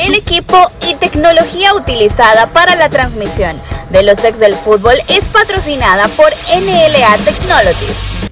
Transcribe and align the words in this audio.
el 0.00 0.14
equipo 0.14 0.70
y 0.88 0.94
tecnología 0.94 1.74
utilizada 1.74 2.46
para 2.48 2.74
la 2.74 2.88
transmisión 2.88 3.56
de 3.90 4.02
los 4.02 4.22
ex 4.24 4.38
del 4.38 4.54
fútbol 4.54 4.96
es 5.08 5.28
patrocinada 5.28 6.08
por 6.08 6.30
NLA 6.48 7.16
Technologies. 7.24 8.25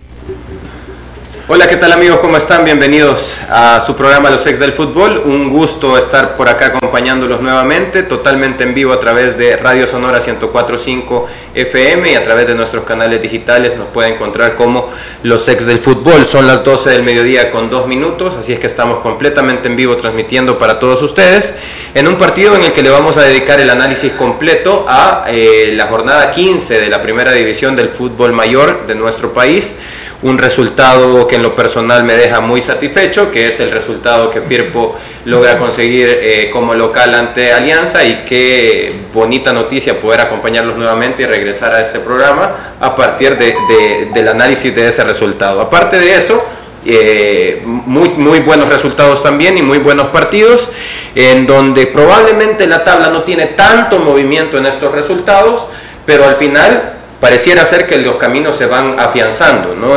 Hola, 1.47 1.67
¿qué 1.67 1.77
tal 1.77 1.93
amigos? 1.93 2.21
¿Cómo 2.21 2.39
están? 2.39 2.65
Bienvenidos 2.65 3.37
a 3.51 3.79
su 3.83 3.95
programa 3.95 4.31
Los 4.31 4.47
Ex 4.47 4.59
del 4.59 4.73
Fútbol. 4.73 5.21
Un 5.27 5.51
gusto 5.51 5.99
estar 5.99 6.39
por 6.39 6.49
acá 6.49 6.69
acompañándolos 6.69 7.43
nuevamente, 7.43 8.03
totalmente 8.03 8.65
en 8.65 8.73
vivo 8.73 8.95
a 8.95 8.99
través 8.99 9.37
de 9.37 9.59
Radio 9.59 9.87
Sonora 9.87 10.21
1045 10.21 11.29
FM 11.55 12.13
y 12.13 12.15
a 12.15 12.23
través 12.23 12.47
de 12.47 12.55
nuestros 12.55 12.85
canales 12.85 13.21
digitales 13.21 13.77
nos 13.77 13.89
puede 13.89 14.15
encontrar 14.15 14.57
como 14.57 14.89
Los 15.23 15.47
Ex 15.47 15.67
del 15.67 15.77
Fútbol. 15.77 16.25
Son 16.25 16.47
las 16.47 16.65
12 16.65 16.89
del 16.89 17.03
mediodía 17.03 17.51
con 17.51 17.69
dos 17.69 17.87
minutos, 17.87 18.37
así 18.37 18.55
es 18.55 18.59
que 18.59 18.67
estamos 18.67 19.01
completamente 19.01 19.69
en 19.69 19.77
vivo 19.77 19.99
transmitiendo 19.99 20.59
para 20.59 20.79
todos 20.79 21.03
ustedes 21.03 21.53
en 21.93 22.09
un 22.09 22.17
partido 22.17 22.57
en 22.57 22.65
el 22.65 22.73
que 22.73 22.83
le 22.83 22.89
vamos 22.89 23.19
a 23.19 23.23
dedicar 23.23 23.61
el 23.61 23.69
análisis 23.69 24.13
completo 24.13 24.87
a 24.89 25.27
eh, 25.29 25.75
la 25.77 25.89
jornada 25.89 26.31
15 26.31 26.81
de 26.81 26.89
la 26.89 27.03
primera 27.03 27.33
división 27.33 27.77
del 27.77 27.91
fútbol 27.91 28.33
mayor 28.33 28.87
de 28.87 28.95
nuestro 28.95 29.35
país 29.35 29.77
un 30.23 30.39
resultado 30.39 31.27
que 31.27 31.37
en 31.37 31.43
lo 31.43 31.55
personal 31.55 32.05
me 32.05 32.15
deja 32.15 32.41
muy 32.41 32.63
satisfecho, 32.63 33.31
que 33.31 33.49
es 33.49 33.61
el 33.61 33.71
resultado 33.71 34.31
que 34.31 34.41
Firpo 34.41 34.97
logra 35.25 35.59
conseguir 35.59 36.09
eh, 36.09 36.51
como 36.53 36.75
local 36.75 37.15
ante 37.15 37.53
Alianza 37.53 38.05
y 38.05 38.25
qué 38.25 38.93
bonita 39.13 39.53
noticia 39.53 40.01
poder 40.01 40.23
acompañarlos 40.23 40.77
nuevamente 40.77 41.23
y 41.23 41.27
regresar 41.27 41.73
a 41.73 41.83
este 41.83 42.01
programa 42.01 42.77
a 42.81 42.95
partir 42.97 43.37
de, 43.37 44.09
del 44.13 44.29
análisis 44.29 44.75
de 44.75 44.89
ese 44.89 45.05
resultado. 45.05 45.61
Aparte 45.61 45.99
de 45.99 46.15
eso, 46.15 46.43
eh, 46.87 47.63
muy, 47.65 48.11
muy 48.11 48.41
buenos 48.41 48.69
resultados 48.69 49.23
también 49.23 49.57
y 49.57 49.63
muy 49.63 49.79
buenos 49.79 50.09
partidos, 50.09 50.69
en 51.15 51.47
donde 51.47 51.87
probablemente 51.87 52.67
la 52.67 52.85
tabla 52.85 53.09
no 53.09 53.23
tiene 53.25 53.47
tanto 53.49 53.99
movimiento 53.99 54.59
en 54.59 54.67
estos 54.67 54.93
resultados, 54.93 55.67
pero 56.05 56.27
al 56.27 56.37
final 56.37 56.95
pareciera 57.25 57.65
ser 57.65 57.87
que 57.87 57.97
los 57.97 58.19
caminos 58.19 58.55
se 58.55 58.67
van 58.67 59.01
afianzando, 59.01 59.75
¿no? 59.75 59.97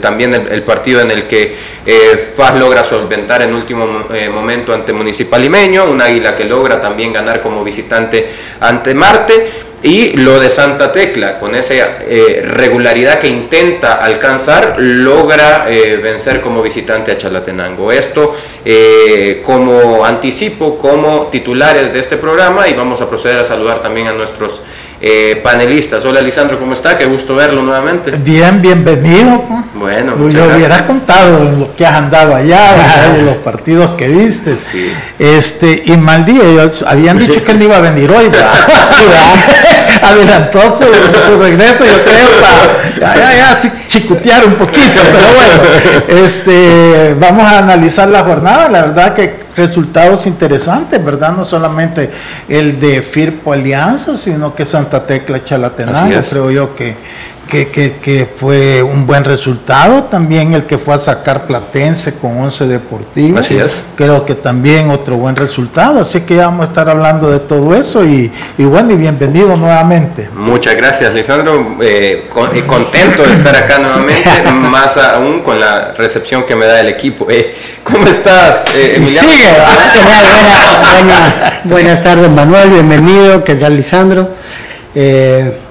También 0.00 0.34
el, 0.34 0.62
partido 0.64 1.00
en 1.00 1.10
el 1.10 1.26
que 1.26 1.56
eh, 1.86 2.18
FAS 2.18 2.56
logra 2.56 2.84
solventar 2.84 3.40
en 3.40 3.54
último 3.54 4.04
eh, 4.12 4.28
momento 4.28 4.74
ante 4.74 4.92
Municipal 4.92 5.40
Limeño, 5.40 5.86
un 5.86 6.02
águila 6.02 6.36
que 6.36 6.44
logra 6.44 6.78
también 6.78 7.10
ganar 7.10 7.40
como 7.40 7.64
visitante 7.64 8.28
ante 8.60 8.92
Marte, 8.92 9.50
y 9.82 10.16
lo 10.18 10.38
de 10.38 10.50
Santa 10.50 10.92
Tecla, 10.92 11.38
con 11.38 11.54
esa 11.54 11.72
eh, 11.72 12.42
regularidad 12.44 13.18
que 13.18 13.28
intenta 13.28 13.94
alcanzar, 13.94 14.74
logra 14.78 15.68
vencer 16.02 16.42
como 16.42 16.60
visitante 16.60 17.12
a 17.12 17.16
Chalatenango. 17.16 17.92
Esto 17.92 18.34
como 19.42 20.04
anticipo, 20.04 20.76
como 20.76 21.28
titulares 21.32 21.94
de 21.94 22.00
este 22.00 22.18
programa, 22.18 22.68
y 22.68 22.74
vamos 22.74 23.00
a 23.00 23.08
proceder 23.08 23.38
a 23.38 23.44
saludar 23.44 23.80
también 23.80 24.08
a 24.08 24.12
nuestros 24.12 24.60
eh, 25.00 25.40
panelistas. 25.42 26.04
Hola 26.04 26.20
Lisandro, 26.20 26.58
¿cómo 26.58 26.72
está? 26.72 26.96
Qué 26.96 27.06
gusto 27.06 27.36
verlo 27.36 27.62
nuevamente. 27.62 28.10
Bien, 28.12 28.60
bienvenido. 28.60 29.44
Bueno, 29.74 30.28
yo 30.28 30.46
hubieras 30.46 30.82
contado 30.82 31.44
lo 31.56 31.74
que 31.76 31.86
has 31.86 31.94
andado 31.94 32.34
allá, 32.34 33.16
los 33.24 33.36
partidos 33.36 33.92
que 33.92 34.08
viste. 34.08 34.56
Sí. 34.56 34.92
Este, 35.18 35.84
y 35.86 35.96
mal 35.96 36.24
día, 36.24 36.42
habían 36.86 37.18
dicho 37.18 37.44
que 37.44 37.52
él 37.52 37.62
iba 37.62 37.76
a 37.76 37.80
venir 37.80 38.10
hoy, 38.10 38.30
Adelantó 40.02 40.60
su, 40.76 40.84
su, 40.84 41.42
regreso, 41.42 41.84
yo 41.84 42.04
creo, 42.04 42.30
para 42.40 43.16
ya, 43.16 43.56
ya, 43.58 43.72
chicutear 43.88 44.46
un 44.46 44.54
poquito, 44.54 45.00
pero 45.12 45.34
bueno, 45.34 46.24
este, 46.24 47.16
vamos 47.18 47.44
a 47.44 47.58
analizar 47.58 48.08
la 48.08 48.22
jornada, 48.22 48.68
la 48.68 48.82
verdad 48.82 49.14
que 49.14 49.47
resultados 49.58 50.26
interesantes, 50.26 51.04
¿verdad? 51.04 51.32
No 51.32 51.44
solamente 51.44 52.10
el 52.48 52.80
de 52.80 53.02
Firpo 53.02 53.52
Alianza, 53.52 54.16
sino 54.16 54.54
que 54.54 54.64
Santa 54.64 55.04
Tecla 55.04 55.44
Chalatenango, 55.44 56.22
creo 56.30 56.50
yo 56.50 56.74
que 56.74 56.96
que, 57.48 57.68
que, 57.70 58.26
fue 58.26 58.82
un 58.82 59.06
buen 59.06 59.24
resultado. 59.24 60.04
También 60.04 60.54
el 60.54 60.64
que 60.64 60.78
fue 60.78 60.94
a 60.94 60.98
sacar 60.98 61.46
Platense 61.46 62.18
con 62.18 62.38
11 62.38 62.66
Deportivos. 62.66 63.40
Así 63.40 63.56
es. 63.56 63.82
Creo 63.96 64.24
que 64.24 64.34
también 64.34 64.90
otro 64.90 65.16
buen 65.16 65.34
resultado. 65.34 66.00
Así 66.00 66.20
que 66.20 66.36
vamos 66.36 66.66
a 66.66 66.68
estar 66.68 66.88
hablando 66.88 67.30
de 67.30 67.40
todo 67.40 67.74
eso 67.74 68.04
y, 68.04 68.30
y 68.56 68.64
bueno, 68.64 68.92
y 68.92 68.96
bienvenido 68.96 69.56
nuevamente. 69.56 70.28
Muchas 70.34 70.76
gracias, 70.76 71.14
Lisandro. 71.14 71.76
Eh, 71.80 72.28
eh 72.52 72.64
contento 72.66 73.22
de 73.22 73.32
estar 73.32 73.56
acá 73.56 73.78
nuevamente, 73.78 74.30
más 74.52 74.96
aún 74.98 75.40
con 75.40 75.58
la 75.58 75.92
recepción 75.92 76.44
que 76.44 76.54
me 76.54 76.66
da 76.66 76.80
el 76.80 76.88
equipo. 76.88 77.26
Eh, 77.30 77.54
¿Cómo 77.82 78.06
estás? 78.06 78.66
Eh, 78.74 79.02
Sigue. 79.08 79.56
buenas 81.64 82.02
tardes, 82.02 82.28
Manuel. 82.30 82.68
Bienvenido. 82.70 83.42
¿Qué 83.42 83.54
tal, 83.54 83.74
Lisandro? 83.76 84.28
Eh, 84.94 85.67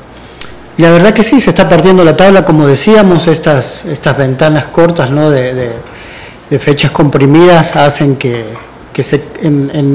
la 0.78 0.92
verdad 0.92 1.14
que 1.14 1.24
sí, 1.24 1.40
se 1.40 1.50
está 1.50 1.68
partiendo 1.68 2.04
la 2.04 2.16
tabla, 2.16 2.46
como 2.46 2.68
decíamos, 2.68 3.28
estas, 3.28 3.86
estas 3.86 4.18
ventanas 4.18 4.66
cortas 4.66 5.12
¿no? 5.12 5.30
de, 5.32 5.72
fechas 6.60 6.92
comprimidas 6.92 7.76
hacen 7.76 8.16
que, 8.16 8.46
se, 9.02 9.24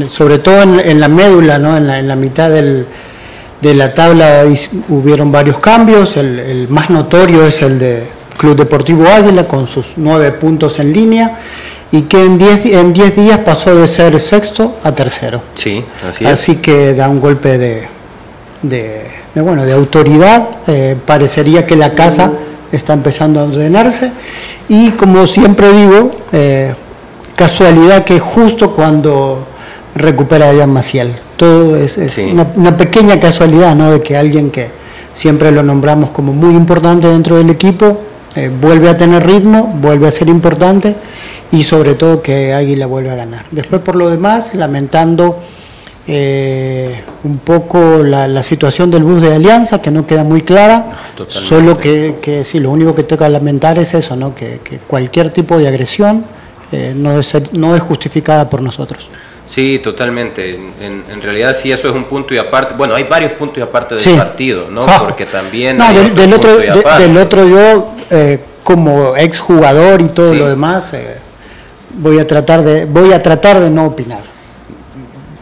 sobre 0.08 0.38
todo 0.38 0.62
en, 0.62 1.00
la 1.00 1.08
médula, 1.08 1.58
¿no? 1.58 1.76
en, 1.76 2.08
la, 2.08 2.16
mitad 2.16 2.50
de 2.50 3.74
la 3.74 3.94
tabla 3.94 4.44
hubieron 4.88 5.30
varios 5.30 5.58
cambios, 5.60 6.16
el, 6.16 6.66
más 6.68 6.90
notorio 6.90 7.46
es 7.46 7.62
el 7.62 7.78
de 7.78 8.06
Club 8.36 8.56
Deportivo 8.56 9.06
Águila 9.06 9.44
con 9.44 9.68
sus 9.68 9.94
nueve 9.96 10.32
puntos 10.32 10.80
en 10.80 10.92
línea 10.92 11.38
y 11.92 12.02
que 12.02 12.20
en 12.20 12.38
diez, 12.38 12.64
en 12.64 12.92
diez 12.92 13.14
días 13.14 13.38
pasó 13.40 13.74
de 13.74 13.86
ser 13.86 14.18
sexto 14.18 14.78
a 14.82 14.92
tercero. 14.92 15.42
Sí, 15.54 15.84
así 16.08 16.24
es. 16.24 16.30
Así 16.30 16.56
que 16.56 16.94
da 16.94 17.08
un 17.08 17.20
golpe 17.20 17.58
de 17.58 17.86
de, 18.62 19.10
bueno, 19.40 19.64
de 19.64 19.72
autoridad, 19.72 20.46
eh, 20.66 20.96
parecería 21.06 21.66
que 21.66 21.76
la 21.76 21.94
casa 21.94 22.32
está 22.70 22.92
empezando 22.92 23.40
a 23.40 23.44
ordenarse 23.44 24.12
y 24.68 24.90
como 24.90 25.26
siempre 25.26 25.70
digo, 25.72 26.10
eh, 26.32 26.74
casualidad 27.36 28.04
que 28.04 28.18
justo 28.20 28.74
cuando 28.74 29.46
recupera 29.94 30.50
a 30.50 30.66
Maciel. 30.66 31.12
Todo 31.36 31.76
es, 31.76 31.98
una, 32.56 32.76
pequeña 32.76 33.18
casualidad, 33.18 33.74
¿no? 33.74 33.90
De 33.90 34.02
que 34.02 34.16
alguien 34.16 34.50
que 34.50 34.70
siempre 35.14 35.50
lo 35.50 35.62
nombramos 35.62 36.10
como 36.10 36.32
muy 36.32 36.54
importante 36.54 37.08
dentro 37.08 37.36
del 37.36 37.50
equipo, 37.50 37.98
eh, 38.36 38.50
vuelve 38.60 38.88
a 38.88 38.96
tener 38.96 39.26
ritmo, 39.26 39.74
vuelve 39.80 40.06
a 40.06 40.10
ser 40.10 40.28
importante 40.28 40.94
y 41.50 41.62
sobre 41.62 41.94
todo 41.94 42.22
que 42.22 42.54
Águila 42.54 42.86
vuelve 42.86 43.10
a 43.10 43.16
ganar. 43.16 43.44
Después 43.50 43.82
por 43.82 43.96
lo 43.96 44.08
demás, 44.08 44.54
lamentando 44.54 45.38
eh, 46.08 47.00
un 47.24 47.38
poco 47.38 47.98
la, 48.02 48.42
situación 48.42 48.90
del 48.90 49.04
bus 49.04 49.22
de 49.22 49.34
Alianza, 49.34 49.80
que 49.80 49.90
no 49.90 50.06
queda 50.06 50.24
muy 50.24 50.42
clara, 50.42 50.92
solo 51.28 51.78
que, 51.78 52.16
que 52.20 52.44
sí, 52.44 52.58
lo 52.58 52.70
único 52.70 52.94
que 52.94 53.04
toca 53.04 53.28
lamentar 53.28 53.78
es 53.78 53.94
eso, 53.94 54.16
¿no? 54.16 54.34
que, 54.34 54.60
cualquier 54.86 55.30
tipo 55.30 55.58
de 55.58 55.68
agresión 55.68 56.24
eh, 56.72 56.92
no, 56.96 57.18
es, 57.18 57.34
no 57.52 57.76
es 57.76 57.82
justificada 57.82 58.48
por 58.50 58.62
nosotros. 58.62 59.10
Sí, 59.46 59.80
totalmente. 59.80 60.58
En, 60.80 61.22
realidad 61.22 61.54
sí, 61.54 61.70
eso 61.70 61.88
es 61.88 61.94
un 61.94 62.04
punto 62.04 62.32
y 62.32 62.38
aparte. 62.38 62.74
Bueno, 62.74 62.94
hay 62.94 63.04
varios 63.04 63.32
puntos 63.32 63.58
y 63.58 63.60
aparte 63.60 63.96
del 63.96 64.16
partido, 64.16 64.70
¿no? 64.70 64.86
Porque 65.00 65.26
también... 65.26 65.76
No, 65.76 65.92
del, 65.92 66.32
otro, 66.32 66.56
del 66.58 67.16
otro 67.18 67.46
yo, 67.46 67.92
eh, 68.10 68.40
como 68.62 69.16
exjugador 69.16 70.00
y 70.00 70.08
todo 70.08 70.34
lo 70.34 70.48
demás, 70.48 70.94
eh, 70.94 71.18
voy, 71.94 72.18
a 72.18 72.26
tratar 72.26 72.62
de, 72.62 72.86
voy 72.86 73.12
a 73.12 73.22
tratar 73.22 73.60
de 73.60 73.68
no 73.68 73.86
opinar. 73.86 74.31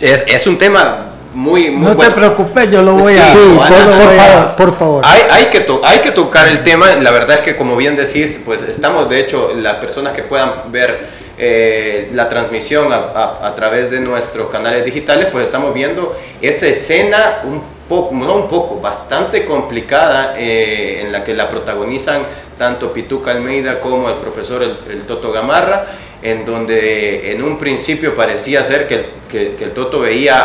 Es, 0.01 0.25
es 0.27 0.47
un 0.47 0.59
tema 0.59 1.11
muy, 1.35 1.71
muy 1.71 1.91
no 1.91 1.97
te 1.97 2.11
preocupes, 2.11 2.71
yo 2.71 2.83
lo 2.83 2.95
voy 2.95 3.13
a... 3.13 3.33
Sí, 3.33 3.39
por, 3.39 4.17
favor, 4.17 4.57
por 4.57 4.75
favor. 4.75 5.03
Hay, 5.07 5.23
hay, 5.31 5.45
que 5.47 5.67
hay 5.85 5.99
que 6.01 6.11
tocar 6.11 6.49
el 6.49 6.63
tema, 6.63 6.95
la 6.97 7.11
verdad 7.11 7.37
es 7.37 7.43
que 7.43 7.57
como 7.57 7.77
bien 7.77 7.97
decís, 7.97 8.41
pues 8.45 8.63
estamos, 8.63 9.09
de 9.09 9.21
hecho, 9.21 9.53
las 9.57 9.77
personas 9.77 10.13
que 10.13 10.23
puedan 10.23 10.73
ver 10.73 11.09
eh, 11.39 12.11
la 12.15 12.29
transmisión 12.29 12.93
a, 12.93 13.47
a, 13.47 13.55
través 13.55 13.91
de 13.91 14.01
nuestros 14.01 14.51
canales 14.51 14.85
digitales, 14.85 15.29
pues 15.31 15.45
estamos 15.45 15.73
viendo 15.73 16.17
esa 16.41 16.67
escena 16.67 17.39
un 17.45 17.63
poco, 17.89 18.15
no 18.15 18.37
un 18.37 18.49
poco, 18.49 18.81
bastante 18.81 19.45
complicada 19.45 20.35
eh, 20.37 21.03
en 21.03 21.13
la 21.13 21.25
que 21.25 21.35
la 21.35 21.49
protagonizan 21.49 22.23
tanto 22.59 22.93
Pituca 22.93 23.31
Almeida 23.31 23.81
como 23.81 24.09
el 24.09 24.17
profesor 24.17 24.63
el, 24.63 24.77
el 24.91 25.03
Toto 25.03 25.33
Gamarra 25.33 25.87
en 26.23 26.45
donde 26.45 27.33
en 27.33 27.43
un 27.43 27.59
principio 27.59 28.15
parecía 28.15 28.63
ser 28.63 28.87
que, 28.87 29.07
que, 29.31 29.65
el 29.65 29.73
Toto 29.73 30.01
veía 30.01 30.39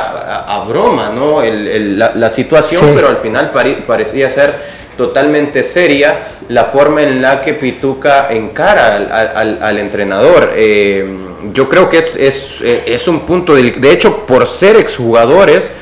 a, 0.48 0.64
broma 0.64 1.10
¿no? 1.10 1.42
la, 1.44 2.30
situación, 2.30 2.92
pero 2.96 3.10
al 3.10 3.18
final 3.18 3.52
parecía 3.52 4.30
ser 4.30 4.56
totalmente 4.98 5.64
seria 5.64 6.20
la 6.48 6.66
forma 6.66 7.02
en 7.02 7.22
la 7.22 7.42
que 7.42 7.54
Pituca 7.54 8.28
encara 8.30 8.96
al, 8.96 9.60
al, 9.62 9.80
entrenador. 9.80 10.54
Eh, 10.56 11.06
yo 11.52 11.68
creo 11.68 11.90
que 11.90 11.98
es, 11.98 12.16
es, 12.16 12.62
es 12.62 13.08
un 13.08 13.22
punto, 13.22 13.56
de, 13.56 13.72
de 13.72 13.92
hecho, 13.92 14.26
por 14.26 14.48
ser 14.48 14.78
exjugadores, 14.78 15.74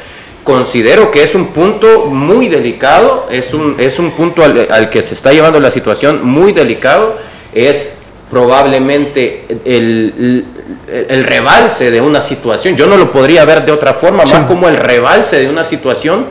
considero 0.43 1.11
que 1.11 1.23
es 1.23 1.35
un 1.35 1.47
punto 1.47 2.05
muy 2.07 2.47
delicado, 2.47 3.27
es 3.29 3.53
un, 3.53 3.75
es 3.77 3.99
un 3.99 4.11
punto 4.11 4.43
al, 4.43 4.67
al, 4.71 4.89
que 4.89 5.01
se 5.01 5.13
está 5.13 5.31
llevando 5.31 5.59
la 5.59 5.69
situación 5.69 6.25
muy 6.25 6.51
delicado, 6.51 7.17
es 7.53 7.93
probablemente 8.33 9.45
el, 9.63 10.44
el, 10.88 11.24
rebalse 11.24 11.91
de 11.91 12.01
una 12.01 12.19
situación, 12.19 12.75
yo 12.75 12.88
no 12.88 12.97
lo 12.97 13.12
podría 13.12 13.45
ver 13.45 13.63
de 13.63 13.71
otra 13.71 13.94
forma, 13.94 14.24
más 14.25 14.47
como 14.47 14.68
el 14.68 14.75
rebalse 14.75 15.39
de 15.39 15.47
una 15.47 15.63
situación 15.63 16.25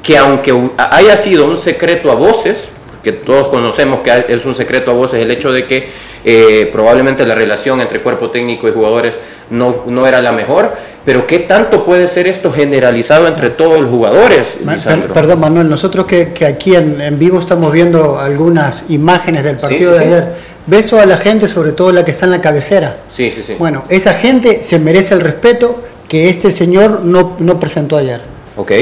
que 0.00 0.16
aunque 0.16 0.54
haya 0.78 1.16
sido 1.16 1.46
un 1.46 1.58
secreto 1.58 2.12
a 2.12 2.14
voces, 2.14 2.70
que 3.02 3.12
todos 3.12 3.48
conocemos 3.48 4.00
que 4.00 4.26
es 4.28 4.44
un 4.46 4.54
secreto 4.54 4.90
a 4.90 4.94
voces 4.94 5.22
el 5.22 5.30
hecho 5.30 5.52
de 5.52 5.66
que 5.66 5.88
eh, 6.24 6.68
probablemente 6.70 7.26
la 7.26 7.34
relación 7.34 7.80
entre 7.80 8.00
cuerpo 8.00 8.30
técnico 8.30 8.68
y 8.68 8.72
jugadores 8.72 9.18
no, 9.48 9.84
no, 9.86 10.06
era 10.06 10.20
la 10.20 10.32
mejor, 10.32 10.72
pero 11.04 11.26
¿qué 11.26 11.40
tanto 11.40 11.84
puede 11.84 12.08
ser 12.08 12.26
esto 12.26 12.52
generalizado 12.52 13.26
entre 13.26 13.50
todos 13.50 13.80
los 13.80 13.90
jugadores? 13.90 14.58
perdón, 15.14 15.40
Manuel, 15.40 15.68
nosotros 15.68 16.06
que, 16.06 16.32
que 16.32 16.46
aquí 16.46 16.76
en, 16.76 17.00
en, 17.00 17.18
vivo 17.18 17.38
estamos 17.38 17.72
viendo 17.72 18.18
algunas 18.18 18.84
imágenes 18.90 19.44
del 19.44 19.56
partido 19.56 19.92
de 19.92 19.98
ayer, 19.98 20.34
ves 20.66 20.86
toda 20.86 21.06
la 21.06 21.16
gente, 21.16 21.48
sobre 21.48 21.72
todo 21.72 21.90
la 21.90 22.04
que 22.04 22.10
está 22.10 22.26
en 22.26 22.32
la 22.32 22.40
cabecera. 22.40 22.98
Sí, 23.08 23.32
sí, 23.34 23.42
sí. 23.42 23.56
Bueno, 23.58 23.84
esa 23.88 24.14
gente 24.14 24.62
se 24.62 24.78
merece 24.78 25.14
el 25.14 25.20
respeto 25.20 25.82
que 26.06 26.28
este 26.28 26.50
señor 26.50 27.00
no, 27.02 27.36
no 27.38 27.58
presentó 27.58 27.96
ayer. 27.96 28.20
Ok 28.56 28.72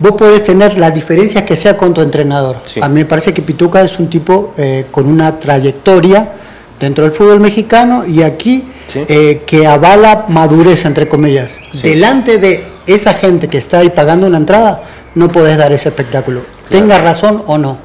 vos 0.00 0.12
podés 0.12 0.42
tener 0.42 0.76
las 0.78 0.92
diferencias 0.92 1.44
que 1.44 1.54
sea 1.54 1.76
con 1.76 1.94
tu 1.94 2.00
entrenador. 2.00 2.56
A 2.80 2.88
mí 2.88 2.94
me 2.94 3.04
parece 3.04 3.32
que 3.32 3.42
Pituca 3.42 3.82
es 3.82 3.98
un 3.98 4.08
tipo 4.08 4.54
eh, 4.56 4.86
con 4.90 5.06
una 5.06 5.38
trayectoria 5.38 6.32
dentro 6.80 7.04
del 7.04 7.12
fútbol 7.12 7.40
mexicano 7.40 8.04
y 8.06 8.22
aquí 8.22 8.64
eh, 8.94 9.42
que 9.46 9.66
avala 9.66 10.24
madurez, 10.28 10.84
entre 10.86 11.06
comillas. 11.06 11.58
Delante 11.82 12.38
de 12.38 12.64
esa 12.86 13.14
gente 13.14 13.48
que 13.48 13.58
está 13.58 13.78
ahí 13.78 13.90
pagando 13.90 14.26
una 14.26 14.38
entrada, 14.38 14.82
no 15.14 15.30
podés 15.30 15.58
dar 15.58 15.72
ese 15.72 15.90
espectáculo. 15.90 16.40
Tenga 16.70 17.00
razón 17.00 17.44
o 17.46 17.58
no. 17.58 17.76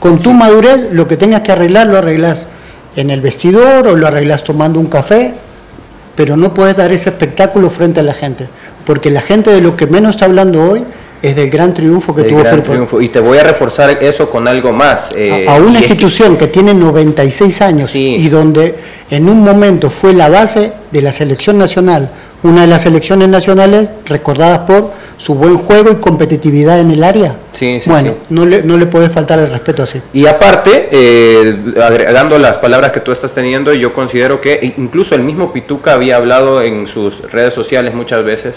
Con 0.00 0.18
tu 0.18 0.32
madurez, 0.32 0.92
lo 0.92 1.06
que 1.06 1.16
tengas 1.16 1.42
que 1.42 1.52
arreglar, 1.52 1.86
lo 1.86 1.98
arreglas 1.98 2.46
en 2.96 3.10
el 3.10 3.20
vestidor 3.20 3.86
o 3.86 3.96
lo 3.96 4.06
arreglas 4.06 4.42
tomando 4.42 4.80
un 4.80 4.86
café, 4.86 5.34
pero 6.16 6.36
no 6.36 6.52
puedes 6.52 6.76
dar 6.76 6.90
ese 6.90 7.10
espectáculo 7.10 7.70
frente 7.70 8.00
a 8.00 8.02
la 8.02 8.14
gente. 8.14 8.48
Porque 8.84 9.10
la 9.10 9.20
gente 9.20 9.50
de 9.50 9.60
lo 9.60 9.76
que 9.76 9.86
menos 9.86 10.16
está 10.16 10.24
hablando 10.24 10.62
hoy 10.62 10.84
es 11.22 11.36
del 11.36 11.50
gran 11.50 11.74
triunfo 11.74 12.14
que 12.14 12.22
tuvo 12.22 12.44
Firpo. 12.44 13.00
Y 13.00 13.08
te 13.08 13.20
voy 13.20 13.38
a 13.38 13.42
reforzar 13.42 14.02
eso 14.02 14.30
con 14.30 14.48
algo 14.48 14.72
más. 14.72 15.12
Eh, 15.14 15.46
a, 15.48 15.54
una 15.56 15.78
institución 15.78 16.36
que, 16.36 16.46
tiene 16.46 16.74
96 16.74 17.60
años 17.62 17.94
y 17.94 18.28
donde 18.28 18.74
en 19.10 19.28
un 19.28 19.40
momento 19.40 19.90
fue 19.90 20.12
la 20.12 20.28
base 20.28 20.72
de 20.90 21.02
la 21.02 21.12
selección 21.12 21.58
nacional, 21.58 22.10
una 22.42 22.62
de 22.62 22.66
las 22.68 22.82
selecciones 22.82 23.28
nacionales 23.28 23.88
recordadas 24.06 24.60
por 24.60 24.92
su 25.16 25.34
buen 25.34 25.58
juego 25.58 25.92
y 25.92 25.96
competitividad 25.96 26.80
en 26.80 26.90
el 26.90 27.04
área. 27.04 27.36
Sí, 27.52 27.82
bueno, 27.84 28.14
No, 28.30 28.46
le, 28.46 28.62
no 28.62 28.78
le 28.78 28.86
puede 28.86 29.10
faltar 29.10 29.38
el 29.38 29.50
respeto 29.50 29.82
así. 29.82 30.00
Y 30.14 30.26
aparte, 30.26 30.88
eh, 30.90 31.56
agregando 31.82 32.38
las 32.38 32.56
palabras 32.56 32.92
que 32.92 33.00
tú 33.00 33.12
estás 33.12 33.34
teniendo, 33.34 33.74
yo 33.74 33.92
considero 33.92 34.40
que 34.40 34.72
incluso 34.78 35.14
el 35.14 35.22
mismo 35.22 35.52
Pituca 35.52 35.92
había 35.92 36.16
hablado 36.16 36.62
en 36.62 36.86
sus 36.86 37.30
redes 37.30 37.52
sociales 37.52 37.94
muchas 37.94 38.24
veces 38.24 38.54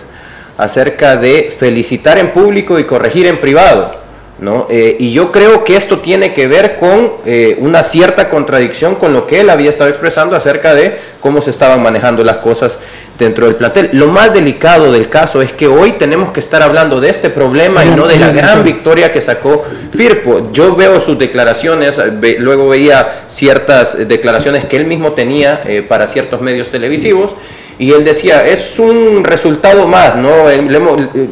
acerca 0.58 1.16
de 1.18 1.54
felicitar 1.58 2.18
en 2.20 2.30
público 2.30 2.80
y 2.80 2.84
corregir 2.84 3.28
en 3.28 3.40
privado. 3.40 4.04
¿no? 4.40 4.68
Eh, 4.70 4.98
y 5.00 5.14
yo 5.14 5.32
creo 5.32 5.64
que 5.64 5.76
esto 5.76 6.00
tiene 6.00 6.34
que 6.34 6.48
ver 6.48 6.76
con 6.76 7.14
eh, 7.26 7.56
una 7.60 7.84
cierta 7.84 8.30
contradicción 8.30 8.96
con 8.96 9.14
lo 9.14 9.26
que 9.26 9.40
él 9.40 9.50
había 9.50 9.70
estado 9.70 9.90
expresando 9.90 10.36
acerca 10.36 10.74
de 10.74 10.98
cómo 11.22 11.42
se 11.42 11.52
estaban 11.52 11.82
manejando 11.82 12.24
las 12.24 12.38
cosas 12.38 12.78
dentro 13.18 13.46
del 13.46 13.56
plantel. 13.56 13.90
Lo 13.94 14.08
más 14.08 14.34
delicado 14.34 14.92
del 14.92 15.08
caso 15.08 15.42
es 15.42 15.54
que 15.54 15.68
hoy 15.68 15.94
tenemos 15.94 16.32
que 16.32 16.40
estar 16.40 16.62
hablando 16.62 17.00
de 17.00 17.10
este 17.10 17.30
problema 17.30 17.86
y 17.86 17.90
no 17.90 18.08
de 18.08 18.18
la 18.18 18.32
gran 18.32 18.64
victoria 18.64 19.12
que 19.12 19.22
sacó 19.22 19.64
Firpo. 19.92 20.50
Yo 20.52 20.76
veo 20.76 21.00
sus 21.00 21.18
declaraciones, 21.20 22.02
luego 22.40 22.70
veía 22.70 23.26
ciertas 23.30 24.08
declaraciones 24.08 24.66
que 24.66 24.78
él 24.78 24.86
mismo 24.86 25.14
tenía 25.14 25.62
eh, 25.66 25.84
para 25.88 26.08
ciertos 26.08 26.42
medios 26.42 26.70
televisivos 26.70 27.36
y 27.80 27.92
él 27.92 28.04
decía, 28.04 28.46
es 28.46 28.80
un 28.80 29.24
resultado 29.24 29.88
más, 29.88 30.16
¿no? 30.16 30.30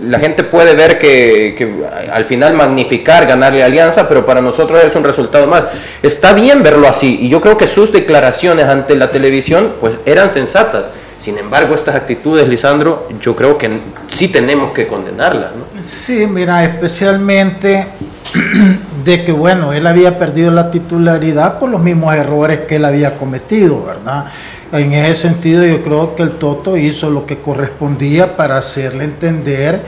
La 0.04 0.20
gente 0.20 0.44
puede 0.44 0.74
ver 0.74 0.98
que, 0.98 1.76
al 2.12 2.26
final 2.26 2.54
magnificar, 2.54 3.28
ganarle 3.28 3.64
alianza, 3.64 4.08
pero 4.08 4.26
para 4.26 4.42
nosotros 4.42 4.84
es 4.84 4.96
un 4.96 5.04
resultado 5.04 5.48
más. 5.48 5.66
Está 6.02 6.34
bien 6.34 6.64
verlo 6.64 6.88
así, 6.88 7.20
y 7.22 7.30
yo 7.30 7.42
creo 7.42 7.58
que 7.58 7.68
sus 7.68 7.92
declaraciones 7.92 8.66
ante 8.66 8.96
la 8.96 9.12
televisión, 9.12 9.74
pues 9.80 9.94
eran 10.06 10.30
sensatas. 10.30 10.90
Sin 11.20 11.38
embargo, 11.38 11.76
estas 11.76 11.94
actitudes, 11.96 12.48
Lisandro, 12.48 13.08
yo 13.22 13.36
creo 13.36 13.56
que 13.56 13.70
sí 14.08 14.28
tenemos 14.30 14.72
que 14.72 14.88
condenarlas, 14.88 15.52
¿no? 15.56 15.82
Sí, 15.82 16.26
mira, 16.26 16.64
especialmente 16.64 17.86
de 19.06 19.24
que, 19.24 19.32
bueno, 19.32 19.72
él 19.72 19.86
había 19.86 20.18
perdido 20.18 20.50
la 20.50 20.72
titularidad 20.72 21.60
por 21.60 21.70
los 21.70 21.80
mismos 21.80 22.16
errores 22.16 22.62
que 22.62 22.78
él 22.78 22.86
había 22.86 23.18
cometido, 23.18 23.86
¿verdad? 23.86 24.26
En 24.72 24.94
ese 24.94 25.24
sentido 25.24 25.66
yo 25.66 25.84
creo 25.84 26.16
que 26.16 26.24
el 26.24 26.32
Toto 26.32 26.78
hizo 26.78 27.10
lo 27.10 27.26
que 27.26 27.40
correspondía 27.40 28.38
para 28.38 28.58
hacerle 28.58 29.04
entender 29.04 29.82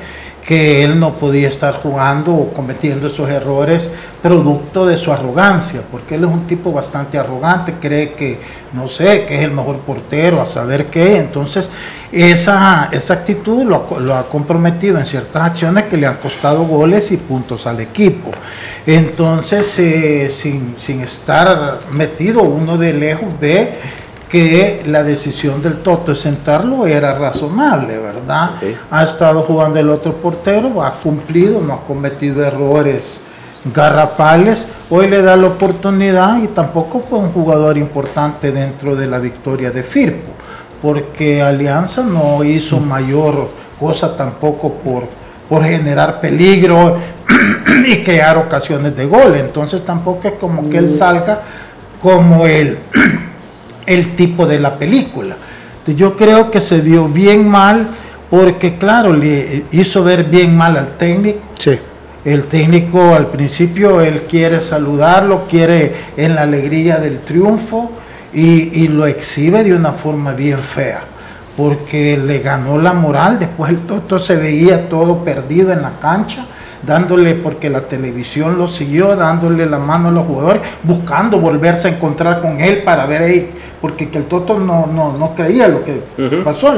que 0.46 0.84
él 0.84 1.00
no 1.00 1.16
podía 1.16 1.48
estar 1.48 1.76
jugando 1.76 2.34
o 2.34 2.50
cometiendo 2.52 3.08
esos 3.08 3.30
errores 3.30 3.90
producto 4.22 4.86
de 4.86 4.98
su 4.98 5.12
arrogancia, 5.12 5.82
porque 5.90 6.16
él 6.16 6.24
es 6.24 6.30
un 6.30 6.48
tipo 6.48 6.72
bastante 6.72 7.18
arrogante, 7.18 7.76
cree 7.82 8.14
que, 8.14 8.40
no 8.74 8.88
sé, 8.88 9.26
que 9.26 9.36
es 9.36 9.42
el 9.42 9.52
mejor 9.52 9.78
portero, 9.80 10.42
a 10.42 10.46
saber 10.46 10.88
qué, 10.88 11.18
entonces 11.18 11.70
esa, 12.12 12.90
esa 12.92 13.14
actitud 13.16 13.64
lo, 13.64 14.16
ha 14.16 14.24
comprometido 14.30 14.98
en 14.98 15.06
ciertas 15.06 15.44
acciones 15.44 15.86
que 15.86 15.98
le 15.98 16.08
han 16.08 16.16
costado 16.18 16.64
goles 16.66 17.12
y 17.12 17.18
puntos 17.18 17.68
al 17.68 17.82
equipo. 17.82 18.32
Entonces, 18.86 19.80
eh, 19.80 20.30
sin, 20.30 20.76
sin 20.80 21.02
estar 21.02 21.80
metido 21.92 22.44
uno 22.44 22.78
de 22.78 22.94
lejos, 22.94 23.28
ve 23.42 23.74
que 24.34 24.82
la 24.88 25.04
decisión 25.04 25.62
del 25.62 25.84
Toto 25.84 26.14
de 26.14 26.18
sentarlo 26.18 26.88
era 26.88 27.14
razonable, 27.14 28.00
¿verdad? 28.00 28.50
Ha 28.90 29.04
estado 29.04 29.44
jugando 29.44 29.80
el 29.80 29.88
otro 29.92 30.14
portero, 30.14 30.84
ha 30.84 30.92
cumplido, 30.94 31.62
no 31.62 31.74
ha 31.74 31.82
cometido 31.82 32.44
errores 32.44 33.22
garrapales, 33.72 34.68
hoy 34.90 35.08
le 35.08 35.22
da 35.22 35.36
la 35.36 35.46
oportunidad 35.46 36.42
y 36.42 36.48
tampoco 36.48 37.04
fue 37.08 37.20
un 37.20 37.32
jugador 37.32 37.78
importante 37.78 38.52
dentro 38.52 38.96
de 38.96 39.06
la 39.06 39.20
victoria 39.20 39.70
de 39.70 39.84
Firpo, 39.84 40.32
porque 40.82 41.44
Alianza 41.44 42.02
no 42.02 42.44
hizo 42.44 42.80
mm. 42.80 42.88
mayor 42.88 43.52
cosa 43.80 44.18
tampoco 44.18 44.74
por, 44.74 45.04
por 45.48 45.63
generar 45.63 46.20
peligro 46.20 46.98
y 47.86 48.04
crear 48.04 48.36
ocasiones 48.40 48.96
de 48.96 49.06
gol, 49.06 49.36
entonces 49.36 49.86
tampoco 49.86 50.28
es 50.28 50.34
como 50.40 50.68
que 50.72 50.80
él 50.80 50.86
mm. 50.86 50.98
salga 50.98 51.42
como 52.02 52.48
el 52.48 52.80
el 53.86 54.16
tipo 54.16 54.46
de 54.46 54.60
la 54.60 54.75
película. 54.75 55.36
Yo 55.86 56.16
creo 56.16 56.50
que 56.50 56.62
se 56.62 56.80
vio 56.80 57.08
bien 57.08 57.48
mal 57.48 57.88
porque, 58.30 58.78
claro, 58.78 59.13
le 59.13 59.66
hizo 59.72 60.04
ver 60.04 60.25
bien 60.25 60.56
mal 60.56 60.78
al 60.78 60.98
técnico. 60.98 61.40
Sí. 61.56 61.78
El 62.24 62.46
técnico 62.46 63.13
al 63.13 63.28
principio, 63.28 64.00
él 64.00 64.24
quiere 64.30 64.62
saludarlo, 64.62 65.46
quiere 65.50 65.94
en 66.16 66.36
la 66.36 66.44
alegría 66.44 66.98
del 66.98 67.20
triunfo 67.20 67.92
y, 68.34 68.88
lo 68.88 69.06
exhibe 69.06 69.63
de 69.63 69.75
una 69.75 69.92
forma 69.92 70.32
bien 70.32 70.60
fea, 70.60 71.02
porque 71.58 72.18
le 72.18 72.40
ganó 72.40 72.80
la 72.80 72.94
moral, 72.94 73.38
después 73.40 73.70
el 73.70 73.80
Toto 73.80 74.20
se 74.20 74.38
veía 74.38 74.90
todo 74.90 75.24
perdido 75.24 75.72
en 75.72 75.82
la 75.82 75.92
cancha 76.02 76.46
dándole, 76.86 77.36
porque 77.36 77.70
la 77.70 77.82
televisión 77.82 78.58
lo 78.58 78.68
siguió, 78.68 79.16
dándole 79.16 79.66
la 79.66 79.80
mano 79.80 80.10
a 80.10 80.12
los 80.12 80.25
jugadores, 80.25 80.62
buscando 80.84 81.40
volverse 81.40 81.88
a 81.88 81.92
encontrar 81.92 82.42
con 82.42 82.60
él 82.60 82.84
para 82.84 83.06
ver 83.06 83.22
ahí 83.22 83.52
porque 83.84 84.10
que 84.10 84.18
el 84.18 84.28
Toto 84.28 84.58
no, 84.60 84.88
no, 84.88 85.36
creía 85.36 85.68
lo 85.68 85.84
que 85.84 86.00
pasó. 86.46 86.74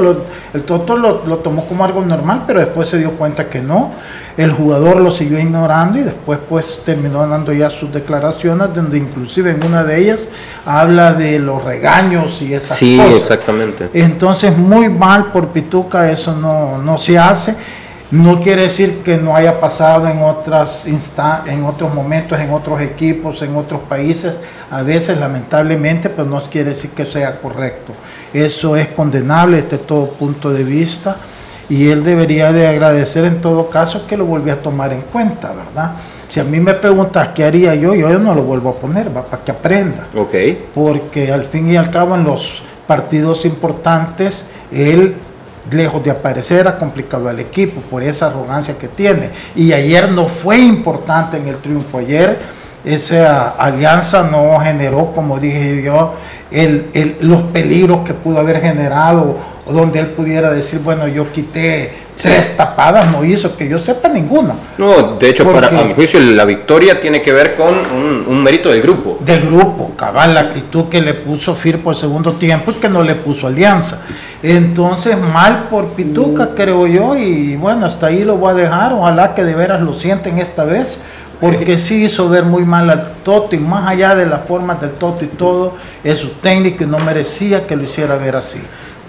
el 0.52 0.62
Toto 0.64 0.96
lo, 0.96 1.14
tomó 1.36 1.64
como 1.64 1.84
algo 1.84 2.04
normal, 2.04 2.42
pero 2.48 2.58
después 2.58 2.88
se 2.88 2.98
dio 2.98 3.12
cuenta 3.12 3.48
que 3.48 3.60
no. 3.60 3.92
El 4.36 4.50
jugador 4.50 4.96
lo 4.96 5.12
siguió 5.12 5.38
ignorando 5.38 6.00
y 6.00 6.02
después 6.02 6.40
pues 6.48 6.82
terminó 6.84 7.24
dando 7.28 7.52
ya 7.52 7.70
sus 7.70 7.92
declaraciones, 7.92 8.74
donde 8.74 8.98
inclusive 8.98 9.52
en 9.52 9.64
una 9.64 9.84
de 9.84 10.00
ellas 10.00 10.26
habla 10.64 11.12
de 11.12 11.38
los 11.38 11.62
regaños 11.62 12.42
y 12.42 12.54
esas 12.54 12.76
sí, 12.76 12.96
cosas. 12.96 13.20
exactamente. 13.20 13.88
Entonces 13.92 14.58
muy 14.58 14.88
mal 14.88 15.26
por 15.26 15.50
Pituca, 15.50 16.10
eso 16.10 16.34
no, 16.34 16.78
no 16.82 16.98
se 16.98 17.16
hace. 17.16 17.54
No 18.10 18.40
quiere 18.40 18.62
decir 18.62 19.02
que 19.04 19.16
no 19.16 19.34
haya 19.34 19.58
pasado 19.58 20.06
en, 20.08 20.22
otras 20.22 20.86
en 20.86 21.64
otros 21.64 21.92
momentos, 21.92 22.38
en 22.38 22.52
otros 22.52 22.80
equipos, 22.80 23.42
en 23.42 23.56
otros 23.56 23.80
países, 23.88 24.38
a 24.70 24.82
veces 24.82 25.18
lamentablemente, 25.18 26.08
pero 26.08 26.28
no 26.28 26.40
quiere 26.42 26.70
decir 26.70 26.90
que 26.90 27.04
sea 27.04 27.40
correcto. 27.40 27.92
Eso 28.32 28.76
es 28.76 28.88
condenable 28.88 29.62
desde 29.62 29.78
todo 29.78 30.10
punto 30.10 30.52
de 30.52 30.62
vista 30.62 31.16
y 31.68 31.88
él 31.88 32.04
debería 32.04 32.52
de 32.52 32.68
agradecer 32.68 33.24
en 33.24 33.40
todo 33.40 33.70
caso 33.70 34.06
que 34.06 34.16
lo 34.16 34.24
volvió 34.24 34.52
a 34.52 34.56
tomar 34.56 34.92
en 34.92 35.00
cuenta, 35.00 35.52
¿verdad? 35.52 35.92
Si 36.28 36.38
a 36.38 36.44
mí 36.44 36.60
me 36.60 36.74
preguntas 36.74 37.28
qué 37.34 37.44
haría 37.44 37.74
yo, 37.74 37.94
yo 37.94 38.18
no 38.18 38.34
lo 38.34 38.42
vuelvo 38.42 38.70
a 38.70 38.74
poner, 38.74 39.16
va 39.16 39.24
para 39.24 39.42
que 39.42 39.50
aprenda. 39.50 40.06
Ok. 40.14 40.34
Porque 40.74 41.32
al 41.32 41.44
fin 41.44 41.72
y 41.72 41.76
al 41.76 41.90
cabo 41.90 42.14
en 42.14 42.22
los 42.22 42.62
partidos 42.86 43.44
importantes, 43.44 44.44
él 44.70 45.16
lejos 45.70 46.02
de 46.04 46.10
aparecer 46.10 46.68
ha 46.68 46.78
complicado 46.78 47.28
al 47.28 47.40
equipo 47.40 47.80
por 47.80 48.02
esa 48.02 48.26
arrogancia 48.26 48.76
que 48.78 48.88
tiene. 48.88 49.30
Y 49.54 49.72
ayer 49.72 50.10
no 50.12 50.26
fue 50.26 50.58
importante 50.58 51.36
en 51.36 51.48
el 51.48 51.56
triunfo. 51.56 51.98
Ayer 51.98 52.38
esa 52.84 53.48
alianza 53.50 54.28
no 54.30 54.58
generó, 54.60 55.12
como 55.12 55.38
dije 55.38 55.82
yo, 55.82 56.14
los 57.20 57.42
peligros 57.44 58.04
que 58.04 58.14
pudo 58.14 58.38
haber 58.38 58.60
generado, 58.60 59.36
donde 59.68 60.00
él 60.00 60.06
pudiera 60.08 60.50
decir, 60.50 60.80
bueno, 60.80 61.08
yo 61.08 61.30
quité 61.32 62.05
tres 62.20 62.56
tapadas, 62.56 63.10
no 63.10 63.24
hizo, 63.24 63.56
que 63.56 63.68
yo 63.68 63.78
sepa 63.78 64.08
ninguna. 64.08 64.54
No, 64.78 65.16
de 65.16 65.28
hecho, 65.28 65.50
para, 65.52 65.68
a 65.68 65.84
mi 65.84 65.94
juicio, 65.94 66.18
la 66.18 66.44
victoria 66.44 66.98
tiene 66.98 67.22
que 67.22 67.32
ver 67.32 67.54
con 67.54 67.74
un, 68.26 68.42
mérito 68.42 68.70
del 68.70 68.82
grupo. 68.82 69.18
Del 69.20 69.46
grupo, 69.46 69.92
cabal, 69.96 70.34
la 70.34 70.40
actitud 70.40 70.86
que 70.88 71.00
le 71.00 71.14
puso 71.14 71.54
Fir 71.54 71.80
por 71.82 71.94
el 71.94 72.00
segundo 72.00 72.32
tiempo 72.32 72.72
y 72.72 72.74
que 72.74 72.88
no 72.88 73.02
le 73.02 73.14
puso 73.14 73.46
Alianza. 73.46 74.02
Entonces, 74.42 75.16
mal 75.18 75.64
por 75.70 75.88
Pituca, 75.88 76.50
creo 76.54 76.86
yo, 76.86 77.16
y 77.16 77.56
bueno, 77.56 77.86
hasta 77.86 78.06
ahí 78.06 78.24
lo 78.24 78.36
voy 78.36 78.52
a 78.52 78.54
dejar, 78.54 78.92
ojalá 78.92 79.34
que 79.34 79.44
de 79.44 79.54
veras 79.54 79.80
lo 79.80 79.94
sienten 79.94 80.38
esta 80.38 80.64
vez 80.64 81.00
porque 81.40 81.76
sí 81.76 82.04
hizo 82.04 82.28
ver 82.28 82.44
muy 82.44 82.64
mal 82.64 82.88
al 82.88 83.12
Toto 83.22 83.54
y 83.54 83.58
más 83.58 83.86
allá 83.88 84.14
de 84.14 84.26
las 84.26 84.46
formas 84.46 84.80
del 84.80 84.92
Toto 84.92 85.24
y 85.24 85.28
todo, 85.28 85.74
es 86.02 86.18
su 86.18 86.28
técnico 86.28 86.84
y 86.84 86.86
no 86.86 86.98
merecía 86.98 87.66
que 87.66 87.76
lo 87.76 87.82
hiciera 87.82 88.16
ver 88.16 88.36
así. 88.36 88.60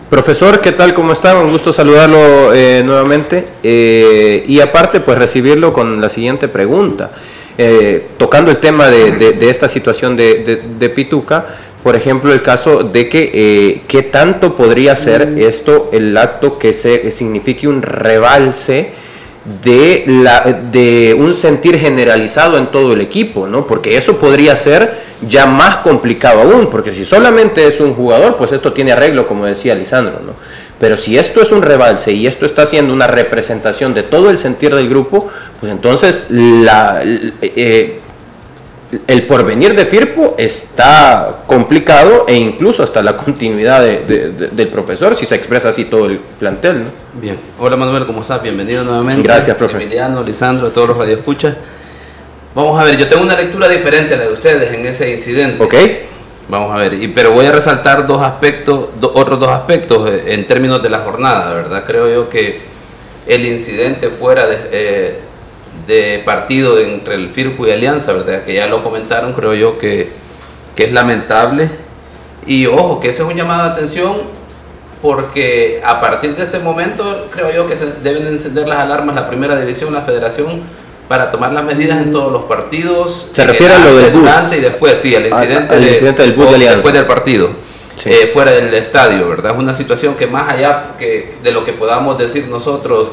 Profesor, 0.10 0.62
¿qué 0.62 0.72
tal? 0.72 0.94
¿Cómo 0.94 1.12
está? 1.12 1.38
Un 1.38 1.52
gusto 1.52 1.74
saludarlo 1.74 2.54
eh, 2.54 2.82
nuevamente 2.86 3.44
eh, 3.62 4.46
y 4.48 4.62
aparte 4.62 5.02
pues 5.02 5.18
recibirlo 5.18 5.74
con 5.74 6.00
la 6.00 6.08
siguiente 6.08 6.48
pregunta. 6.48 7.12
Eh, 7.58 8.08
tocando 8.18 8.50
el 8.50 8.58
tema 8.58 8.88
de, 8.88 9.38
esta 9.42 9.68
situación 9.68 10.16
de, 10.16 10.92
Pituca, 10.96 11.46
por 11.84 11.98
ejemplo, 11.98 12.32
el 12.32 12.42
caso 12.42 12.84
de 12.84 13.10
que 13.10 13.82
qué 13.86 14.04
tanto 14.04 14.56
podría 14.56 14.96
ser 14.96 15.34
esto 15.40 15.90
el 15.92 16.16
acto 16.16 16.58
que 16.58 16.74
se 16.74 17.12
signifique 17.12 17.68
un 17.68 17.82
rebalse 17.82 18.92
de, 19.63 20.04
la, 20.08 20.42
de 20.72 21.16
un 21.18 21.34
sentir 21.34 21.80
generalizado 21.80 22.58
en 22.58 22.68
todo 22.68 22.94
el 22.94 23.01
equipo, 23.01 23.48
¿no? 23.48 23.66
Porque 23.66 23.98
eso 23.98 24.18
podría 24.18 24.56
ser 24.56 25.08
ya 25.22 25.46
más 25.46 25.77
complicado 25.77 26.42
aún, 26.42 26.70
porque 26.70 26.94
si 26.94 27.06
solamente 27.06 27.66
es 27.66 27.80
un 27.80 27.94
jugador, 27.94 28.36
pues 28.36 28.51
esto 28.51 28.74
tiene 28.74 28.92
arreglo, 28.92 29.25
como 29.25 29.46
decía 29.46 29.74
Lisandro, 29.74 30.20
¿no? 30.25 30.34
Pero 30.80 30.98
si 30.98 31.18
esto 31.18 31.42
es 31.42 31.51
un 31.51 31.62
rebalse 31.62 32.12
y 32.12 32.27
esto 32.27 32.46
está 32.46 32.68
siendo 32.68 32.94
una 32.94 33.08
representación 33.08 33.94
de 33.94 34.04
todo 34.04 34.30
el 34.30 34.38
sentir 34.38 34.75
del 34.75 34.89
grupo, 34.89 35.30
pues 35.60 35.72
entonces 35.72 36.27
la, 36.30 37.01
eh, 37.04 38.00
el 39.08 39.24
porvenir 39.24 39.75
de 39.75 39.86
Firpo 39.86 40.36
está 40.38 41.44
complicado 41.46 42.25
e 42.27 42.36
incluso 42.36 42.84
hasta 42.84 43.01
la 43.01 43.17
continuidad 43.25 43.82
del 43.84 44.67
profesor, 44.70 45.15
si 45.15 45.25
se 45.25 45.36
expresa 45.36 45.70
así 45.70 45.86
todo 45.86 46.06
el 46.06 46.20
plantel. 46.20 46.84
¿no? 46.84 46.89
Bien, 47.20 47.38
hola 47.60 47.75
Manuel, 47.75 48.06
¿cómo 48.06 48.22
estás? 48.22 48.41
Bienvenido 48.41 48.84
nuevamente. 48.84 49.24
Gracias, 49.24 49.58
profe. 49.58 49.77
Emiliano, 49.77 50.24
Lisandro, 50.24 50.67
a 50.67 50.70
todos 50.72 50.89
los 50.89 50.98
radioescuchas. 50.98 51.56
Vamos 52.56 52.79
a 52.79 52.84
ver, 52.84 52.98
yo 52.98 53.08
tengo 53.08 53.24
una 53.24 53.36
lectura 53.36 53.67
diferente 53.67 54.15
a 54.15 54.17
la 54.17 54.25
de 54.25 54.34
ustedes 54.34 54.74
en 54.74 54.86
ese 54.86 55.12
incidente. 55.12 55.63
Ok. 55.63 55.75
Vamos 56.50 56.74
a 56.74 56.77
ver, 56.77 56.94
y, 56.94 57.10
pero 57.10 57.34
voy 57.34 57.46
a 57.46 57.51
resaltar 57.51 58.08
dos 58.08 58.22
aspectos, 58.22 58.88
otros 59.01 59.38
dos 59.38 59.50
aspectos 59.50 60.10
eh, 60.10 60.34
en 60.34 60.48
términos 60.48 60.82
de 60.82 60.89
la 60.89 61.00
jornada, 61.00 61.53
¿verdad? 61.53 61.84
Creo 61.86 62.10
yo 62.10 62.29
que 62.29 62.62
el 63.27 63.46
incidente 63.46 64.10
fuera 64.10 64.48
de... 64.48 64.58
Eh, 64.72 65.20
de 65.88 66.22
partido 66.25 66.77
entre 66.79 67.15
el 67.15 67.29
Firpo 67.29 67.65
y 67.65 67.72
Alianza, 67.72 68.13
¿verdad? 68.13 68.44
Que 68.44 68.53
ya 68.53 68.67
lo 68.67 68.84
comentaron, 68.84 69.34
creo 69.34 69.53
yo 69.53 69.79
que, 69.79 70.10
es 70.75 70.91
lamentable. 70.91 71.70
Y 72.46 72.67
ojo, 72.67 73.00
que 73.00 73.10
ese 73.10 73.24
es 73.24 73.27
un 73.27 73.36
llamado 73.36 73.63
de 73.63 73.70
atención 73.72 74.13
porque 75.01 75.82
a 75.86 76.01
partir 76.01 76.36
de 76.36 76.44
ese 76.44 76.60
momento 76.60 77.27
creo 77.32 77.51
yo 77.53 77.67
que 77.67 77.77
se 77.77 77.94
deben 78.03 78.27
encender 78.27 78.67
las 78.67 78.79
alarmas 78.79 79.15
la 79.15 79.27
primera 79.27 79.60
división, 79.60 79.94
la 79.94 80.01
federación, 80.01 80.62
para 81.08 81.32
tomar 81.32 81.53
las 81.53 81.63
medidas 81.63 82.01
en 82.01 82.12
todos 82.12 82.32
los 82.32 82.44
partidos. 82.44 83.27
Se 83.32 83.46
refiere 83.46 83.74
a 83.74 83.79
lo 83.79 83.96
del 83.96 84.12
bus. 84.12 84.29
y 84.56 84.60
después, 84.60 85.00
sí, 85.00 85.15
al 85.15 85.27
incidente, 85.27 85.75
del 85.77 86.34
bus 86.34 86.50
de 86.50 86.56
Alianza. 86.56 86.75
Después 86.77 86.94
del 86.94 87.06
partido. 87.06 87.50
Eh, 88.06 88.29
fuera 88.32 88.51
del 88.51 88.74
estadio, 88.74 89.27
¿verdad? 89.27 89.53
Es 89.53 89.58
una 89.58 89.74
situación 89.74 90.15
que 90.15 90.27
más 90.27 90.50
allá 90.50 90.89
que 91.00 91.36
de 91.41 91.51
lo 91.51 91.65
que 91.65 91.74
podamos 91.74 92.17
decir 92.17 92.48
nosotros 92.48 93.10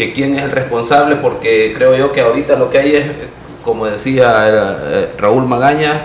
que 0.00 0.14
quién 0.14 0.34
es 0.34 0.44
el 0.44 0.50
responsable, 0.50 1.16
porque 1.16 1.74
creo 1.76 1.94
yo 1.94 2.10
que 2.10 2.22
ahorita 2.22 2.56
lo 2.56 2.70
que 2.70 2.78
hay 2.78 2.96
es, 2.96 3.04
como 3.62 3.84
decía 3.84 4.46
eh, 4.48 5.08
Raúl 5.18 5.44
Magaña, 5.44 6.04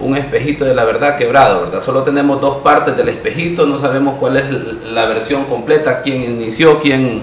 un 0.00 0.16
espejito 0.16 0.64
de 0.64 0.74
la 0.74 0.84
verdad 0.84 1.16
quebrado, 1.16 1.60
¿verdad? 1.66 1.80
Solo 1.80 2.02
tenemos 2.02 2.40
dos 2.40 2.56
partes 2.56 2.96
del 2.96 3.08
espejito, 3.08 3.64
no 3.64 3.78
sabemos 3.78 4.16
cuál 4.18 4.38
es 4.38 4.46
la 4.82 5.06
versión 5.06 5.44
completa, 5.44 6.02
quién 6.02 6.22
inició, 6.22 6.80
quién, 6.80 7.22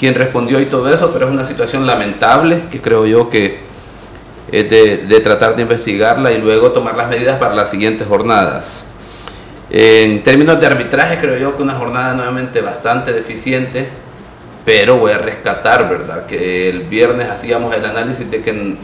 quién 0.00 0.14
respondió 0.14 0.58
y 0.58 0.64
todo 0.64 0.90
eso, 0.90 1.10
pero 1.12 1.26
es 1.26 1.32
una 1.32 1.44
situación 1.44 1.86
lamentable 1.86 2.62
que 2.70 2.80
creo 2.80 3.04
yo 3.04 3.28
que 3.28 3.58
es 4.50 4.70
de, 4.70 4.96
de 5.06 5.20
tratar 5.20 5.54
de 5.54 5.60
investigarla 5.60 6.32
y 6.32 6.40
luego 6.40 6.72
tomar 6.72 6.96
las 6.96 7.10
medidas 7.10 7.38
para 7.38 7.54
las 7.54 7.70
siguientes 7.70 8.08
jornadas. 8.08 8.86
En 9.68 10.22
términos 10.22 10.58
de 10.58 10.66
arbitraje, 10.66 11.18
creo 11.20 11.36
yo 11.36 11.54
que 11.58 11.62
una 11.62 11.74
jornada 11.74 12.14
nuevamente 12.14 12.62
bastante 12.62 13.12
deficiente 13.12 14.00
pero 14.64 14.96
voy 14.96 15.12
a 15.12 15.18
rescatar, 15.18 15.88
¿verdad? 15.88 16.26
Que 16.26 16.68
el 16.68 16.80
viernes 16.80 17.28
hacíamos 17.28 17.74
el 17.74 17.84
análisis 17.84 18.30
de 18.30 18.42
que 18.42 18.76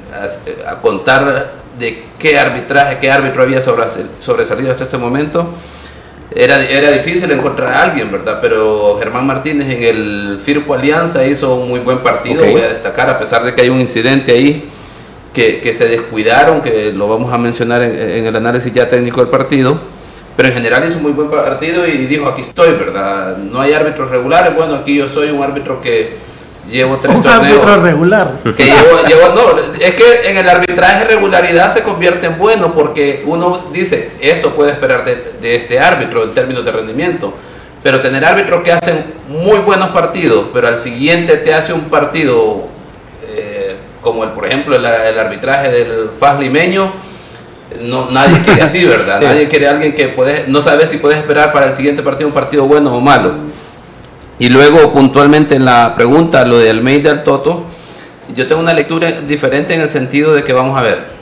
a, 0.67 0.81
contar 0.81 1.53
de 1.79 2.03
qué 2.19 2.39
arbitraje, 2.39 2.99
qué 3.01 3.11
árbitro 3.11 3.43
había 3.43 3.61
sobresalido 3.63 4.71
hasta 4.71 4.85
este 4.85 4.99
momento. 4.99 5.49
Era, 6.35 6.63
era 6.63 6.91
difícil 6.91 7.31
encontrar 7.31 7.73
a 7.73 7.83
alguien, 7.83 8.13
¿verdad? 8.13 8.39
Pero 8.43 8.99
Germán 8.99 9.27
Martínez 9.27 9.69
en 9.71 9.83
el 9.83 10.41
Firpo 10.45 10.75
Alianza 10.75 11.25
hizo 11.25 11.55
un 11.55 11.69
muy 11.69 11.81
buen 11.81 11.99
partido, 11.99 12.45
voy 12.45 12.61
a 12.61 12.69
destacar, 12.69 13.09
a 13.09 13.19
pesar 13.19 13.45
de 13.45 13.55
que 13.55 13.63
hay 13.63 13.71
un 13.71 13.81
incidente 13.81 14.33
ahí 14.33 14.69
que, 15.33 15.61
que 15.61 15.73
se 15.73 15.89
descuidaron, 15.89 16.61
que 16.61 16.93
lo 16.93 17.09
vamos 17.09 17.33
a 17.33 17.39
mencionar 17.39 17.83
en, 17.83 17.97
en 17.97 18.27
el 18.27 18.37
análisis 18.37 18.75
ya 18.75 18.91
técnico 18.91 19.21
del 19.21 19.31
partido 19.31 19.79
pero 20.39 20.51
en 20.51 20.55
general 20.55 20.87
hizo 20.87 20.99
un 20.99 21.03
muy 21.03 21.11
buen 21.11 21.29
partido 21.29 21.85
y 21.85 22.07
dijo, 22.07 22.29
aquí 22.29 22.43
estoy, 22.43 22.71
¿verdad? 22.75 23.39
No 23.39 23.61
hay 23.61 23.73
árbitros 23.73 24.09
regulares, 24.09 24.55
bueno, 24.55 24.77
aquí 24.77 24.95
yo 24.95 25.09
soy 25.09 25.31
un 25.31 25.43
árbitro 25.43 25.81
que 25.81 26.15
llevo 26.71 26.99
tres 26.99 27.17
un 27.17 27.25
torneos. 27.25 27.59
árbitro 27.59 27.83
regular. 27.83 28.35
Que 28.57 28.65
llevo, 28.67 29.03
llevo, 29.09 29.35
no, 29.35 29.59
es 29.81 29.95
que 29.97 30.31
en 30.31 30.37
el 30.37 30.49
arbitraje 30.49 31.07
regularidad 31.07 31.75
se 31.75 31.83
convierte 31.83 32.29
en 32.29 32.39
bueno 32.39 32.73
porque 32.73 33.25
uno 33.27 33.65
dice, 33.73 34.13
esto 34.21 34.55
puede 34.55 34.71
esperar 34.71 35.05
de, 35.05 35.57
este 35.57 35.81
árbitro 35.81 36.23
en 36.23 36.35
términos 36.35 36.65
de 36.65 36.71
rendimiento. 36.71 37.35
Pero 37.83 37.99
tener 37.99 38.25
árbitros 38.25 38.63
que 38.63 38.71
hacen 38.71 39.07
muy 39.27 39.59
buenos 39.59 39.91
partidos, 39.91 40.51
pero 40.53 40.69
al 40.69 40.79
siguiente 40.79 41.37
te 41.39 41.53
hace 41.53 41.73
un 41.73 41.87
partido 41.91 42.69
eh, 43.27 43.75
como 44.03 44.23
el, 44.23 44.31
por 44.31 44.47
ejemplo, 44.47 44.77
el, 44.77 44.85
el 44.85 45.19
arbitraje 45.19 45.69
del 45.69 46.11
FAS 46.17 46.39
limeño, 46.39 46.93
no, 47.83 48.11
nadie 48.11 48.41
quiere 48.45 48.63
así, 48.63 48.85
¿verdad? 48.85 49.21
Nadie 49.21 49.49
quiere 49.49 49.69
alguien 49.69 49.95
que 49.95 50.09
puede, 50.09 50.45
no 50.49 50.61
sabe 50.61 50.87
si 50.87 50.99
puedes 50.99 51.19
esperar 51.19 51.53
para 51.53 51.67
el 51.67 51.73
siguiente 51.73 52.03
partido 52.03 52.29
un 52.29 52.35
partido 52.35 52.65
bueno 52.65 52.95
o 52.95 53.01
malo. 53.01 53.33
Y 54.39 54.49
luego 54.49 54.93
puntualmente 54.93 55.57
en 55.57 55.65
la 55.65 55.95
pregunta, 55.95 56.45
lo 56.47 56.59
de 56.59 56.71
Almeida 56.71 57.11
al 57.11 57.25
Toto, 57.25 57.65
yo 58.35 58.47
tengo 58.47 58.61
una 58.61 58.73
lectura 58.73 59.11
diferente 59.23 59.75
en 59.75 59.81
el 59.81 59.91
sentido 59.91 60.35
de 60.35 60.45
que 60.45 60.53
vamos 60.53 60.79
a 60.79 60.83
ver, 60.83 61.19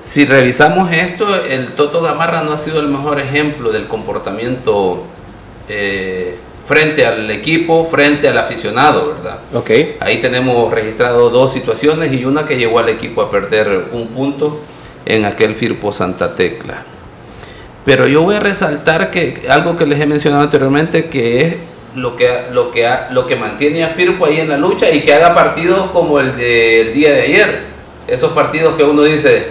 si 0.00 0.24
revisamos 0.24 0.92
esto, 0.92 1.26
el 1.44 1.72
Toto 1.72 2.02
Gamarra 2.02 2.42
no 2.42 2.52
ha 2.52 2.58
sido 2.58 2.80
el 2.80 2.88
mejor 2.88 3.20
ejemplo 3.20 3.70
del 3.70 3.86
comportamiento 3.86 5.04
eh, 5.68 6.36
frente 6.66 7.06
al 7.06 7.30
equipo, 7.30 7.86
frente 7.86 8.28
al 8.28 8.38
aficionado, 8.38 9.14
¿verdad? 9.14 9.40
Ok. 9.52 9.70
Ahí 10.00 10.20
tenemos 10.20 10.72
registrado 10.72 11.28
dos 11.30 11.52
situaciones 11.52 12.12
y 12.12 12.24
una 12.24 12.46
que 12.46 12.56
llevó 12.56 12.78
al 12.78 12.88
equipo 12.88 13.22
a 13.22 13.30
perder 13.30 13.88
un 13.92 14.08
punto 14.08 14.60
en 15.06 15.24
aquel 15.24 15.54
Firpo 15.54 15.92
Santa 15.92 16.34
Tecla. 16.34 16.84
Pero 17.84 18.06
yo 18.06 18.22
voy 18.22 18.36
a 18.36 18.40
resaltar 18.40 19.10
que 19.10 19.46
algo 19.48 19.76
que 19.76 19.86
les 19.86 20.00
he 20.00 20.06
mencionado 20.06 20.42
anteriormente, 20.42 21.06
que 21.06 21.38
es 21.38 21.54
lo 21.94 22.14
que, 22.14 22.44
lo 22.52 22.70
que, 22.70 22.88
lo 23.10 23.26
que 23.26 23.36
mantiene 23.36 23.84
a 23.84 23.88
Firpo 23.88 24.26
ahí 24.26 24.40
en 24.40 24.48
la 24.48 24.56
lucha 24.56 24.90
y 24.90 25.00
que 25.00 25.14
haga 25.14 25.34
partidos 25.34 25.90
como 25.90 26.20
el 26.20 26.36
del 26.36 26.92
día 26.92 27.12
de 27.12 27.22
ayer. 27.22 27.60
Esos 28.06 28.32
partidos 28.32 28.74
que 28.74 28.84
uno 28.84 29.02
dice, 29.02 29.46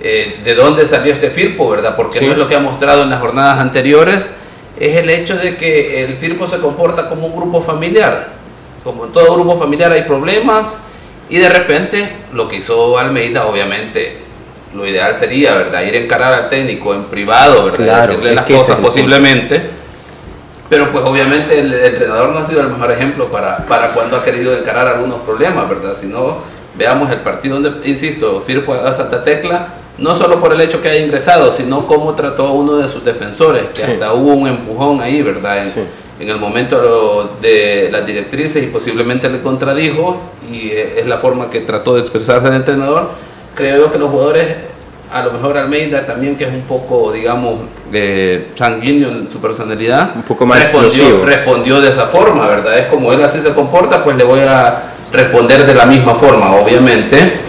eh, 0.00 0.40
¿de 0.44 0.54
dónde 0.54 0.86
salió 0.86 1.12
este 1.12 1.30
Firpo, 1.30 1.68
verdad? 1.68 1.96
Porque 1.96 2.20
no 2.20 2.32
es 2.32 2.38
lo 2.38 2.48
que 2.48 2.54
ha 2.54 2.60
mostrado 2.60 3.02
en 3.02 3.10
las 3.10 3.20
jornadas 3.20 3.58
anteriores, 3.58 4.30
es 4.78 4.96
el 4.96 5.10
hecho 5.10 5.36
de 5.36 5.56
que 5.56 6.04
el 6.04 6.16
Firpo 6.16 6.46
se 6.46 6.58
comporta 6.58 7.08
como 7.08 7.26
un 7.26 7.36
grupo 7.36 7.60
familiar. 7.60 8.28
como 8.82 9.06
en 9.06 9.12
todo 9.12 9.34
grupo 9.34 9.56
familiar 9.56 9.90
hay 9.92 10.02
problemas 10.02 10.76
y 11.30 11.38
de 11.38 11.48
repente 11.48 12.10
lo 12.34 12.48
que 12.48 12.56
hizo 12.56 12.98
Almeida, 12.98 13.46
obviamente, 13.46 14.18
lo 14.74 14.86
ideal 14.86 15.16
sería, 15.16 15.54
¿verdad? 15.54 15.82
Ir 15.82 15.94
a 15.94 15.98
encarar 15.98 16.34
al 16.34 16.48
técnico 16.48 16.94
en 16.94 17.04
privado, 17.04 17.64
¿verdad? 17.64 18.08
Decirle 18.08 18.34
las 18.34 18.46
cosas 18.46 18.78
posiblemente. 18.78 19.62
Pero 20.68 20.90
pues 20.90 21.04
obviamente 21.04 21.58
el, 21.58 21.72
entrenador 21.72 22.30
no 22.30 22.38
ha 22.38 22.44
sido 22.44 22.62
el 22.62 22.68
mejor 22.68 22.90
ejemplo 22.90 23.26
para, 23.26 23.58
para 23.58 23.90
cuando 23.90 24.16
ha 24.16 24.24
querido 24.24 24.56
encarar 24.56 24.88
algunos 24.88 25.20
problemas, 25.20 25.68
¿verdad? 25.68 25.94
Si 25.96 26.06
no, 26.06 26.38
veamos 26.76 27.10
el 27.10 27.18
partido 27.18 27.60
donde, 27.60 27.88
insisto, 27.88 28.42
Firpo 28.46 28.74
a 28.74 28.92
Santa 28.92 29.22
Tecla, 29.22 29.68
no 29.98 30.14
solo 30.14 30.40
por 30.40 30.52
el 30.52 30.60
hecho 30.60 30.82
que 30.82 30.88
haya 30.88 31.00
ingresado, 31.00 31.52
sino 31.52 31.86
cómo 31.86 32.14
trató 32.14 32.48
a 32.48 32.52
uno 32.52 32.76
de 32.76 32.88
sus 32.88 33.04
defensores, 33.04 33.66
que 33.74 33.84
hasta 33.84 34.12
hubo 34.12 34.32
un 34.34 34.48
empujón 34.48 35.00
ahí, 35.00 35.22
¿verdad? 35.22 35.64
en 36.18 36.28
el 36.28 36.38
momento 36.38 37.36
de 37.40 37.88
las 37.90 38.06
directrices 38.06 38.62
y 38.62 38.68
posiblemente 38.68 39.28
le 39.28 39.40
contradijo 39.40 40.20
y 40.50 40.68
eh, 40.68 41.00
es 41.00 41.06
la 41.06 41.18
forma 41.18 41.50
que 41.50 41.60
trató 41.60 41.94
de 41.94 42.00
expresarse 42.02 42.46
el 42.48 42.54
entrenador. 42.54 43.10
Creo 43.54 43.92
que 43.92 43.98
los 43.98 44.10
jugadores, 44.10 44.56
a 45.12 45.22
lo 45.22 45.32
mejor 45.32 45.56
Almeida 45.56 46.04
también, 46.04 46.36
que 46.36 46.44
es 46.44 46.52
un 46.52 46.62
poco, 46.62 47.12
digamos, 47.12 47.60
eh, 47.92 48.48
sanguíneo 48.56 49.10
en 49.10 49.30
su 49.30 49.38
personalidad, 49.40 50.10
un 50.16 50.22
poco 50.22 50.44
más 50.44 50.60
respondió, 50.60 51.24
respondió 51.24 51.80
de 51.80 51.90
esa 51.90 52.06
forma, 52.06 52.48
¿verdad? 52.48 52.78
Es 52.78 52.86
como 52.86 53.12
él 53.12 53.22
así 53.22 53.40
se 53.40 53.54
comporta, 53.54 54.02
pues 54.02 54.16
le 54.16 54.24
voy 54.24 54.40
a 54.40 54.82
responder 55.12 55.64
de 55.64 55.74
la 55.74 55.86
misma 55.86 56.14
forma, 56.14 56.56
obviamente. 56.56 57.40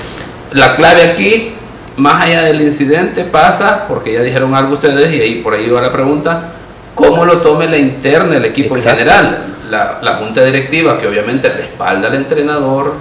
La 0.51 0.75
clave 0.75 1.03
aquí, 1.03 1.53
más 1.97 2.25
allá 2.25 2.43
del 2.43 2.61
incidente, 2.61 3.23
pasa, 3.23 3.85
porque 3.87 4.13
ya 4.13 4.21
dijeron 4.21 4.53
algo 4.53 4.73
ustedes 4.73 5.11
y 5.13 5.21
ahí 5.21 5.35
por 5.41 5.55
ahí 5.55 5.67
va 5.69 5.81
la 5.81 5.91
pregunta, 5.91 6.51
cómo 6.93 7.25
lo 7.25 7.41
tome 7.41 7.67
la 7.67 7.77
interna 7.77 8.35
del 8.35 8.45
equipo 8.45 8.75
en 8.77 8.83
general. 8.83 9.45
La, 9.69 9.97
la, 10.03 10.17
junta 10.17 10.43
directiva 10.43 10.99
que 10.99 11.07
obviamente 11.07 11.49
respalda 11.49 12.07
al 12.07 12.13
entrenador, 12.13 12.93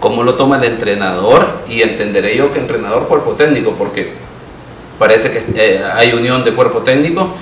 cómo 0.00 0.22
lo 0.22 0.34
toma 0.34 0.58
el 0.58 0.64
entrenador 0.64 1.46
y 1.68 1.82
entenderé 1.82 2.36
yo 2.36 2.52
que 2.52 2.58
entrenador 2.58 3.08
cuerpo 3.08 3.32
técnico, 3.32 3.74
porque 3.76 4.12
parece 4.98 5.30
que 5.30 5.42
eh, 5.56 5.82
hay 5.94 6.12
unión 6.12 6.44
de 6.44 6.52
cuerpo 6.52 6.78
técnico, 6.80 7.34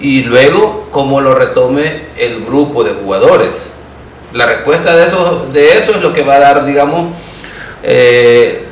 y 0.00 0.22
luego 0.22 0.88
cómo 0.90 1.20
lo 1.20 1.34
retome 1.34 2.06
el 2.18 2.44
grupo 2.44 2.84
de 2.84 2.92
jugadores. 2.92 3.72
La 4.32 4.46
respuesta 4.46 4.94
de 4.94 5.04
eso, 5.04 5.46
de 5.52 5.78
eso 5.78 5.92
es 5.92 6.02
lo 6.02 6.12
que 6.12 6.22
va 6.22 6.34
a 6.34 6.40
dar, 6.40 6.64
digamos, 6.64 7.06
eh, 7.82 8.64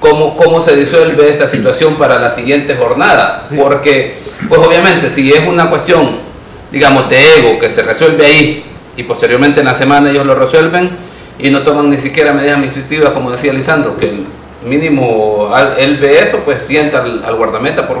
cómo, 0.00 0.36
cómo 0.36 0.60
se 0.60 0.76
disuelve 0.76 1.28
esta 1.28 1.46
situación 1.46 1.96
para 1.96 2.18
la 2.18 2.30
siguiente 2.30 2.76
jornada, 2.76 3.48
porque 3.56 4.14
pues 4.48 4.60
obviamente 4.60 5.10
si 5.10 5.32
es 5.32 5.46
una 5.46 5.68
cuestión, 5.70 6.18
digamos, 6.70 7.08
de 7.08 7.38
ego 7.38 7.58
que 7.58 7.70
se 7.70 7.82
resuelve 7.82 8.26
ahí 8.26 8.64
y 8.96 9.02
posteriormente 9.02 9.60
en 9.60 9.66
la 9.66 9.74
semana 9.74 10.10
ellos 10.10 10.26
lo 10.26 10.34
resuelven 10.34 10.90
y 11.38 11.50
no 11.50 11.62
toman 11.62 11.90
ni 11.90 11.98
siquiera 11.98 12.32
medidas 12.32 12.56
administrativas, 12.56 13.10
como 13.10 13.30
decía 13.30 13.52
Lisandro, 13.52 13.96
que 13.96 14.08
el 14.08 14.26
mínimo 14.64 15.52
él 15.78 15.98
ve 15.98 16.20
eso, 16.20 16.38
pues 16.44 16.64
sienta 16.64 17.02
al, 17.02 17.36
guardameta 17.36 17.86
por, 17.86 18.00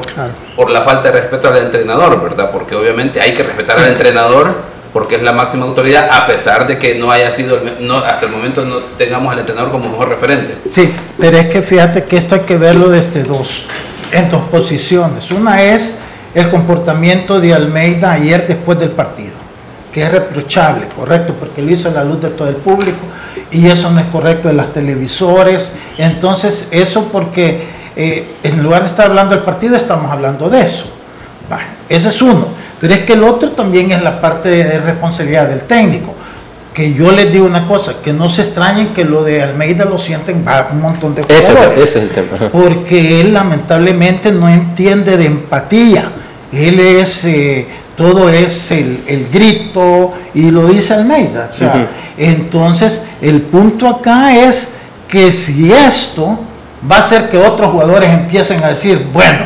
por 0.56 0.70
la 0.70 0.82
falta 0.82 1.10
de 1.10 1.20
respeto 1.20 1.48
al 1.48 1.58
entrenador, 1.58 2.22
¿verdad? 2.22 2.50
Porque 2.50 2.74
obviamente 2.74 3.20
hay 3.20 3.34
que 3.34 3.42
respetar 3.42 3.78
al 3.78 3.88
entrenador 3.88 4.74
porque 4.94 5.16
es 5.16 5.22
la 5.22 5.32
máxima 5.32 5.66
autoridad, 5.66 6.08
a 6.10 6.24
pesar 6.28 6.68
de 6.68 6.78
que 6.78 6.94
no 6.94 7.10
haya 7.10 7.28
sido, 7.32 7.60
no, 7.80 7.98
hasta 7.98 8.26
el 8.26 8.32
momento 8.32 8.64
no 8.64 8.76
tengamos 8.96 9.32
al 9.32 9.40
entrenador 9.40 9.72
como 9.72 9.90
mejor 9.90 10.08
referente. 10.08 10.56
Sí, 10.70 10.88
pero 11.18 11.36
es 11.36 11.48
que 11.48 11.62
fíjate 11.62 12.04
que 12.04 12.16
esto 12.16 12.36
hay 12.36 12.42
que 12.42 12.56
verlo 12.56 12.88
desde 12.88 13.24
dos, 13.24 13.66
en 14.12 14.30
dos 14.30 14.42
posiciones. 14.42 15.32
Una 15.32 15.60
es 15.64 15.96
el 16.32 16.48
comportamiento 16.48 17.40
de 17.40 17.54
Almeida 17.54 18.12
ayer 18.12 18.46
después 18.46 18.78
del 18.78 18.90
partido, 18.90 19.32
que 19.94 20.02
es 20.02 20.10
reprochable, 20.10 20.88
correcto, 20.88 21.34
porque 21.38 21.62
lo 21.62 21.70
hizo 21.70 21.88
a 21.88 21.92
la 21.92 22.02
luz 22.02 22.20
de 22.20 22.30
todo 22.30 22.48
el 22.48 22.56
público 22.56 22.98
y 23.52 23.68
eso 23.68 23.90
no 23.90 24.00
es 24.00 24.06
correcto 24.06 24.48
de 24.48 24.54
las 24.54 24.72
televisores. 24.72 25.70
Entonces, 25.96 26.68
eso 26.72 27.08
porque 27.12 27.62
eh, 27.94 28.26
en 28.42 28.60
lugar 28.62 28.82
de 28.82 28.88
estar 28.88 29.06
hablando 29.06 29.36
del 29.36 29.44
partido, 29.44 29.76
estamos 29.76 30.10
hablando 30.10 30.50
de 30.50 30.62
eso. 30.62 30.86
ese 31.88 32.08
es 32.08 32.20
uno. 32.20 32.48
Pero 32.80 32.92
es 32.92 33.00
que 33.00 33.12
el 33.12 33.22
otro 33.22 33.52
también 33.52 33.92
es 33.92 34.02
la 34.02 34.20
parte 34.20 34.48
de 34.48 34.80
responsabilidad 34.80 35.48
del 35.48 35.60
técnico 35.60 36.12
que 36.74 36.92
yo 36.92 37.12
les 37.12 37.32
digo 37.32 37.46
una 37.46 37.66
cosa, 37.66 38.02
que 38.02 38.12
no 38.12 38.28
se 38.28 38.42
extrañen 38.42 38.88
que 38.88 39.04
lo 39.04 39.22
de 39.22 39.40
Almeida 39.40 39.84
lo 39.84 39.96
sienten 39.96 40.44
un 40.72 40.82
montón 40.82 41.14
de 41.14 41.22
jugadores. 41.22 41.78
Ese, 41.78 41.82
es 41.82 41.96
el 41.96 42.08
tema. 42.10 42.50
Porque 42.50 43.20
él 43.20 43.32
lamentablemente 43.32 44.32
no 44.32 44.48
entiende 44.48 45.16
de 45.16 45.26
empatía. 45.26 46.10
Él 46.52 46.80
es, 46.80 47.24
eh, 47.26 47.68
todo 47.96 48.28
es 48.28 48.70
el, 48.70 49.28
grito 49.32 50.12
y 50.34 50.50
lo 50.50 50.66
dice 50.68 50.94
Almeida. 50.94 51.50
Entonces, 52.16 53.02
el 53.20 53.42
punto 53.42 53.88
acá 53.88 54.36
es 54.36 54.76
que 55.08 55.30
si 55.32 55.72
esto 55.72 56.38
va 56.90 56.96
a 56.96 57.00
hacer 57.00 57.30
que 57.30 57.38
otros 57.38 57.70
jugadores 57.70 58.10
empiecen 58.10 58.62
a 58.62 58.68
decir, 58.68 59.06
bueno, 59.12 59.40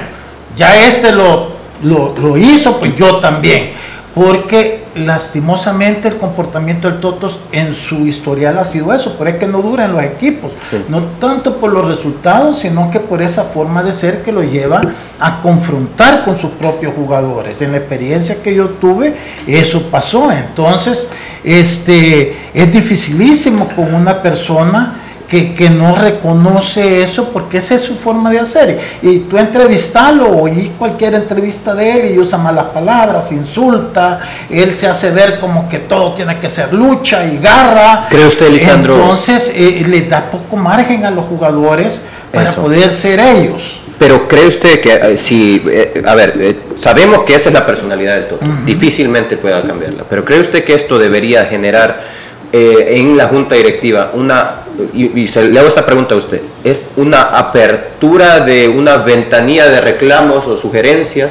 ya 0.57 0.87
este 0.87 1.13
lo, 1.13 1.51
lo, 1.83 2.15
lo 2.21 2.37
hizo, 2.37 2.79
pues 2.79 2.97
yo 2.97 3.19
también. 3.19 3.73
Porque 4.15 4.85
lastimosamente 4.99 6.09
el 6.09 6.17
comportamiento 6.17 6.91
del 6.91 7.01
Totos 7.01 7.41
en 7.53 7.75
su 7.75 8.07
historial 8.07 8.59
ha 8.59 8.65
sido 8.65 8.93
eso, 8.93 9.17
por 9.17 9.29
es 9.29 9.37
que 9.37 9.47
no 9.47 9.63
duran 9.63 9.93
los 9.93 10.03
equipos, 10.03 10.53
no 10.89 11.03
tanto 11.21 11.57
por 11.57 11.73
los 11.73 11.87
resultados, 11.87 12.59
sino 12.61 12.91
que 12.91 13.01
por 13.01 13.23
esa 13.23 13.45
forma 13.45 13.83
de 13.83 13.93
ser 13.93 14.23
que 14.23 14.33
lo 14.33 14.43
lleva 14.43 14.81
a 15.19 15.41
confrontar 15.41 16.25
con 16.25 16.39
sus 16.39 16.51
propios 16.51 16.95
jugadores. 16.95 17.63
En 17.63 17.73
la 17.73 17.79
experiencia 17.79 18.43
que 18.43 18.55
yo 18.55 18.67
tuve, 18.71 19.15
eso 19.47 19.83
pasó. 19.91 20.31
Entonces, 20.31 21.09
este, 21.45 22.37
es 22.53 22.73
dificilísimo 22.73 23.69
con 23.75 23.95
una 23.95 24.23
persona 24.23 25.03
que, 25.29 25.69
no 25.71 25.95
reconoce 25.95 27.03
eso 27.03 27.29
porque 27.33 27.59
esa 27.59 27.75
es 27.75 27.83
su 27.83 27.97
forma 27.97 28.31
de 28.31 28.41
hacer. 28.41 28.81
Y 29.03 29.19
tú 29.21 29.37
entrevistarlo, 29.37 30.31
oí 30.31 30.73
cualquier 30.79 31.15
entrevista 31.15 31.75
de 31.75 31.93
él 31.93 32.15
y 32.15 32.19
usa 32.19 32.39
malas 32.39 32.67
palabras, 32.67 33.31
insulta, 33.31 34.21
él 34.49 34.75
se 34.77 34.89
hace 34.89 35.11
ver 35.11 35.39
como 35.39 35.69
que 35.69 35.81
todo 35.81 36.15
tiene 36.15 36.39
que 36.39 36.49
ser 36.49 36.73
lucha 36.73 37.27
y 37.27 37.39
garra. 37.39 38.07
¿Cree 38.09 38.27
usted, 38.27 38.51
Lisandro? 38.51 38.95
Entonces 38.95 39.53
eh, 39.55 39.85
le 39.87 40.03
da 40.03 40.31
poco 40.31 40.57
margen 40.57 41.05
a 41.05 41.11
los 41.11 41.27
jugadores 41.27 42.01
para 42.33 42.51
poder 42.53 42.91
ser 42.91 43.21
ellos. 43.21 43.81
Pero 43.99 44.29
cree 44.29 44.47
usted 44.47 44.81
que 44.81 44.95
eh, 44.95 45.17
si, 45.17 45.63
eh, 45.69 46.03
a 46.07 46.15
ver, 46.15 46.57
sabemos 46.79 47.25
que 47.25 47.35
esa 47.35 47.51
es 47.51 47.55
la 47.55 47.67
personalidad 47.67 48.15
del 48.15 48.27
todo, 48.27 48.39
difícilmente 48.65 49.37
pueda 49.37 49.61
cambiarla, 49.61 50.05
pero 50.09 50.25
cree 50.25 50.41
usted 50.41 50.65
que 50.65 50.75
esto 50.75 50.99
debería 50.99 51.45
generar 51.45 52.29
en 52.51 53.15
la 53.15 53.27
junta 53.27 53.57
directiva 53.57 54.13
una 54.15 54.58
y, 54.95 55.27
le 55.27 55.59
hago 55.59 55.69
esta 55.69 55.85
pregunta 55.85 56.15
a 56.15 56.19
usted, 56.19 56.41
¿es 56.65 56.91
una 56.97 57.23
apertura 57.23 58.41
de 58.41 58.69
una 58.69 58.99
ventanilla 58.99 59.69
de 59.69 59.81
reclamos 59.81 60.47
o 60.47 60.57
sugerencias 60.57 61.31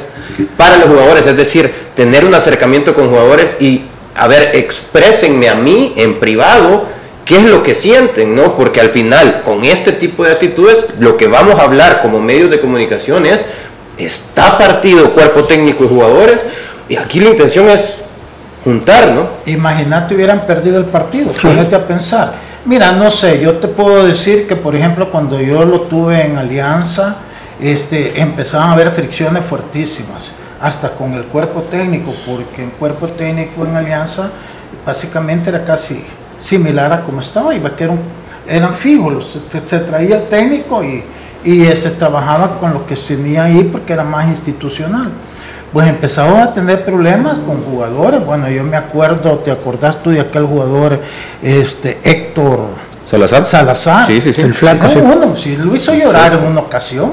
para 0.58 0.78
los 0.78 0.88
jugadores? 0.88 1.26
Es 1.26 1.38
decir, 1.38 1.72
tener 1.96 2.26
un 2.26 2.36
acercamiento 2.36 2.94
con 2.94 3.10
jugadores 3.10 3.56
y, 3.60 3.84
a 4.16 4.28
ver, 4.28 4.52
exprésenme 4.54 5.50
a 5.50 5.56
mí 5.56 5.94
en 5.96 6.20
privado 6.20 6.86
qué 7.26 7.38
es 7.38 7.44
lo 7.44 7.64
que 7.64 7.76
sienten, 7.76 8.36
¿no? 8.36 8.56
Porque 8.56 8.82
al 8.82 8.90
final, 8.90 9.42
con 9.44 9.64
este 9.64 9.94
tipo 9.94 10.24
de 10.26 10.32
actitudes, 10.32 10.86
lo 11.00 11.18
que 11.18 11.28
vamos 11.28 11.60
a 11.60 11.64
hablar 11.64 12.02
como 12.02 12.20
medios 12.20 12.50
de 12.50 12.60
comunicación 12.60 13.26
es, 13.26 13.46
está 13.98 14.58
partido 14.58 15.14
cuerpo 15.14 15.46
técnico 15.46 15.86
y 15.86 15.88
jugadores, 15.88 16.42
y 16.90 16.96
aquí 16.96 17.20
la 17.20 17.30
intención 17.30 17.70
es 17.70 17.98
juntar, 18.64 19.12
¿no? 19.12 19.28
Imagínate 19.46 20.16
hubieran 20.16 20.46
perdido 20.46 20.78
el 20.78 20.86
partido, 20.86 21.32
sí. 21.34 21.48
a 21.48 21.88
pensar 21.88 22.47
Mira, 22.68 22.92
no 22.92 23.10
sé, 23.10 23.40
yo 23.40 23.60
te 23.60 23.70
puedo 23.70 24.06
decir 24.06 24.46
que, 24.46 24.58
por 24.58 24.76
ejemplo, 24.76 25.10
cuando 25.10 25.40
yo 25.40 25.64
lo 25.64 25.84
tuve 25.84 26.26
en 26.26 26.36
Alianza, 26.36 27.16
este, 27.62 28.20
empezaban 28.20 28.72
a 28.72 28.74
haber 28.74 28.92
fricciones 28.92 29.46
fuertísimas, 29.46 30.32
hasta 30.60 30.90
con 30.90 31.14
el 31.14 31.24
cuerpo 31.28 31.62
técnico, 31.62 32.14
porque 32.26 32.66
el 32.66 32.72
cuerpo 32.72 33.08
técnico 33.08 33.66
en 33.66 33.78
Alianza 33.78 34.32
básicamente 34.86 35.50
era 35.50 35.64
casi 35.64 36.04
similar 36.40 36.92
a 36.92 37.04
como 37.04 37.22
estaba, 37.22 37.56
iba 37.56 37.74
que 37.74 37.86
eran, 37.86 38.00
eran 38.46 38.74
fijos, 38.74 39.40
se, 39.66 39.80
traía 39.80 40.18
el 40.18 40.24
técnico 40.24 40.84
y, 40.84 41.06
y 41.46 41.64
se 41.68 41.92
trabajaba 41.92 42.60
con 42.60 42.74
lo 42.74 42.86
que 42.86 42.98
se 42.98 43.16
tenía 43.16 43.46
ahí 43.46 43.64
porque 43.64 43.94
era 43.94 44.04
más 44.04 44.28
institucional 44.28 45.14
pues 45.74 45.88
empezamos 45.88 46.42
a 46.42 46.54
tener 46.54 46.86
problemas 46.86 47.38
con 47.46 47.62
jugadores. 47.64 48.26
Bueno, 48.26 48.50
yo 48.50 48.64
me 48.64 48.78
acuerdo, 48.78 49.40
¿te 49.40 49.52
acordás 49.52 50.02
tú 50.02 50.12
de 50.12 50.22
aquel 50.22 50.46
jugador, 50.46 51.00
este 51.42 52.00
Héctor 52.04 52.70
Salazar? 53.06 53.46
Salazar. 53.46 54.08
Sí, 54.08 54.22
sí, 54.22 54.34
sí. 54.34 54.42
El 54.42 54.54
flaco. 54.54 54.90
Sí. 54.90 54.98
Uno, 54.98 55.36
sí, 55.36 55.56
lo 55.58 55.76
hizo 55.76 55.94
llorar 55.94 56.34
en 56.34 56.46
una 56.46 56.62
ocasión. 56.62 57.12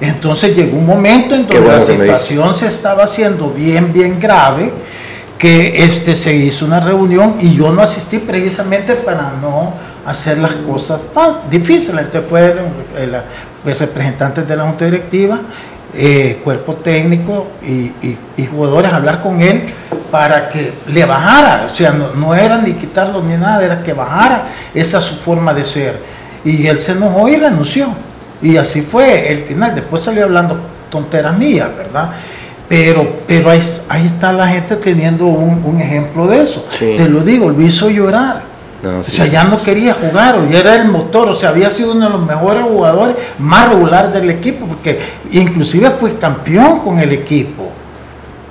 Entonces 0.00 0.56
llegó 0.56 0.78
un 0.78 0.86
momento 0.86 1.34
en 1.34 1.46
donde 1.46 1.70
la 1.70 1.80
situación 1.80 2.54
se 2.54 2.66
estaba 2.66 3.04
haciendo 3.04 3.50
bien, 3.50 3.92
bien 3.92 4.18
grave, 4.18 4.72
que 5.36 5.84
este, 5.84 6.16
se 6.16 6.34
hizo 6.34 6.64
una 6.64 6.80
reunión 6.80 7.36
y 7.40 7.54
yo 7.54 7.70
no 7.70 7.82
asistí 7.82 8.18
precisamente 8.18 8.94
para 8.94 9.32
no 9.40 9.74
hacer 10.06 10.38
las 10.38 10.52
cosas 10.52 11.00
difíciles. 11.50 12.06
Entonces 12.06 12.28
fue 12.28 12.54
el, 12.96 13.14
el, 13.14 13.22
representantes 13.64 14.48
de 14.48 14.56
la 14.56 14.64
Junta 14.64 14.86
Directiva 14.86 15.38
eh, 15.94 16.40
cuerpo 16.44 16.74
técnico 16.74 17.48
y, 17.62 17.92
jugadores 18.46 18.92
hablar 18.92 19.22
con 19.22 19.40
él 19.42 19.62
para 20.10 20.48
que 20.48 20.72
le 20.88 21.04
bajara, 21.04 21.66
o 21.70 21.74
sea, 21.74 21.92
no, 21.92 22.14
no, 22.14 22.34
era 22.34 22.58
ni 22.58 22.72
quitarlo 22.72 23.22
ni 23.22 23.36
nada, 23.36 23.64
era 23.64 23.82
que 23.82 23.92
bajara 23.92 24.48
esa 24.74 25.00
su 25.00 25.14
forma 25.16 25.54
de 25.54 25.64
ser. 25.64 26.00
Y 26.44 26.66
él 26.66 26.80
se 26.80 26.92
enojó 26.92 27.28
y 27.28 27.36
renunció. 27.36 27.88
Y 28.42 28.56
así 28.56 28.80
fue 28.80 29.30
el 29.30 29.44
final. 29.44 29.74
Después 29.74 30.02
salió 30.02 30.24
hablando 30.24 30.58
tonteras 30.90 31.36
mías, 31.36 31.68
¿verdad? 31.76 32.10
Pero, 32.68 33.16
pero 33.26 33.50
ahí, 33.50 33.60
ahí 33.88 34.06
está 34.06 34.32
la 34.32 34.48
gente 34.48 34.76
teniendo 34.76 35.26
un, 35.26 35.80
ejemplo 35.80 36.26
de 36.26 36.42
eso. 36.42 36.64
Te 36.78 37.08
lo 37.08 37.20
digo, 37.22 37.50
lo 37.50 37.60
hizo 37.60 37.90
llorar. 37.90 38.42
O 38.82 39.10
sea, 39.10 39.26
ya 39.26 39.44
no 39.44 39.62
quería 39.62 39.92
jugar, 39.92 40.36
o 40.36 40.48
ya 40.48 40.60
era 40.60 40.76
el 40.76 40.88
motor, 40.88 41.28
o 41.28 41.36
sea, 41.36 41.50
había 41.50 41.68
sido 41.68 41.92
uno 41.92 42.06
de 42.06 42.10
los 42.10 42.26
mejores 42.26 42.62
jugadores 42.62 43.16
más 43.38 43.68
regulares 43.68 44.12
del 44.14 44.30
equipo, 44.30 44.66
porque 44.66 45.00
inclusive 45.32 45.90
fue 45.98 46.16
campeón 46.16 46.80
con 46.80 46.98
el 46.98 47.12
equipo. 47.12 47.70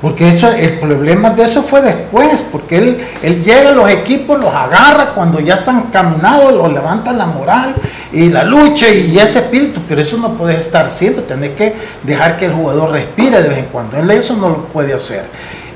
Porque 0.01 0.29
eso, 0.29 0.49
el 0.49 0.79
problema 0.79 1.31
de 1.31 1.43
eso 1.43 1.61
fue 1.61 1.81
después, 1.81 2.41
porque 2.51 2.77
él, 2.77 3.07
él 3.21 3.43
llega 3.43 3.69
a 3.69 3.73
los 3.73 3.89
equipos, 3.89 4.39
los 4.39 4.53
agarra 4.53 5.07
cuando 5.13 5.41
ya 5.41 5.55
están 5.55 5.87
caminados, 5.91 6.53
los 6.53 6.71
levanta 6.71 7.11
la 7.11 7.25
moral 7.25 7.75
y 8.13 8.29
la 8.29 8.43
lucha 8.43 8.87
y 8.87 9.17
ese 9.19 9.39
espíritu, 9.39 9.81
pero 9.89 9.99
eso 9.99 10.15
no 10.17 10.33
puede 10.33 10.57
estar 10.57 10.89
siempre, 10.89 11.23
tenés 11.23 11.51
que 11.51 11.73
dejar 12.03 12.37
que 12.37 12.45
el 12.45 12.53
jugador 12.53 12.91
respire 12.91 13.41
de 13.41 13.49
vez 13.49 13.57
en 13.57 13.65
cuando. 13.65 13.97
Él 13.97 14.09
eso 14.11 14.37
no 14.37 14.47
lo 14.49 14.65
puede 14.65 14.93
hacer. 14.93 15.25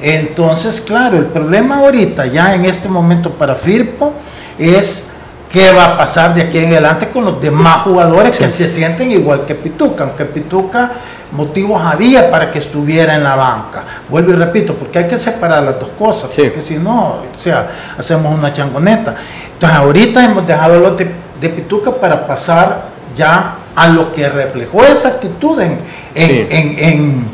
Entonces, 0.01 0.79
claro, 0.79 1.17
el 1.17 1.25
problema 1.25 1.79
ahorita, 1.79 2.25
ya 2.27 2.55
en 2.55 2.63
este 2.63 2.87
momento 2.87 3.31
para 3.31 3.55
Firpo, 3.55 4.13
es 4.57 5.07
qué 5.51 5.71
va 5.71 5.85
a 5.85 5.97
pasar 5.97 6.33
de 6.33 6.41
aquí 6.41 6.57
en 6.57 6.71
adelante 6.71 7.09
con 7.09 7.25
los 7.25 7.41
demás 7.41 7.83
jugadores 7.83 8.37
que 8.37 8.47
se 8.47 8.67
sienten 8.67 9.11
igual 9.11 9.45
que 9.45 9.55
Pituca, 9.55 10.03
aunque 10.03 10.25
Pituca 10.25 10.91
motivos 11.33 11.81
había 11.83 12.29
para 12.29 12.51
que 12.51 12.59
estuviera 12.59 13.15
en 13.15 13.23
la 13.23 13.35
banca. 13.35 13.83
Vuelvo 14.09 14.31
y 14.31 14.35
repito, 14.35 14.73
porque 14.73 14.99
hay 14.99 15.07
que 15.07 15.17
separar 15.17 15.63
las 15.63 15.79
dos 15.79 15.89
cosas, 15.97 16.29
porque 16.35 16.61
si 16.61 16.75
no, 16.77 17.23
o 17.33 17.37
sea, 17.37 17.69
hacemos 17.97 18.33
una 18.33 18.53
changoneta. 18.53 19.15
Entonces 19.53 19.77
ahorita 19.77 20.23
hemos 20.23 20.45
dejado 20.47 20.79
los 20.79 20.97
de, 20.97 21.23
Pituca 21.49 21.91
para 21.91 22.25
pasar 22.25 22.85
ya 23.17 23.55
a 23.75 23.87
lo 23.87 24.13
que 24.13 24.29
reflejó 24.29 24.85
esa 24.85 25.09
actitud 25.09 25.59
en, 25.59 25.77
en, 26.15 26.79
en, 26.79 27.25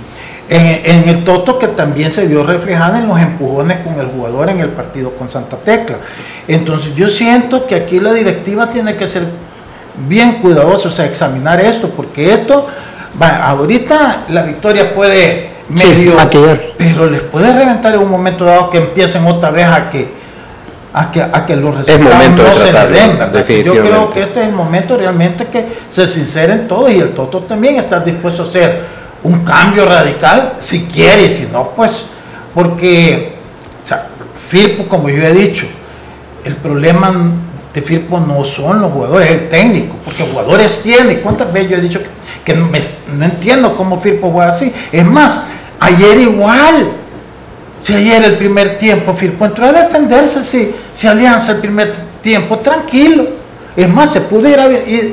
el 0.49 1.23
Toto 1.23 1.59
que 1.59 1.67
también 1.67 2.11
se 2.11 2.25
vio 2.25 2.43
reflejada 2.43 2.99
en 2.99 3.07
los 3.07 3.19
empujones 3.19 3.77
con 3.79 3.99
el 3.99 4.07
jugador 4.07 4.49
en 4.49 4.59
el 4.59 4.69
partido 4.69 5.11
con 5.11 5.29
Santa 5.29 5.57
Tecla. 5.57 5.97
Entonces 6.47 6.95
yo 6.95 7.09
siento 7.09 7.67
que 7.67 7.75
aquí 7.75 7.99
la 7.99 8.13
directiva 8.13 8.69
tiene 8.69 8.95
que 8.95 9.07
ser 9.07 9.23
bien 10.07 10.41
cuidadosa, 10.41 10.89
o 10.89 10.91
sea, 10.91 11.05
examinar 11.05 11.61
esto, 11.61 11.89
porque 11.89 12.33
esto 12.33 12.67
ahorita 13.19 14.25
la 14.29 14.43
victoria 14.43 14.93
puede 14.95 15.51
medio, 15.69 16.15
pero 16.77 17.09
les 17.09 17.21
puede 17.21 17.53
reventar 17.53 17.93
en 17.93 18.01
un 18.01 18.09
momento 18.09 18.45
dado 18.45 18.69
que 18.69 18.79
empiecen 18.79 19.25
otra 19.27 19.51
vez 19.51 19.65
a 19.65 19.89
que 19.89 20.19
a 20.91 21.11
que, 21.11 21.21
a 21.21 21.45
que 21.45 21.55
los 21.55 21.75
resultados 21.75 22.29
no 22.35 22.55
se 22.55 22.73
le 22.73 22.87
den, 22.87 23.63
Yo 23.63 23.73
creo 23.73 24.11
que 24.11 24.23
este 24.23 24.41
es 24.41 24.47
el 24.47 24.53
momento 24.53 24.97
realmente 24.97 25.45
que 25.45 25.63
se 25.89 26.07
sinceren 26.07 26.67
todos 26.67 26.91
y 26.91 26.99
el 26.99 27.11
Toto 27.11 27.41
también 27.41 27.75
está 27.75 27.99
dispuesto 27.99 28.41
a 28.41 28.45
hacer 28.45 28.98
un 29.23 29.43
cambio 29.43 29.85
radical 29.85 30.55
si 30.59 30.85
quiere 30.85 31.29
si 31.29 31.47
no, 31.51 31.71
pues, 31.75 32.05
porque 32.53 33.33
o 33.83 33.87
sea, 33.87 34.07
Firpo, 34.49 34.85
como 34.85 35.09
yo 35.09 35.23
he 35.23 35.33
dicho, 35.33 35.65
el 36.43 36.55
problema 36.55 37.13
de 37.73 37.81
Firpo 37.81 38.19
no 38.19 38.43
son 38.45 38.81
los 38.81 38.91
jugadores, 38.91 39.29
es 39.29 39.41
el 39.41 39.49
técnico, 39.49 39.95
porque 40.03 40.23
jugadores 40.23 40.81
tiene. 40.81 41.19
¿Cuántas 41.19 41.53
veces 41.53 41.69
yo 41.69 41.77
he 41.77 41.81
dicho 41.81 42.01
que 42.01 42.09
que 42.43 42.55
no 42.55 43.25
entiendo 43.25 43.75
cómo 43.75 43.99
Firpo 43.99 44.31
fue 44.31 44.45
así. 44.45 44.73
Es 44.91 45.05
más, 45.05 45.43
ayer 45.79 46.19
igual. 46.19 46.91
Si 47.81 47.93
ayer 47.93 48.23
el 48.23 48.37
primer 48.37 48.77
tiempo 48.77 49.13
Firpo 49.13 49.45
entró 49.45 49.67
a 49.67 49.71
defenderse, 49.71 50.43
si, 50.43 50.73
si 50.93 51.07
Alianza 51.07 51.53
el 51.53 51.59
primer 51.59 51.93
tiempo, 52.21 52.57
tranquilo. 52.59 53.38
Es 53.75 53.87
más, 53.87 54.11
se 54.11 54.21
pudo 54.21 54.49
ir, 54.49 54.59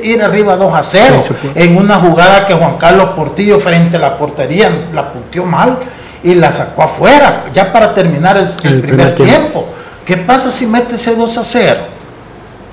ir, 0.03 0.21
arriba 0.21 0.55
2 0.55 0.73
a 0.73 0.83
0 0.83 1.21
en 1.55 1.77
una 1.77 1.95
jugada 1.95 2.45
que 2.45 2.53
Juan 2.53 2.77
Carlos 2.77 3.11
Portillo 3.15 3.59
frente 3.59 3.97
a 3.97 3.99
la 3.99 4.17
portería 4.17 4.69
la 4.93 5.11
puntió 5.13 5.45
mal 5.45 5.77
y 6.23 6.33
la 6.33 6.51
sacó 6.51 6.83
afuera, 6.83 7.45
ya 7.53 7.71
para 7.71 7.93
terminar 7.93 8.37
el, 8.37 8.81
primer, 8.81 9.13
tiempo. 9.15 9.67
¿Qué 10.05 10.17
pasa 10.17 10.51
si 10.51 10.65
mete 10.65 10.95
ese 10.95 11.15
2 11.15 11.37
a 11.37 11.43
0? 11.43 11.79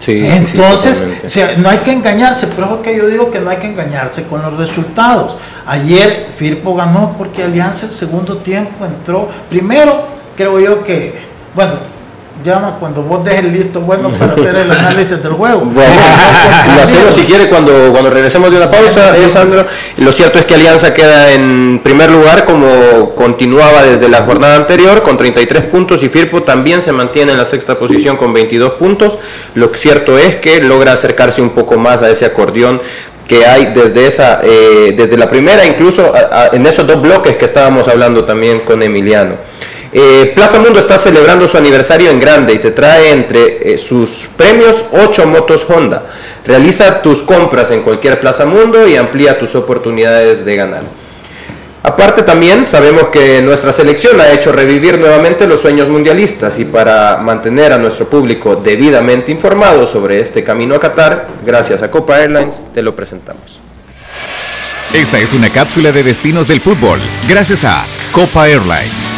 Entonces, 0.07 1.03
no 1.59 1.68
hay 1.68 1.79
que 1.79 1.92
engañarse, 1.92 2.49
pero 2.49 2.77
es 2.77 2.81
que 2.83 2.97
yo 2.97 3.07
digo 3.07 3.31
que 3.31 3.40
no 3.40 3.51
hay 3.51 3.59
que 3.59 3.68
engañarse 3.68 4.25
con 4.25 4.42
los 4.42 4.57
resultados. 4.57 5.37
Ayer 5.66 6.29
Firpo 6.37 6.75
ganó 6.75 7.14
porque 7.16 7.42
Alianza 7.42 7.87
el 7.87 7.92
segundo 7.92 8.38
tiempo 8.38 8.85
entró. 8.85 9.29
Primero, 9.49 10.07
creo 10.37 10.61
yo 10.61 10.85
que, 10.85 11.14
bueno, 11.55 11.73
llama 12.42 12.77
cuando 12.81 13.03
vos 13.03 13.25
dejes 13.25 13.44
listo 13.44 13.81
bueno 13.81 14.11
para 14.11 14.33
hacer 14.33 14.57
el 14.57 14.70
análisis 14.70 15.23
del 15.23 15.33
juego. 15.33 15.62
Bueno, 15.75 16.77
lo 16.77 16.83
hacemos 16.83 17.14
si 17.14 17.23
quiere 17.23 17.49
cuando, 17.49 17.90
cuando 17.92 18.11
regresemos 18.11 18.51
de 18.51 18.57
una 18.57 18.70
pausa, 18.70 19.16
eh, 19.16 19.29
Sandro. 19.33 19.66
Lo 19.99 20.12
cierto 20.12 20.38
es 20.38 20.44
que 20.44 20.55
Alianza 20.55 20.94
queda 20.94 21.33
en 21.33 21.81
primer 21.83 22.11
lugar 22.11 22.44
como 22.44 23.14
continuaba 23.14 23.83
desde 23.83 24.09
la 24.09 24.23
jornada 24.23 24.57
anterior 24.57 25.03
con 25.03 25.16
33 25.16 25.64
puntos 25.64 26.03
y 26.03 26.09
Firpo 26.09 26.42
también 26.42 26.83
se 26.83 26.92
mantiene 26.92 27.33
en 27.33 27.38
la 27.38 27.44
sexta 27.44 27.79
posición 27.79 28.16
con 28.16 28.33
22 28.33 28.75
puntos. 28.75 29.18
Lo 29.55 29.70
cierto 29.75 30.18
es 30.18 30.37
que 30.37 30.61
logra 30.61 30.92
acercarse 30.92 31.42
un 31.42 31.51
poco 31.51 31.77
más 31.77 32.03
a 32.03 32.11
ese 32.11 32.25
acordeón 32.25 32.81
que 33.29 33.47
hay 33.47 33.73
desde 33.75 34.07
esa 34.07 34.40
eh, 34.42 34.92
desde 34.97 35.16
la 35.16 35.31
primera 35.31 35.64
incluso 35.64 36.12
en 36.53 36.66
esos 36.66 36.87
dos 36.87 37.01
bloques 37.01 37.37
que 37.37 37.47
estábamos 37.47 37.88
hablando 37.88 38.25
también 38.25 38.61
con 38.61 38.83
Emiliano. 38.83 39.37
Eh, 39.97 40.33
Plaza 40.35 40.59
Mundo 40.59 40.81
está 40.81 40.99
celebrando 40.99 41.47
su 41.47 41.57
aniversario 41.57 42.11
en 42.11 42.19
grande 42.19 42.53
y 42.53 42.59
te 42.59 42.73
trae 42.73 43.13
entre 43.13 43.75
eh, 43.75 43.79
sus 43.79 44.29
premios 44.37 44.83
8 44.91 45.25
motos 45.27 45.65
Honda. 45.71 46.03
Realiza 46.45 47.01
tus 47.01 47.23
compras 47.23 47.71
en 47.71 47.83
cualquier 47.83 48.19
Plaza 48.19 48.45
Mundo 48.45 48.89
y 48.89 48.97
amplía 48.97 49.39
tus 49.39 49.55
oportunidades 49.55 50.45
de 50.45 50.57
ganar. 50.57 50.83
Aparte 51.85 52.23
también 52.23 52.67
sabemos 52.67 53.09
que 53.09 53.41
nuestra 53.41 53.73
selección 53.73 54.21
ha 54.21 54.33
hecho 54.33 54.51
revivir 54.51 54.99
nuevamente 54.99 55.47
los 55.47 55.61
sueños 55.61 55.89
mundialistas 55.89 56.59
y 56.59 56.65
para 56.65 57.19
mantener 57.19 57.73
a 57.73 57.79
nuestro 57.79 58.09
público 58.09 58.57
debidamente 58.57 59.31
informado 59.31 59.87
sobre 59.87 60.21
este 60.21 60.43
camino 60.43 60.75
a 60.75 60.81
Qatar, 60.81 61.29
gracias 61.47 61.83
a 61.83 61.91
Copa 61.91 62.21
Airlines 62.21 62.65
te 62.75 62.83
lo 62.83 62.97
presentamos. 62.97 63.61
Esta 64.93 65.21
es 65.21 65.35
una 65.35 65.51
cápsula 65.51 65.93
de 65.93 66.03
destinos 66.03 66.49
del 66.49 66.61
fútbol, 66.61 66.99
gracias 67.29 67.65
a 67.65 67.81
Copa 68.13 68.49
Airlines. 68.49 69.13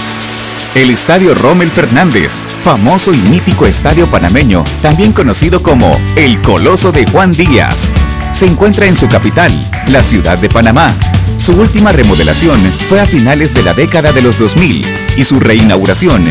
El 0.74 0.90
Estadio 0.90 1.34
Rommel 1.34 1.70
Fernández, 1.70 2.40
famoso 2.62 3.12
y 3.12 3.18
mítico 3.30 3.66
estadio 3.66 4.06
panameño, 4.06 4.64
también 4.82 5.12
conocido 5.12 5.62
como 5.62 5.98
el 6.16 6.40
Coloso 6.42 6.92
de 6.92 7.06
Juan 7.06 7.30
Díaz, 7.32 7.90
se 8.32 8.44
encuentra 8.44 8.86
en 8.86 8.96
su 8.96 9.08
capital, 9.08 9.50
la 9.88 10.02
ciudad 10.02 10.38
de 10.38 10.50
Panamá. 10.50 10.94
Su 11.38 11.52
última 11.52 11.92
remodelación 11.92 12.60
fue 12.88 13.00
a 13.00 13.06
finales 13.06 13.54
de 13.54 13.62
la 13.62 13.72
década 13.72 14.12
de 14.12 14.20
los 14.20 14.38
2000 14.38 14.84
y 15.16 15.24
su 15.24 15.40
reinauguración 15.40 16.30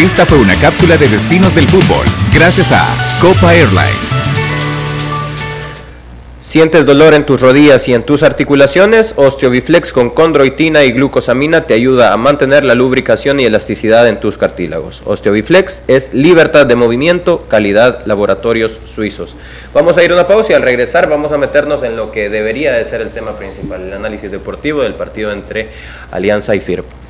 Esta 0.00 0.24
fue 0.24 0.38
una 0.38 0.54
cápsula 0.54 0.96
de 0.96 1.06
destinos 1.08 1.54
del 1.54 1.66
fútbol, 1.66 2.06
gracias 2.34 2.72
a 2.72 2.82
Copa 3.20 3.54
Airlines. 3.54 4.18
¿Sientes 6.40 6.86
dolor 6.86 7.12
en 7.12 7.26
tus 7.26 7.38
rodillas 7.38 7.86
y 7.86 7.92
en 7.92 8.02
tus 8.04 8.22
articulaciones? 8.22 9.12
Osteobiflex 9.16 9.92
con 9.92 10.08
condroitina 10.08 10.84
y 10.84 10.92
glucosamina 10.92 11.66
te 11.66 11.74
ayuda 11.74 12.14
a 12.14 12.16
mantener 12.16 12.64
la 12.64 12.74
lubricación 12.74 13.40
y 13.40 13.44
elasticidad 13.44 14.08
en 14.08 14.18
tus 14.18 14.38
cartílagos. 14.38 15.02
Osteobiflex 15.04 15.82
es 15.86 16.14
libertad 16.14 16.64
de 16.64 16.76
movimiento, 16.76 17.44
calidad 17.46 18.06
laboratorios 18.06 18.80
suizos. 18.86 19.36
Vamos 19.74 19.98
a 19.98 20.02
ir 20.02 20.12
a 20.12 20.14
una 20.14 20.26
pausa 20.26 20.52
y 20.52 20.54
al 20.54 20.62
regresar 20.62 21.10
vamos 21.10 21.30
a 21.30 21.36
meternos 21.36 21.82
en 21.82 21.96
lo 21.96 22.10
que 22.10 22.30
debería 22.30 22.72
de 22.72 22.86
ser 22.86 23.02
el 23.02 23.10
tema 23.10 23.36
principal, 23.36 23.82
el 23.82 23.92
análisis 23.92 24.30
deportivo 24.30 24.80
del 24.80 24.94
partido 24.94 25.30
entre 25.30 25.68
Alianza 26.10 26.54
y 26.54 26.60
FIRP. 26.60 27.09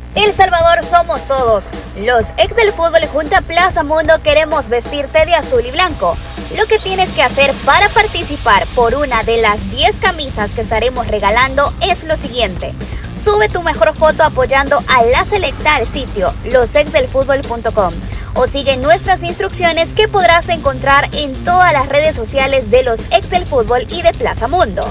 El 0.15 0.33
Salvador 0.33 0.83
somos 0.83 1.23
todos. 1.23 1.69
Los 1.97 2.31
ex 2.37 2.53
del 2.57 2.73
fútbol 2.73 3.05
junto 3.07 3.37
a 3.37 3.41
Plaza 3.41 3.83
Mundo 3.83 4.21
queremos 4.21 4.67
vestirte 4.67 5.25
de 5.25 5.35
azul 5.35 5.65
y 5.65 5.71
blanco. 5.71 6.17
Lo 6.57 6.65
que 6.65 6.79
tienes 6.79 7.11
que 7.11 7.23
hacer 7.23 7.53
para 7.65 7.87
participar 7.89 8.67
por 8.75 8.93
una 8.95 9.23
de 9.23 9.41
las 9.41 9.71
10 9.71 10.01
camisas 10.01 10.51
que 10.51 10.61
estaremos 10.61 11.07
regalando 11.07 11.73
es 11.79 12.03
lo 12.03 12.17
siguiente. 12.17 12.73
Sube 13.15 13.47
tu 13.47 13.61
mejor 13.61 13.95
foto 13.95 14.23
apoyando 14.23 14.83
a 14.89 15.03
la 15.03 15.23
selecta 15.23 15.75
al 15.75 15.87
sitio 15.87 16.33
losexdelfutbol.com 16.43 17.93
o 18.33 18.47
sigue 18.47 18.75
nuestras 18.77 19.23
instrucciones 19.23 19.93
que 19.93 20.09
podrás 20.09 20.49
encontrar 20.49 21.09
en 21.13 21.41
todas 21.45 21.71
las 21.71 21.87
redes 21.87 22.15
sociales 22.15 22.69
de 22.69 22.83
los 22.83 23.11
ex 23.11 23.29
del 23.29 23.45
fútbol 23.45 23.85
y 23.89 24.01
de 24.01 24.13
Plaza 24.13 24.49
Mundo. 24.49 24.83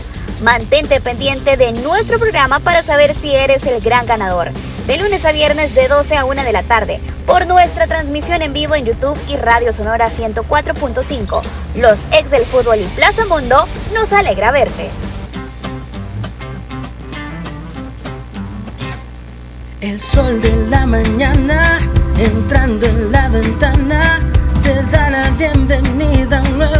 Mantente 0.42 1.02
pendiente 1.02 1.58
de 1.58 1.72
nuestro 1.72 2.18
programa 2.18 2.60
para 2.60 2.82
saber 2.82 3.14
si 3.14 3.34
eres 3.34 3.66
el 3.66 3.82
gran 3.82 4.06
ganador. 4.06 4.50
De 4.86 4.96
lunes 4.96 5.26
a 5.26 5.32
viernes 5.32 5.74
de 5.74 5.86
12 5.86 6.16
a 6.16 6.24
1 6.24 6.44
de 6.44 6.52
la 6.52 6.62
tarde, 6.62 6.98
por 7.26 7.46
nuestra 7.46 7.86
transmisión 7.86 8.40
en 8.40 8.54
vivo 8.54 8.74
en 8.74 8.86
YouTube 8.86 9.18
y 9.28 9.36
Radio 9.36 9.70
Sonora 9.74 10.08
104.5. 10.08 11.42
Los 11.76 12.06
ex 12.12 12.30
del 12.30 12.46
fútbol 12.46 12.78
y 12.78 12.84
Plaza 12.96 13.26
Mundo, 13.26 13.66
nos 13.92 14.14
alegra 14.14 14.50
verte. 14.50 14.88
El 19.82 20.00
sol 20.00 20.40
de 20.40 20.56
la 20.70 20.86
mañana 20.86 21.80
entrando 22.18 22.86
en 22.86 23.12
la 23.12 23.28
ventana 23.28 24.20
te 24.62 24.74
da 24.90 25.10
la 25.10 25.30
bienvenida 25.30 26.38
a 26.38 26.42
un 26.42 26.58
nuevo 26.58 26.79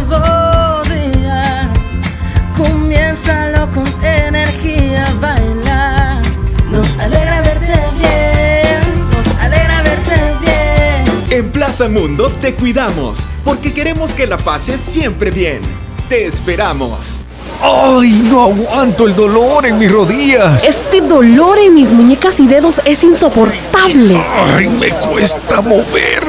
Mundo 11.89 12.31
te 12.41 12.53
cuidamos 12.53 13.27
porque 13.43 13.73
queremos 13.73 14.13
que 14.13 14.27
la 14.27 14.37
pases 14.37 14.79
siempre 14.79 15.31
bien. 15.31 15.61
Te 16.07 16.25
esperamos. 16.25 17.19
¡Ay, 17.61 18.21
no 18.23 18.41
aguanto 18.41 19.07
el 19.07 19.15
dolor 19.15 19.65
en 19.65 19.77
mis 19.77 19.91
rodillas! 19.91 20.63
Este 20.65 21.01
dolor 21.01 21.59
en 21.59 21.75
mis 21.75 21.91
muñecas 21.91 22.39
y 22.39 22.47
dedos 22.47 22.81
es 22.85 23.03
insoportable. 23.03 24.21
¡Ay, 24.55 24.67
me 24.67 24.89
cuesta 24.89 25.61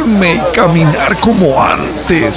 y 0.04 0.40
caminar 0.54 1.16
como 1.20 1.62
antes! 1.62 2.34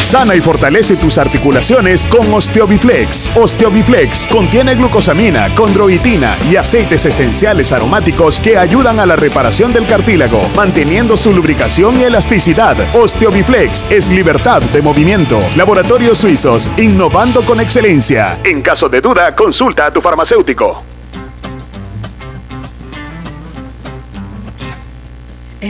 Sana 0.00 0.34
y 0.34 0.40
fortalece 0.40 0.96
tus 0.96 1.16
articulaciones 1.16 2.04
con 2.06 2.32
Osteobiflex. 2.32 3.30
Osteobiflex 3.34 4.26
contiene 4.26 4.74
glucosamina, 4.74 5.54
condroitina 5.54 6.36
y 6.50 6.56
aceites 6.56 7.06
esenciales 7.06 7.72
aromáticos 7.72 8.38
que 8.38 8.58
ayudan 8.58 9.00
a 9.00 9.06
la 9.06 9.16
reparación 9.16 9.72
del 9.72 9.86
cartílago, 9.86 10.48
manteniendo 10.54 11.16
su 11.16 11.32
lubricación 11.32 11.98
y 11.98 12.04
elasticidad. 12.04 12.76
Osteobiflex 12.94 13.86
es 13.90 14.10
libertad 14.10 14.60
de 14.60 14.82
movimiento. 14.82 15.40
Laboratorios 15.56 16.18
Suizos, 16.18 16.70
innovando 16.76 17.42
con 17.42 17.60
excelencia. 17.60 18.38
En 18.44 18.60
caso 18.60 18.88
de 18.88 19.00
duda, 19.00 19.34
consulta 19.34 19.86
a 19.86 19.92
tu 19.92 20.02
farmacéutico. 20.02 20.91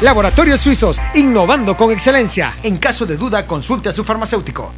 Laboratorios 0.00 0.60
Suizos, 0.60 1.00
innovando 1.14 1.76
con 1.76 1.90
excelencia. 1.90 2.56
En 2.62 2.78
caso 2.78 3.06
de 3.06 3.16
duda, 3.16 3.46
consulte 3.46 3.88
a 3.88 3.92
su 3.92 4.04
farmacéutico. 4.04 4.72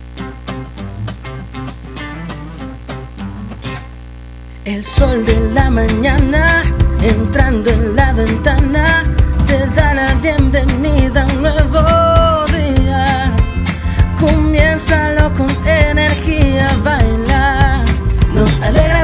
El 4.64 4.84
sol 4.84 5.24
de 5.24 5.38
la 5.52 5.70
mañana 5.70 6.64
entrando 7.00 7.70
en 7.70 7.94
la 7.94 8.12
ventana 8.12 9.04
te 9.46 9.58
da 9.74 9.94
la 9.94 10.14
bienvenida 10.14 11.22
a 11.22 11.26
un 11.26 11.42
nuevo 11.42 12.44
día. 12.46 13.32
Comiénzalo 14.18 15.32
con 15.34 15.48
energía 15.66 16.70
a 16.70 16.76
bailar. 16.78 17.84
Nos 18.34 18.60
alegra 18.60 18.95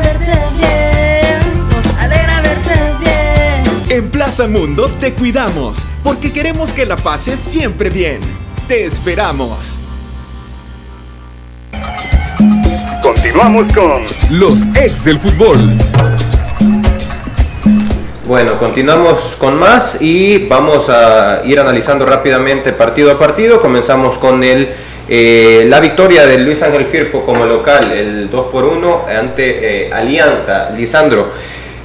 Mundo 4.41 4.91
te 4.99 5.13
cuidamos 5.13 5.87
porque 6.03 6.33
queremos 6.33 6.73
que 6.73 6.87
la 6.87 6.97
pases 6.97 7.39
siempre 7.39 7.91
bien. 7.91 8.21
Te 8.67 8.87
esperamos. 8.87 9.79
Continuamos 13.03 13.71
con 13.75 14.03
los 14.31 14.63
ex 14.75 15.05
del 15.05 15.19
fútbol. 15.19 15.59
Bueno, 18.27 18.59
continuamos 18.59 19.37
con 19.39 19.59
más 19.59 20.01
y 20.01 20.47
vamos 20.49 20.89
a 20.89 21.43
ir 21.45 21.61
analizando 21.61 22.07
rápidamente 22.07 22.73
partido 22.73 23.13
a 23.13 23.19
partido. 23.19 23.61
Comenzamos 23.61 24.17
con 24.17 24.43
el, 24.43 24.71
eh, 25.11 25.67
la 25.69 25.79
victoria 25.79 26.25
de 26.25 26.39
Luis 26.39 26.63
Ángel 26.63 26.87
Firpo 26.87 27.23
como 27.27 27.45
local, 27.45 27.93
el 27.93 28.31
2 28.31 28.47
por 28.51 28.65
1 28.65 29.05
ante 29.15 29.89
eh, 29.89 29.93
Alianza. 29.93 30.71
Lisandro, 30.71 31.33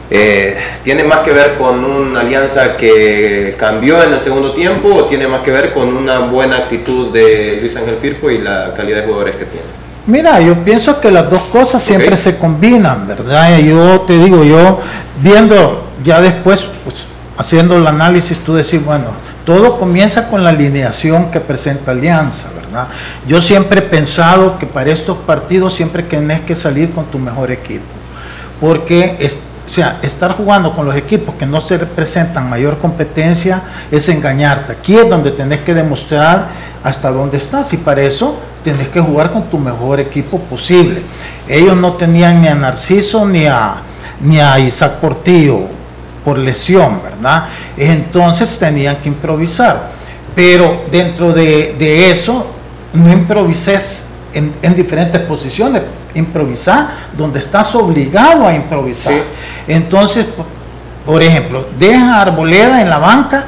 eh, 0.10 0.58
¿tiene 0.84 1.04
más 1.04 1.20
que 1.20 1.32
ver 1.32 1.56
con 1.56 1.84
una 1.84 2.22
alianza 2.22 2.78
que 2.78 3.56
cambió 3.60 4.02
en 4.04 4.14
el 4.14 4.22
segundo 4.22 4.54
tiempo 4.54 4.94
o 4.94 5.06
tiene 5.06 5.28
más 5.28 5.42
que 5.42 5.52
ver 5.52 5.74
con 5.74 5.96
una 5.96 6.20
buena 6.20 6.58
actitud 6.58 7.12
de 7.12 7.58
Luis 7.60 7.76
Ángel 7.76 7.98
Firpo 8.02 8.30
y 8.30 8.40
la 8.40 8.74
calidad 8.74 9.00
de 9.00 9.04
jugadores 9.04 9.36
que 9.36 9.46
tiene? 9.46 9.66
Mira, 10.06 10.40
yo 10.40 10.56
pienso 10.64 11.02
que 11.02 11.12
las 11.12 11.30
dos 11.30 11.44
cosas 11.44 11.84
siempre 11.84 12.08
okay. 12.08 12.18
se 12.18 12.38
combinan, 12.38 13.06
¿verdad? 13.06 13.60
Yo 13.60 14.02
te 14.08 14.18
digo, 14.18 14.44
yo 14.46 14.80
viendo 15.22 15.84
ya 16.02 16.22
después, 16.22 16.64
pues, 16.86 16.96
haciendo 17.38 17.76
el 17.76 17.86
análisis, 17.86 18.38
tú 18.40 18.56
decís, 18.56 18.84
bueno, 18.84 19.08
todo 19.46 19.78
comienza 19.78 20.30
con 20.30 20.44
la 20.46 20.52
alineación 20.52 21.30
que 21.32 21.42
presenta 21.42 21.92
Alianza, 21.92 22.50
¿verdad? 22.56 22.88
Yo 23.28 23.42
siempre 23.42 23.80
he 23.80 23.82
pensado 23.82 24.58
que 24.58 24.66
para 24.66 24.92
estos 24.92 25.18
partidos 25.18 25.74
siempre 25.74 26.04
tenés 26.04 26.40
que 26.42 26.56
salir 26.56 26.92
con 26.92 27.06
tu 27.06 27.20
mejor 27.20 27.52
equipo, 27.52 27.84
porque 28.62 29.18
es, 29.20 29.40
o 29.68 29.70
sea, 29.70 30.00
estar 30.02 30.32
jugando 30.32 30.74
con 30.74 30.86
los 30.86 30.96
equipos 30.96 31.36
que 31.36 31.46
no 31.46 31.60
se 31.60 31.78
representan 31.78 32.50
mayor 32.50 32.78
competencia 32.78 33.62
es 33.92 34.08
engañarte. 34.08 34.72
Aquí 34.72 34.96
es 34.96 35.10
donde 35.10 35.32
tenés 35.32 35.60
que 35.60 35.74
demostrar 35.74 36.48
hasta 36.84 37.12
dónde 37.12 37.38
estás 37.38 37.74
y 37.74 37.78
para 37.78 38.02
eso 38.02 38.38
tienes 38.64 38.88
que 38.88 39.02
jugar 39.02 39.32
con 39.32 39.44
tu 39.44 39.58
mejor 39.58 40.00
equipo 40.00 40.40
posible. 40.40 41.02
Ellos 41.48 41.76
no 41.76 41.94
tenían 41.94 42.42
ni 42.42 42.48
a 42.48 42.56
Narciso 42.56 43.26
ni 43.26 43.46
a, 43.46 43.76
ni 44.22 44.40
a 44.40 44.58
Isaac 44.58 44.94
Portillo 45.02 45.60
por 46.24 46.38
lesión, 46.38 47.02
¿verdad? 47.04 47.50
Entonces 47.76 48.58
tenían 48.58 48.96
que 48.98 49.10
improvisar. 49.10 49.90
Pero 50.34 50.84
dentro 50.90 51.34
de, 51.34 51.76
de 51.78 52.12
eso, 52.12 52.48
no 52.94 53.12
improvises 53.12 54.07
en, 54.38 54.54
en, 54.62 54.76
diferentes 54.76 55.20
posiciones, 55.22 55.82
improvisar 56.14 56.90
donde 57.18 57.40
estás 57.40 57.74
obligado 57.76 58.48
a 58.48 58.54
improvisar. 58.54 59.14
Sí. 59.14 59.20
Entonces, 59.68 60.26
por 61.06 61.24
ejemplo, 61.24 61.66
deja 61.80 62.18
a 62.18 62.22
Arboleda 62.22 62.82
en 62.82 62.90
la 62.90 62.98
banca, 62.98 63.46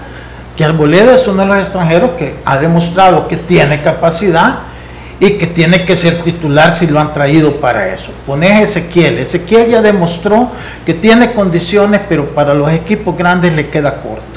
que 0.56 0.64
Arboleda 0.64 1.16
es 1.16 1.28
uno 1.28 1.44
de 1.44 1.48
los 1.48 1.58
extranjeros 1.58 2.12
que 2.12 2.36
ha 2.46 2.58
demostrado 2.58 3.28
que 3.28 3.38
tiene 3.38 3.82
capacidad 3.82 4.60
y 5.20 5.32
que 5.32 5.48
tiene 5.48 5.84
que 5.86 5.98
ser 5.98 6.20
titular 6.22 6.74
si 6.74 6.88
lo 6.88 7.00
han 7.00 7.14
traído 7.14 7.58
para 7.58 7.94
eso. 7.94 8.12
Pones 8.26 8.52
a 8.52 8.62
Ezequiel. 8.62 9.18
Ezequiel 9.18 9.70
ya 9.70 9.82
demostró 9.82 10.50
que 10.86 10.94
tiene 10.94 11.34
condiciones, 11.34 12.02
pero 12.08 12.30
para 12.30 12.54
los 12.54 12.72
equipos 12.72 13.18
grandes 13.18 13.54
le 13.54 13.68
queda 13.68 14.02
corto. 14.02 14.29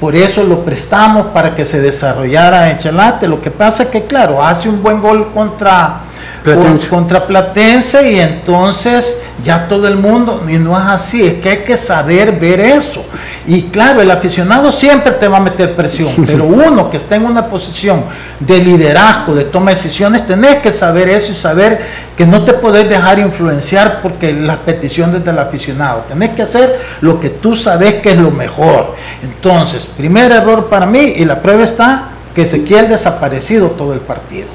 Por 0.00 0.14
eso 0.14 0.44
lo 0.44 0.64
prestamos 0.64 1.26
para 1.28 1.56
que 1.56 1.64
se 1.64 1.80
desarrollara 1.80 2.70
en 2.70 2.78
Chalate. 2.78 3.26
Lo 3.26 3.40
que 3.40 3.50
pasa 3.50 3.84
es 3.84 3.88
que, 3.88 4.04
claro, 4.04 4.44
hace 4.44 4.68
un 4.68 4.82
buen 4.82 5.00
gol 5.00 5.32
contra 5.32 6.02
Platense. 6.44 6.88
contra 6.88 7.26
Platense 7.26 8.12
y 8.12 8.20
entonces 8.20 9.22
ya 9.44 9.68
todo 9.68 9.86
el 9.86 9.96
mundo, 9.96 10.44
y 10.48 10.56
no 10.56 10.78
es 10.78 10.86
así, 10.86 11.24
es 11.24 11.34
que 11.34 11.50
hay 11.50 11.58
que 11.58 11.76
saber 11.76 12.32
ver 12.38 12.60
eso. 12.60 13.04
Y 13.46 13.62
claro, 13.62 14.02
el 14.02 14.10
aficionado 14.10 14.72
siempre 14.72 15.12
te 15.12 15.28
va 15.28 15.38
a 15.38 15.40
meter 15.40 15.74
presión, 15.74 16.10
pero 16.26 16.44
uno 16.44 16.90
que 16.90 16.96
está 16.96 17.16
en 17.16 17.24
una 17.24 17.46
posición 17.46 18.04
de 18.40 18.58
liderazgo, 18.58 19.34
de 19.34 19.44
toma 19.44 19.70
de 19.70 19.76
decisiones, 19.76 20.26
tenés 20.26 20.58
que 20.58 20.72
saber 20.72 21.08
eso 21.08 21.32
y 21.32 21.34
saber 21.34 21.80
que 22.16 22.26
no 22.26 22.44
te 22.44 22.54
podés 22.54 22.88
dejar 22.88 23.20
influenciar 23.20 24.02
porque 24.02 24.32
las 24.32 24.56
peticiones 24.58 25.24
del 25.24 25.38
aficionado, 25.38 26.04
tenés 26.08 26.30
que 26.30 26.42
hacer 26.42 26.80
lo 27.00 27.20
que 27.20 27.30
tú 27.30 27.54
sabes 27.54 27.96
que 27.96 28.10
es 28.10 28.18
lo 28.18 28.32
mejor. 28.32 28.96
Entonces, 29.22 29.86
primer 29.86 30.32
error 30.32 30.66
para 30.66 30.84
mí 30.84 31.14
y 31.16 31.24
la 31.24 31.40
prueba 31.40 31.62
está 31.62 32.08
que 32.34 32.42
Ezequiel 32.42 32.88
desaparecido 32.88 33.68
todo 33.70 33.92
el 33.92 34.00
partido. 34.00 34.48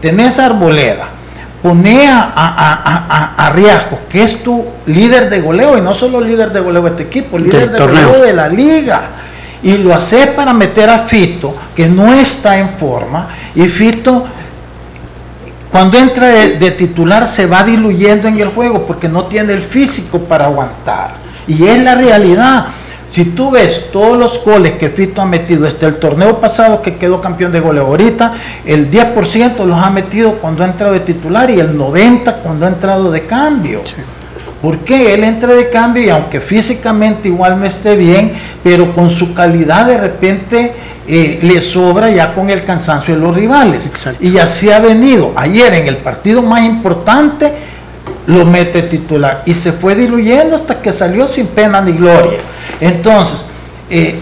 Tenés 0.00 0.38
Arboleda, 0.38 1.08
pone 1.64 2.06
a, 2.06 2.20
a, 2.36 3.34
a, 3.38 3.46
a, 3.46 3.50
Riascos, 3.50 4.00
que 4.10 4.22
es 4.22 4.42
tu 4.42 4.62
líder 4.84 5.30
de 5.30 5.40
goleo, 5.40 5.78
y 5.78 5.80
no 5.80 5.94
solo 5.94 6.20
líder 6.20 6.52
de 6.52 6.60
goleo 6.60 6.82
de 6.82 6.90
este 6.90 7.02
equipo, 7.04 7.38
líder 7.38 7.70
de 7.70 7.78
goleo 7.78 8.20
de 8.20 8.34
la 8.34 8.50
liga. 8.50 9.00
Y 9.62 9.78
lo 9.78 9.94
hace 9.94 10.26
para 10.26 10.52
meter 10.52 10.90
a 10.90 10.98
Fito, 10.98 11.56
que 11.74 11.88
no 11.88 12.12
está 12.12 12.58
en 12.58 12.68
forma, 12.68 13.28
y 13.54 13.62
Fito, 13.62 14.26
cuando 15.72 15.96
entra 15.96 16.28
de, 16.28 16.58
de 16.58 16.70
titular, 16.72 17.26
se 17.26 17.46
va 17.46 17.64
diluyendo 17.64 18.28
en 18.28 18.38
el 18.40 18.48
juego, 18.48 18.86
porque 18.86 19.08
no 19.08 19.24
tiene 19.24 19.54
el 19.54 19.62
físico 19.62 20.18
para 20.18 20.44
aguantar. 20.44 21.12
Y 21.48 21.66
es 21.66 21.82
la 21.82 21.94
realidad. 21.94 22.66
Si 23.14 23.26
tú 23.26 23.52
ves 23.52 23.90
todos 23.92 24.18
los 24.18 24.42
goles 24.42 24.72
que 24.72 24.88
Fito 24.88 25.22
ha 25.22 25.24
metido 25.24 25.66
desde 25.66 25.86
el 25.86 25.98
torneo 25.98 26.40
pasado 26.40 26.82
que 26.82 26.96
quedó 26.96 27.20
campeón 27.20 27.52
de 27.52 27.60
goleo 27.60 27.86
ahorita, 27.86 28.32
el 28.64 28.90
10% 28.90 29.64
los 29.66 29.78
ha 29.78 29.88
metido 29.90 30.32
cuando 30.32 30.64
ha 30.64 30.66
entrado 30.66 30.94
de 30.94 30.98
titular 30.98 31.48
y 31.48 31.60
el 31.60 31.78
90% 31.78 32.38
cuando 32.42 32.66
ha 32.66 32.70
entrado 32.70 33.12
de 33.12 33.24
cambio. 33.24 33.82
Sí. 33.84 33.94
¿Por 34.60 34.78
qué? 34.78 35.14
Él 35.14 35.22
entra 35.22 35.54
de 35.54 35.70
cambio 35.70 36.02
y 36.02 36.08
aunque 36.08 36.40
físicamente 36.40 37.28
igual 37.28 37.60
no 37.60 37.66
esté 37.66 37.94
bien, 37.94 38.32
pero 38.64 38.92
con 38.92 39.12
su 39.12 39.32
calidad 39.32 39.86
de 39.86 39.96
repente 39.96 40.72
eh, 41.06 41.38
le 41.40 41.60
sobra 41.60 42.10
ya 42.10 42.34
con 42.34 42.50
el 42.50 42.64
cansancio 42.64 43.14
de 43.14 43.20
los 43.20 43.36
rivales. 43.36 43.86
Exacto. 43.86 44.24
Y 44.26 44.38
así 44.38 44.72
ha 44.72 44.80
venido. 44.80 45.34
Ayer 45.36 45.72
en 45.72 45.86
el 45.86 45.98
partido 45.98 46.42
más 46.42 46.64
importante 46.64 47.52
lo 48.26 48.44
mete 48.44 48.82
titular 48.82 49.44
y 49.46 49.54
se 49.54 49.70
fue 49.70 49.94
diluyendo 49.94 50.56
hasta 50.56 50.82
que 50.82 50.92
salió 50.92 51.28
sin 51.28 51.46
pena 51.46 51.80
ni 51.80 51.92
gloria. 51.92 52.40
Entonces, 52.80 53.44
eh, 53.90 54.20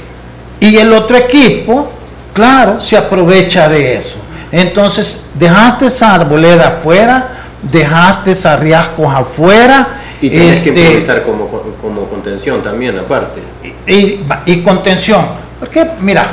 y 0.61 0.77
el 0.77 0.93
otro 0.93 1.17
equipo, 1.17 1.91
claro, 2.33 2.81
se 2.81 2.97
aprovecha 2.97 3.69
de 3.69 3.97
eso. 3.97 4.17
Entonces, 4.51 5.19
dejaste 5.35 5.87
esa 5.87 6.15
arboleda 6.15 6.69
afuera, 6.69 7.45
dejaste 7.63 8.37
a 8.47 8.57
riascos 8.57 9.13
afuera. 9.13 10.01
Y 10.21 10.31
tienes 10.31 10.59
este, 10.59 10.75
que 10.75 10.81
improvisar 10.81 11.23
como, 11.25 11.49
como 11.49 12.05
contención 12.07 12.63
también, 12.63 12.99
aparte. 12.99 13.41
Y, 13.87 13.93
y, 13.93 14.27
y, 14.47 14.63
contención. 14.63 15.27
Porque, 15.59 15.85
mira, 16.01 16.27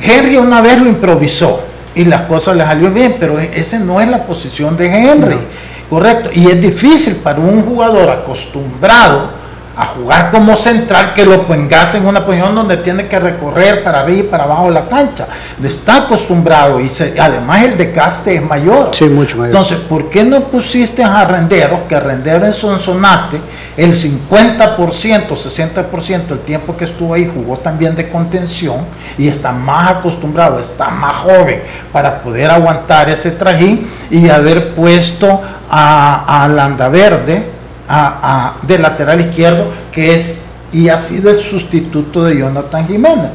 Henry 0.00 0.36
una 0.36 0.60
vez 0.60 0.78
lo 0.80 0.88
improvisó 0.88 1.60
y 1.94 2.04
las 2.04 2.22
cosas 2.22 2.56
le 2.56 2.64
salió 2.64 2.90
bien, 2.90 3.16
pero 3.18 3.38
esa 3.38 3.78
no 3.78 4.00
es 4.00 4.08
la 4.08 4.24
posición 4.24 4.76
de 4.76 4.86
Henry. 4.86 5.36
No. 5.36 5.70
Correcto. 5.88 6.30
Y 6.32 6.46
es 6.48 6.60
difícil 6.60 7.16
para 7.16 7.40
un 7.40 7.62
jugador 7.62 8.10
acostumbrado 8.10 9.39
a 9.80 9.86
jugar 9.86 10.30
como 10.30 10.58
central 10.58 11.14
que 11.14 11.24
lo 11.24 11.46
pongas 11.46 11.94
en 11.94 12.06
una 12.06 12.24
posición 12.24 12.54
donde 12.54 12.76
tiene 12.76 13.06
que 13.06 13.18
recorrer 13.18 13.82
para 13.82 14.00
arriba 14.00 14.18
y 14.18 14.22
para 14.24 14.44
abajo 14.44 14.66
de 14.66 14.72
la 14.72 14.86
cancha. 14.86 15.26
Está 15.64 16.04
acostumbrado 16.04 16.80
y 16.80 16.90
se, 16.90 17.18
además 17.18 17.62
el 17.62 17.78
desgaste 17.78 18.34
es 18.34 18.42
mayor. 18.42 18.90
Sí, 18.92 19.06
mucho 19.06 19.38
mayor. 19.38 19.54
Entonces, 19.54 19.78
¿por 19.78 20.10
qué 20.10 20.22
no 20.22 20.40
pusiste 20.40 21.02
a 21.02 21.24
Renderos, 21.24 21.80
que 21.88 21.98
Renderos 21.98 22.48
en 22.48 22.52
Sonsonate, 22.54 23.40
el 23.74 23.94
50%, 23.94 24.76
60% 24.76 26.26
del 26.26 26.40
tiempo 26.40 26.76
que 26.76 26.84
estuvo 26.84 27.14
ahí 27.14 27.30
jugó 27.34 27.56
también 27.56 27.96
de 27.96 28.10
contención 28.10 28.80
y 29.16 29.28
está 29.28 29.50
más 29.50 29.92
acostumbrado, 29.92 30.58
está 30.58 30.90
más 30.90 31.16
joven 31.16 31.62
para 31.90 32.20
poder 32.22 32.50
aguantar 32.50 33.08
ese 33.08 33.30
trajín 33.30 33.88
y 34.10 34.28
haber 34.28 34.74
puesto 34.74 35.40
a, 35.70 36.44
a 36.44 36.48
Landaverde 36.48 37.59
a, 37.90 38.20
a, 38.22 38.66
de 38.66 38.78
lateral 38.78 39.20
izquierdo, 39.20 39.66
que 39.90 40.14
es 40.14 40.44
y 40.72 40.88
ha 40.88 40.96
sido 40.96 41.30
el 41.30 41.40
sustituto 41.40 42.24
de 42.24 42.38
Jonathan 42.38 42.86
Jiménez. 42.86 43.30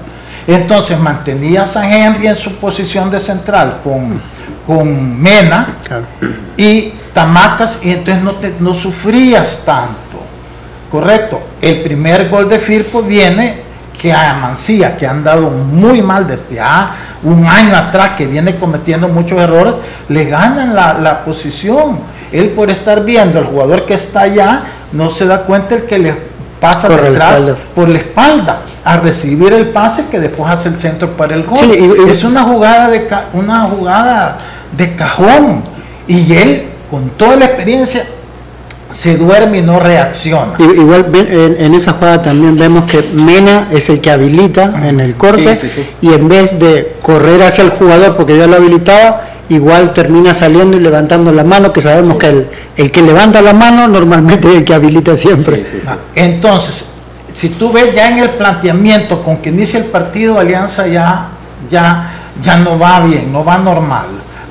Entonces 0.48 0.98
mantenías 0.98 1.76
a 1.76 1.89
Henry 1.89 2.28
en 2.28 2.38
su 2.38 2.56
posición 2.56 3.12
de 3.12 3.20
central 3.20 3.80
con, 3.84 4.22
con 4.65 5.22
Mena 5.22 5.80
claro. 5.84 6.06
y 6.56 6.94
Tamacas 7.13 7.84
y 7.84 7.91
entonces 7.91 8.24
no, 8.24 8.32
te, 8.34 8.54
no 8.60 8.74
sufrías 8.74 9.63
tanto. 9.65 10.24
Correcto. 10.89 11.41
El 11.62 11.82
primer 11.82 12.30
gol 12.30 12.48
de 12.48 12.60
Firpo 12.60 13.02
viene 13.02 13.65
que 14.00 14.13
a 14.13 14.36
Mancilla, 14.36 14.96
que 14.96 15.08
han 15.08 15.24
dado 15.24 15.50
muy 15.50 16.02
mal 16.02 16.28
desde 16.28 16.56
ya 16.56 16.96
un 17.24 17.46
año 17.46 17.76
atrás, 17.76 18.12
que 18.18 18.28
viene 18.28 18.58
cometiendo 18.58 19.08
muchos 19.08 19.39
errores, 19.39 19.74
le 20.10 20.26
ganan 20.26 20.76
la, 20.76 20.94
la 20.94 21.26
posición 21.26 22.00
él 22.39 22.50
por 22.50 22.69
estar 22.69 23.04
viendo 23.04 23.39
al 23.39 23.45
jugador 23.45 23.86
que 23.86 23.93
está 23.93 24.21
allá, 24.21 24.63
no 24.91 25.10
se 25.10 25.26
da 25.26 25.43
cuenta 25.43 25.76
el 25.76 25.84
que 25.84 25.98
le 25.98 26.15
pasa 26.60 26.88
Corre 26.88 27.10
detrás 27.12 27.52
por 27.74 27.89
la 27.89 28.00
espalda 28.00 28.62
a 28.84 28.98
recibir 28.98 29.52
el 29.54 29.69
pase 29.69 30.06
que 30.10 30.19
después 30.19 30.50
hace 30.50 30.69
el 30.69 30.76
centro 30.78 31.12
para 31.12 31.36
el 31.36 31.43
gol. 31.43 31.58
Sí, 31.58 31.71
y, 31.71 32.08
y, 32.08 32.10
es 32.10 32.24
una 32.24 32.43
jugada 32.43 32.89
de 32.89 33.08
una 33.34 33.62
jugada 33.63 34.38
de 34.78 34.95
cajón 34.95 35.63
y 36.08 36.34
él 36.34 36.67
con 36.89 37.10
toda 37.10 37.36
la 37.36 37.45
experiencia 37.45 38.06
se 38.91 39.17
duerme 39.17 39.58
y 39.58 39.62
no 39.62 39.80
reacciona. 39.80 40.54
Igual 40.60 41.08
en, 41.13 41.58
en, 41.60 41.74
esa 41.74 41.93
jugada 41.93 42.21
también 42.21 42.56
vemos 42.56 42.86
que 42.86 43.02
Mena 43.13 43.67
es 43.71 43.89
el 43.89 44.00
que 44.00 44.10
habilita 44.10 44.74
en 44.88 45.02
el 45.02 45.15
corte 45.15 45.60
sí, 45.60 45.69
sí, 45.74 45.86
y 46.02 46.13
en 46.13 46.30
vez 46.30 46.58
de 46.58 46.93
correr 47.02 47.43
hacia 47.43 47.63
el 47.63 47.71
jugador 47.71 48.15
porque 48.15 48.38
ya 48.38 48.48
lo 48.48 48.56
habilitaba, 48.56 49.25
igual 49.50 49.94
termina 49.94 50.34
saliendo 50.34 50.78
y 50.78 50.80
levantando 50.80 51.32
la 51.32 51.44
mano, 51.44 51.72
que 51.72 51.82
sabemos 51.82 52.14
sí. 52.14 52.20
que 52.20 52.28
el, 52.30 52.48
el, 52.78 52.92
que 52.92 53.02
levanta 53.02 53.42
la 53.42 53.54
mano 53.54 53.88
normalmente 53.88 54.50
es 54.50 54.58
el 54.58 54.66
que 54.66 54.74
habilita 54.74 55.16
siempre. 55.16 55.58
Sí, 55.58 55.82
sí, 55.84 55.90
Entonces, 56.16 56.86
si 57.34 57.50
tú 57.50 57.72
ves 57.72 57.94
ya 57.94 58.10
en 58.10 58.20
el 58.20 58.30
planteamiento 58.32 59.22
con 59.22 59.38
que 59.38 59.50
inicia 59.50 59.80
el 59.80 59.86
partido, 59.86 60.40
Alianza 60.40 60.88
ya, 60.88 61.30
ya, 61.70 62.32
ya 62.42 62.58
no 62.58 62.80
va 62.80 63.02
bien, 63.02 63.32
no 63.32 63.44
va 63.44 63.58
normal, 63.58 64.08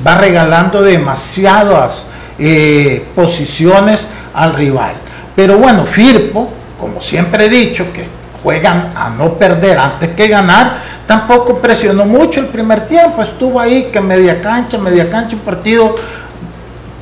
va 0.07 0.19
regalando 0.19 0.83
demasiadas 0.83 2.09
eh, 2.39 3.07
posiciones 3.15 4.09
al 4.35 4.55
rival. 4.55 4.95
Pero 5.35 5.59
bueno, 5.59 5.87
Firpo, 5.87 6.51
como 6.79 7.01
siempre 7.01 7.47
he 7.47 7.49
dicho, 7.49 7.93
que 7.93 8.07
juegan 8.43 8.93
a 8.95 9.09
no 9.09 9.35
perder 9.35 9.79
antes 9.79 10.11
que 10.11 10.29
ganar, 10.29 10.83
tampoco 11.07 11.59
presionó 11.59 12.05
mucho 12.05 12.41
el 12.41 12.47
primer 12.47 12.87
tiempo, 12.87 13.23
estuvo 13.23 13.61
ahí 13.61 13.91
que 13.93 14.01
media 14.01 14.41
cancha, 14.41 14.79
media 14.79 15.09
cancha, 15.11 15.37
un 15.37 15.43
partido 15.43 15.95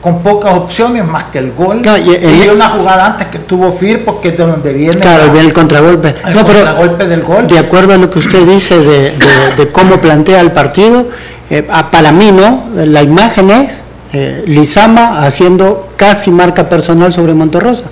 con 0.00 0.20
pocas 0.20 0.54
opciones 0.54 1.06
más 1.06 1.24
que 1.24 1.38
el 1.38 1.52
gol. 1.52 1.80
No, 1.82 1.96
y, 1.96 2.10
y, 2.10 2.44
y, 2.44 2.48
una 2.48 2.68
jugada 2.70 3.06
antes 3.06 3.28
que 3.28 3.38
tuvo 3.38 3.72
Firpo, 3.72 4.20
que 4.20 4.30
es 4.30 4.36
de 4.36 4.44
donde 4.44 4.72
viene 4.72 4.96
claro, 4.96 5.32
la, 5.32 5.40
el 5.40 5.52
contragolpe. 5.52 6.14
El 6.26 6.34
no, 6.34 6.44
contragolpe 6.44 7.06
del 7.06 7.22
gol. 7.22 7.46
De 7.46 7.58
acuerdo 7.58 7.94
a 7.94 7.96
lo 7.98 8.10
que 8.10 8.18
usted 8.18 8.44
dice 8.44 8.78
de, 8.80 9.10
de, 9.12 9.56
de 9.56 9.68
cómo 9.70 10.00
plantea 10.00 10.40
el 10.40 10.50
partido, 10.50 11.06
eh, 11.50 11.62
para 11.90 12.10
mí 12.10 12.32
no, 12.32 12.64
la 12.74 13.02
imagen 13.02 13.50
es 13.50 13.84
eh, 14.12 14.42
Lizama 14.46 15.24
haciendo 15.24 15.88
casi 15.96 16.30
marca 16.30 16.68
personal 16.68 17.12
sobre 17.12 17.34
Monterrosa, 17.34 17.84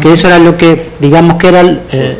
que 0.00 0.08
uh 0.08 0.10
-huh. 0.10 0.14
eso 0.14 0.28
era 0.28 0.38
lo 0.38 0.56
que, 0.56 0.90
digamos 0.98 1.36
que 1.36 1.48
era 1.48 1.60
el, 1.60 1.80
eh, 1.92 2.18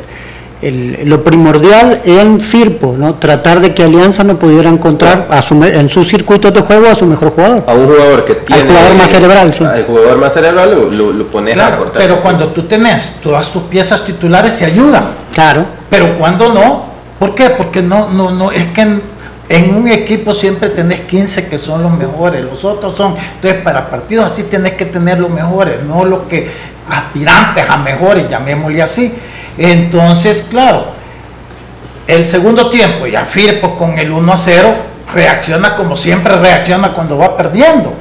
lo 0.63 1.25
primordial 1.25 2.01
en 2.05 2.39
Firpo, 2.39 2.95
¿no? 2.99 3.15
tratar 3.15 3.61
de 3.61 3.75
que 3.75 3.83
Alianza 3.83 4.25
no 4.25 4.39
pudiera 4.39 4.69
encontrar 4.69 5.27
a 5.31 5.41
su, 5.41 5.63
en 5.65 5.89
sus 5.89 6.07
circuitos 6.09 6.53
de 6.53 6.61
juego 6.61 6.89
a 6.89 6.95
su 6.95 7.07
mejor 7.07 7.31
jugador. 7.31 7.65
A 7.67 7.73
un 7.73 7.87
jugador 7.87 8.25
que 8.25 8.35
tiene. 8.35 8.63
Al 8.63 8.69
jugador 8.69 8.95
más 8.95 9.11
cerebral, 9.11 9.55
sí. 9.55 9.65
Al 9.65 9.85
jugador 9.85 10.19
más 10.19 10.35
cerebral 10.35 10.91
lo, 10.91 11.13
lo, 11.13 11.27
pones 11.29 11.57
a 11.57 11.77
cortar. 11.79 12.03
Pero 12.03 12.21
cuando 12.21 12.49
tú 12.49 12.65
tenés 12.65 13.17
todas 13.23 13.51
tus 13.51 13.63
piezas 13.65 14.05
titulares, 14.05 14.53
se 14.53 14.67
ayudan. 14.67 15.05
Claro. 15.33 15.65
Pero 15.89 16.19
cuando 16.19 16.53
no, 16.53 16.85
¿por 17.19 17.35
qué? 17.35 17.51
Porque 17.51 17.81
no, 17.81 18.11
no, 18.11 18.31
no, 18.31 18.53
es 18.53 18.69
que 18.69 18.83
en, 18.83 19.03
en 19.49 19.75
un 19.75 19.89
equipo 19.89 20.35
siempre 20.35 20.69
tenés 20.69 21.01
15 21.01 21.49
que 21.49 21.57
son 21.57 21.83
los 21.83 21.93
mejores, 21.93 22.45
los 22.45 22.65
otros 22.65 22.97
son. 22.97 23.17
Entonces, 23.37 23.63
para 23.63 23.89
partidos 23.89 24.27
así 24.27 24.43
tenés 24.43 24.75
que 24.75 24.85
tener 24.85 25.19
los 25.19 25.31
mejores, 25.31 25.83
no 25.85 26.05
los 26.05 26.21
que 26.29 26.51
aspirantes 26.91 27.65
a 27.69 27.79
mejores, 27.79 28.29
llamémosle 28.29 28.83
así. 28.83 29.15
Entonces, 29.59 30.47
claro, 30.49 30.87
el 32.07 32.27
segundo 32.27 32.71
tiempo, 32.71 33.07
ya 33.07 33.25
Firpo 33.25 33.77
con 33.77 33.99
el 33.99 34.11
1 34.11 34.33
a 34.33 34.37
0, 34.37 34.75
reacciona 35.15 35.77
como 35.77 35.97
siempre 35.97 36.35
reacciona 36.37 36.93
cuando 36.93 37.19
va 37.19 37.37
perdiendo. 37.37 37.93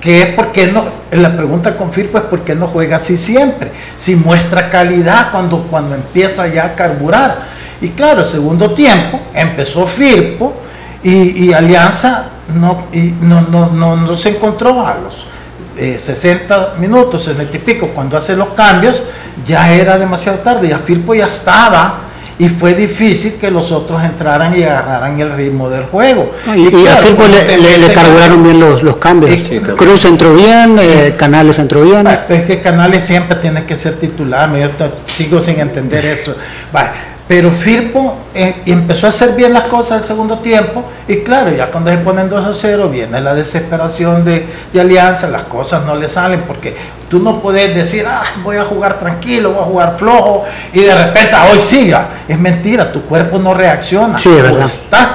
Que 0.00 0.22
es 0.22 0.26
porque 0.34 0.66
no, 0.66 0.84
la 1.12 1.34
pregunta 1.34 1.76
con 1.76 1.92
Firpo 1.92 2.18
es 2.18 2.24
por 2.24 2.40
qué 2.40 2.54
no 2.54 2.66
juega 2.66 2.96
así 2.96 3.16
siempre, 3.16 3.72
si 3.96 4.16
muestra 4.16 4.68
calidad 4.68 5.30
cuando, 5.30 5.62
cuando 5.62 5.94
empieza 5.94 6.46
ya 6.48 6.66
a 6.66 6.74
carburar. 6.74 7.46
Y 7.80 7.88
claro, 7.90 8.20
el 8.20 8.26
segundo 8.26 8.72
tiempo 8.72 9.20
empezó 9.34 9.86
Firpo 9.86 10.54
y, 11.02 11.52
Alianza 11.52 12.30
no, 12.54 12.86
no, 13.20 13.40
no, 13.42 13.66
no, 13.70 13.96
no 13.96 14.16
se 14.16 14.30
encontró 14.30 14.80
a 14.80 14.96
los 15.76 16.02
60 16.02 16.56
eh, 16.76 16.80
minutos, 16.80 17.28
en 17.28 17.40
el 17.40 17.50
típico, 17.50 17.88
cuando 17.88 18.16
hace 18.16 18.36
los 18.36 18.48
cambios, 18.48 19.00
ya 19.46 19.72
era 19.72 19.98
demasiado 19.98 20.38
tarde, 20.38 20.68
ya 20.68 20.78
Firpo 20.78 21.14
ya 21.14 21.26
estaba 21.26 22.00
y 22.38 22.48
fue 22.48 22.74
difícil 22.74 23.34
que 23.34 23.50
los 23.50 23.70
otros 23.70 24.02
entraran 24.02 24.58
y 24.58 24.64
agarraran 24.64 25.20
el 25.20 25.36
ritmo 25.36 25.70
del 25.70 25.84
juego. 25.84 26.32
y, 26.56 26.86
a 26.86 26.96
Firpo 26.96 27.24
le, 27.26 27.78
le, 27.78 27.92
carburaron 27.92 28.42
bien 28.42 28.58
los, 28.58 28.82
los 28.82 28.96
cambios. 28.96 29.48
Cruz 29.76 30.04
entró 30.04 30.34
bien, 30.34 30.76
eh, 30.80 31.14
Canales 31.16 31.58
entró 31.58 31.82
bien. 31.82 32.06
Es 32.28 32.44
que 32.44 32.60
Canales 32.60 33.04
siempre 33.04 33.36
tiene 33.36 33.64
que 33.64 33.76
ser 33.76 33.98
titular, 33.98 34.50
yo 34.56 34.92
sigo 35.06 35.40
sin 35.40 35.60
entender 35.60 36.04
eso. 36.06 36.34
Pero 37.26 37.50
Firpo 37.50 38.18
eh, 38.34 38.62
empezó 38.66 39.06
a 39.06 39.08
hacer 39.08 39.34
bien 39.34 39.54
las 39.54 39.64
cosas 39.64 40.02
el 40.02 40.04
segundo 40.04 40.40
tiempo 40.40 40.84
y 41.08 41.18
claro, 41.18 41.50
ya 41.56 41.70
cuando 41.70 41.90
se 41.90 41.96
ponen 41.98 42.28
2 42.28 42.44
a 42.44 42.52
0 42.52 42.90
viene 42.90 43.18
la 43.18 43.34
desesperación 43.34 44.26
de, 44.26 44.46
Alianza, 44.78 45.28
las 45.28 45.44
cosas 45.44 45.86
no 45.86 45.96
le 45.96 46.06
salen 46.06 46.42
porque 46.42 46.76
tú 47.08 47.20
no 47.20 47.40
puedes 47.40 47.74
decir, 47.74 48.04
ah, 48.06 48.22
voy 48.42 48.58
a 48.58 48.64
jugar 48.64 48.98
tranquilo, 48.98 49.52
voy 49.52 49.62
a 49.62 49.64
jugar 49.64 49.96
flojo 49.96 50.44
y 50.74 50.80
de 50.80 50.94
repente 50.94 51.30
ah, 51.32 51.48
hoy 51.50 51.60
siga. 51.60 52.08
Es 52.28 52.38
mentira, 52.38 52.92
tu 52.92 53.02
cuerpo 53.02 53.38
no 53.38 53.54
reacciona. 53.54 54.18
Sí, 54.18 54.28
verdad. 54.28 54.66
estás 54.66 55.08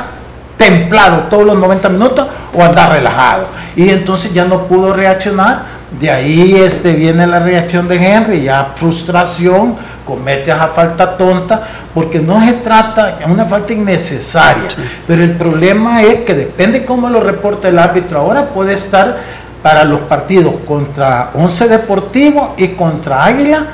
templado 0.57 1.27
todos 1.29 1.45
los 1.45 1.57
90 1.57 1.89
minutos 1.89 2.27
o 2.55 2.63
andas 2.63 2.89
relajado. 2.89 3.45
Y 3.75 3.87
entonces 3.89 4.33
ya 4.33 4.45
no 4.45 4.63
pudo 4.63 4.93
reaccionar. 4.93 5.79
De 5.99 6.09
ahí 6.09 6.55
este, 6.55 6.93
viene 6.93 7.25
la 7.25 7.39
reacción 7.39 7.87
de 7.87 7.95
Henry, 7.95 8.43
ya 8.43 8.73
frustración, 8.75 9.75
comete 10.05 10.51
esa 10.51 10.67
falta 10.67 11.17
tonta 11.17 11.67
porque 11.93 12.19
no 12.19 12.43
se 12.45 12.53
trata, 12.53 13.19
es 13.19 13.27
una 13.27 13.45
falta 13.45 13.73
innecesaria, 13.73 14.67
pero 15.07 15.23
el 15.23 15.31
problema 15.31 16.03
es 16.03 16.21
que 16.21 16.33
depende 16.33 16.85
cómo 16.85 17.09
lo 17.09 17.19
reporta 17.19 17.67
el 17.67 17.79
árbitro. 17.79 18.19
Ahora 18.19 18.47
puede 18.49 18.73
estar 18.73 19.17
para 19.63 19.83
los 19.83 20.01
partidos 20.01 20.53
contra 20.67 21.31
Once 21.33 21.67
Deportivo 21.67 22.53
y 22.57 22.69
contra 22.69 23.25
Águila. 23.25 23.65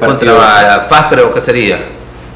Contra 0.00 0.86
FAS 0.88 1.06
creo 1.10 1.32
que 1.32 1.40
sería. 1.40 1.78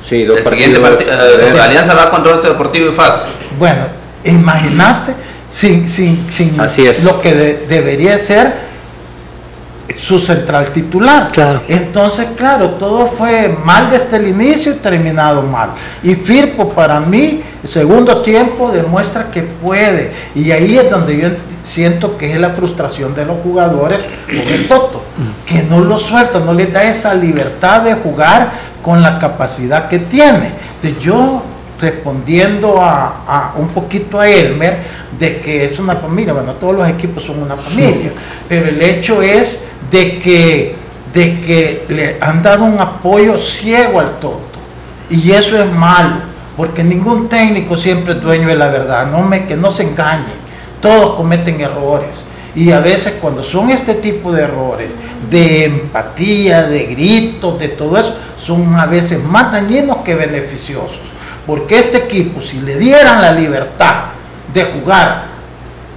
Sí, 0.02 0.24
dos 0.24 0.38
el 0.38 0.46
siguiente 0.46 0.80
partido. 0.80 1.12
Eh, 1.12 1.60
Alianza 1.60 1.94
va 1.94 2.10
contra 2.10 2.32
Once 2.32 2.48
Deportivo 2.48 2.90
y 2.90 2.92
FAS. 2.92 3.26
Bueno, 3.58 3.86
imagínate 4.24 5.14
sin, 5.48 5.88
sin, 5.88 6.30
sin 6.30 6.54
lo 7.04 7.20
que 7.20 7.64
debería 7.68 8.18
ser 8.18 8.71
su 9.96 10.18
central 10.18 10.66
titular. 10.72 11.30
Claro. 11.30 11.62
Entonces, 11.68 12.28
claro, 12.36 12.70
todo 12.70 13.06
fue 13.06 13.56
mal 13.64 13.90
desde 13.90 14.16
el 14.16 14.28
inicio 14.28 14.72
y 14.72 14.76
terminado 14.76 15.42
mal. 15.42 15.70
Y 16.02 16.14
Firpo 16.14 16.68
para 16.68 17.00
mí, 17.00 17.42
el 17.62 17.68
segundo 17.68 18.22
tiempo 18.22 18.70
demuestra 18.70 19.30
que 19.30 19.42
puede. 19.42 20.12
Y 20.34 20.50
ahí 20.50 20.78
es 20.78 20.90
donde 20.90 21.16
yo 21.16 21.28
siento 21.62 22.16
que 22.16 22.32
es 22.32 22.40
la 22.40 22.50
frustración 22.50 23.14
de 23.14 23.24
los 23.24 23.38
jugadores 23.42 24.00
con 24.26 24.36
el 24.36 24.68
Toto, 24.68 25.04
que 25.46 25.62
no 25.62 25.80
lo 25.80 25.98
suelta, 25.98 26.40
no 26.40 26.52
le 26.52 26.66
da 26.66 26.84
esa 26.84 27.14
libertad 27.14 27.82
de 27.82 27.94
jugar 27.94 28.72
con 28.82 29.02
la 29.02 29.18
capacidad 29.18 29.88
que 29.88 29.98
tiene. 29.98 30.50
De 30.82 30.96
yo 31.00 31.42
respondiendo 31.82 32.80
a, 32.80 33.54
un 33.58 33.68
poquito 33.68 34.20
a 34.20 34.28
Elmer 34.28 35.02
de 35.18 35.40
que 35.40 35.64
es 35.64 35.78
una 35.80 35.96
familia, 35.96 36.32
bueno, 36.32 36.52
todos 36.54 36.76
los 36.76 36.88
equipos 36.88 37.24
son 37.24 37.42
una 37.42 37.56
familia, 37.56 38.12
pero 38.48 38.68
el 38.68 38.80
hecho 38.80 39.20
es 39.20 39.64
de 39.90 40.20
que, 40.20 40.76
de 41.12 41.40
que 41.40 41.84
le 41.88 42.16
han 42.20 42.40
dado 42.40 42.64
un 42.64 42.80
apoyo 42.80 43.38
ciego 43.42 43.98
al 43.98 44.12
tonto. 44.20 44.60
Y 45.10 45.32
eso 45.32 45.60
es 45.60 45.70
malo, 45.72 46.16
porque 46.56 46.84
ningún 46.84 47.28
técnico 47.28 47.76
siempre 47.76 48.14
es 48.14 48.22
dueño 48.22 48.46
de 48.46 48.54
la 48.54 48.68
verdad, 48.68 49.10
no 49.10 49.20
me, 49.22 49.44
que 49.44 49.56
no 49.56 49.72
se 49.72 49.82
engañen, 49.82 50.40
todos 50.80 51.16
cometen 51.16 51.60
errores. 51.60 52.26
Y 52.54 52.70
a 52.70 52.80
veces 52.80 53.18
cuando 53.20 53.42
son 53.42 53.70
este 53.70 53.94
tipo 53.94 54.30
de 54.30 54.42
errores, 54.42 54.94
de 55.30 55.64
empatía, 55.64 56.62
de 56.62 56.84
gritos, 56.84 57.58
de 57.58 57.68
todo 57.68 57.98
eso, 57.98 58.16
son 58.40 58.76
a 58.76 58.86
veces 58.86 59.24
más 59.24 59.50
dañinos 59.50 59.98
que 59.98 60.14
beneficiosos. 60.14 61.11
Porque 61.46 61.78
este 61.78 61.98
equipo, 61.98 62.40
si 62.40 62.60
le 62.60 62.76
dieran 62.76 63.20
la 63.20 63.32
libertad 63.32 64.04
de 64.52 64.64
jugar 64.64 65.24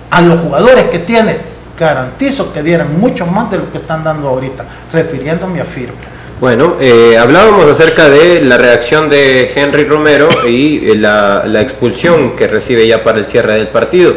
a 0.09 0.21
los 0.21 0.39
jugadores 0.39 0.85
que 0.85 0.99
tiene, 0.99 1.37
garantizo 1.77 2.53
que 2.53 2.63
dieran 2.63 2.99
mucho 2.99 3.25
más 3.25 3.51
de 3.51 3.57
lo 3.57 3.71
que 3.71 3.77
están 3.77 4.03
dando 4.03 4.29
ahorita, 4.29 4.65
refiriéndome 4.91 5.61
a 5.61 5.65
Firpo. 5.65 5.97
Bueno, 6.39 6.75
eh, 6.81 7.17
hablábamos 7.17 7.65
acerca 7.65 8.09
de 8.09 8.41
la 8.41 8.57
reacción 8.57 9.09
de 9.09 9.51
Henry 9.55 9.85
Romero 9.85 10.27
y 10.47 10.89
eh, 10.89 10.95
la, 10.95 11.43
expulsión 11.61 12.35
que 12.35 12.47
recibe 12.47 12.85
ya 12.85 13.03
para 13.03 13.19
el 13.19 13.25
cierre 13.25 13.53
del 13.53 13.69
partido. 13.69 14.13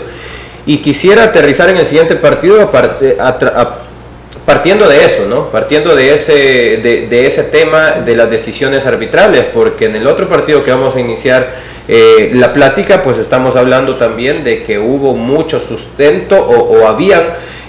Y 0.67 0.79
quisiera 0.79 1.25
aterrizar 1.25 1.69
en 1.71 1.77
el 1.77 1.87
siguiente 1.87 2.17
partido 2.17 2.71
partiendo 4.49 4.89
de 4.89 5.05
eso, 5.05 5.27
¿no? 5.29 5.51
Partiendo 5.51 5.95
de 5.95 6.15
ese, 6.15 6.33
de, 6.79 7.27
ese 7.27 7.43
tema 7.45 8.01
de 8.03 8.17
las 8.17 8.31
decisiones 8.31 8.87
arbitrales, 8.87 9.45
porque 9.53 9.85
en 9.85 9.97
el 9.97 10.07
otro 10.07 10.27
partido 10.27 10.65
que 10.65 10.71
vamos 10.71 10.97
a 10.97 11.01
iniciar 11.01 11.55
eh, 11.87 12.31
la 12.33 12.55
plática, 12.55 13.03
pues 13.03 13.19
estamos 13.19 13.57
hablando 13.57 13.97
también 13.97 14.45
de 14.45 14.63
que 14.63 14.79
hubo 14.79 15.15
mucho 15.15 15.61
sustento 15.61 16.37
o, 16.37 16.79
o 16.79 16.87
habían 16.89 17.25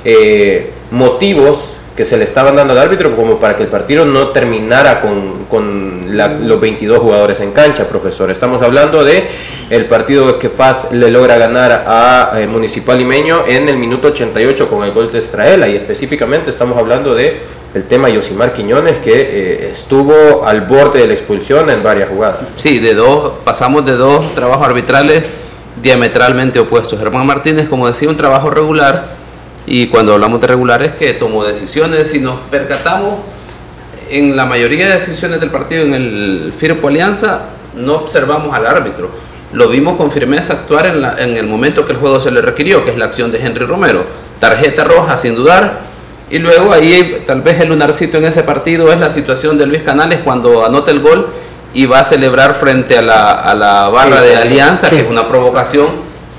eh, 0.05 0.71
motivos 0.91 1.73
que 1.99 2.05
se 2.05 2.15
le 2.15 2.23
estaban 2.23 2.55
dando 2.55 2.71
al 2.71 2.79
árbitro 2.79 3.13
como 3.13 3.37
para 3.41 3.57
que 3.57 3.63
el 3.63 3.67
partido 3.67 4.05
no 4.05 4.29
terminara 4.29 5.01
con, 5.01 5.47
con 5.49 6.05
los 6.47 6.61
22 6.61 6.97
jugadores 6.97 7.41
en 7.41 7.51
cancha, 7.51 7.89
profesor. 7.89 8.31
Estamos 8.31 8.61
hablando 8.61 9.03
de 9.03 9.27
el 9.69 9.85
partido 9.85 10.39
que 10.39 10.47
FAS 10.47 10.93
le 10.93 11.11
logra 11.11 11.37
ganar 11.37 11.83
a 11.85 12.39
eh, 12.39 12.47
Municipal 12.47 12.97
Limeño 12.97 13.43
en 13.45 13.67
el 13.67 13.75
minuto 13.75 14.07
88 14.07 14.69
con 14.69 14.85
el 14.85 14.93
gol 14.93 15.11
de 15.11 15.19
Estraela 15.19 15.67
y 15.67 15.75
específicamente 15.75 16.51
estamos 16.51 16.77
hablando 16.77 17.13
de 17.13 17.37
el 17.73 17.83
tema 17.83 18.07
Yosimar 18.07 18.53
Quiñones 18.53 18.99
que 18.99 19.11
eh, 19.11 19.69
estuvo 19.69 20.45
al 20.45 20.61
borde 20.61 21.01
de 21.01 21.07
la 21.07 21.13
expulsión 21.15 21.69
en 21.69 21.83
varias 21.83 22.07
jugadas. 22.07 22.37
Sí, 22.55 22.79
de 22.79 22.93
dos, 22.93 23.33
pasamos 23.43 23.85
de 23.85 23.97
dos 23.97 24.33
trabajos 24.33 24.65
arbitrales 24.65 25.25
diametralmente 25.81 26.59
opuestos. 26.59 26.97
Germán 26.97 27.27
Martínez, 27.27 27.67
como 27.67 27.87
decía, 27.87 28.07
un 28.07 28.15
trabajo 28.15 28.49
regular 28.49 29.18
y 29.65 29.87
cuando 29.87 30.13
hablamos 30.13 30.41
de 30.41 30.47
regulares 30.47 30.93
que 30.93 31.13
tomó 31.13 31.43
decisiones, 31.43 32.09
si 32.09 32.19
nos 32.19 32.39
percatamos 32.49 33.19
en 34.09 34.35
la 34.35 34.45
mayoría 34.45 34.87
de 34.87 34.95
decisiones 34.95 35.39
del 35.39 35.51
partido 35.51 35.83
en 35.83 35.93
el 35.93 36.53
Firpo 36.57 36.87
Alianza, 36.87 37.41
no 37.75 37.95
observamos 37.95 38.55
al 38.55 38.65
árbitro. 38.65 39.11
Lo 39.53 39.67
vimos 39.67 39.97
con 39.97 40.11
firmeza 40.11 40.53
actuar 40.53 40.87
en, 40.87 41.03
en 41.03 41.37
el 41.37 41.45
momento 41.45 41.85
que 41.85 41.93
el 41.93 41.99
juego 41.99 42.19
se 42.19 42.31
le 42.31 42.41
requirió, 42.41 42.83
que 42.83 42.91
es 42.91 42.97
la 42.97 43.05
acción 43.05 43.31
de 43.31 43.39
Henry 43.39 43.65
Romero. 43.65 44.03
Tarjeta 44.39 44.83
roja 44.83 45.17
sin 45.17 45.35
dudar, 45.35 45.79
y 46.29 46.39
luego 46.39 46.71
ahí 46.71 47.23
tal 47.25 47.41
vez 47.41 47.59
el 47.59 47.69
lunarcito 47.69 48.17
en 48.17 48.25
ese 48.25 48.43
partido 48.43 48.91
es 48.91 48.99
la 48.99 49.11
situación 49.11 49.57
de 49.57 49.65
Luis 49.65 49.81
Canales 49.81 50.19
cuando 50.23 50.65
anota 50.65 50.91
el 50.91 50.99
gol 50.99 51.27
y 51.73 51.85
va 51.85 51.99
a 51.99 52.03
celebrar 52.03 52.55
frente 52.55 52.97
a 52.97 53.01
la, 53.01 53.31
a 53.31 53.53
la 53.55 53.89
barra 53.89 54.21
de 54.21 54.35
Alianza, 54.35 54.89
que 54.89 55.01
es 55.01 55.09
una 55.09 55.27
provocación, 55.27 55.87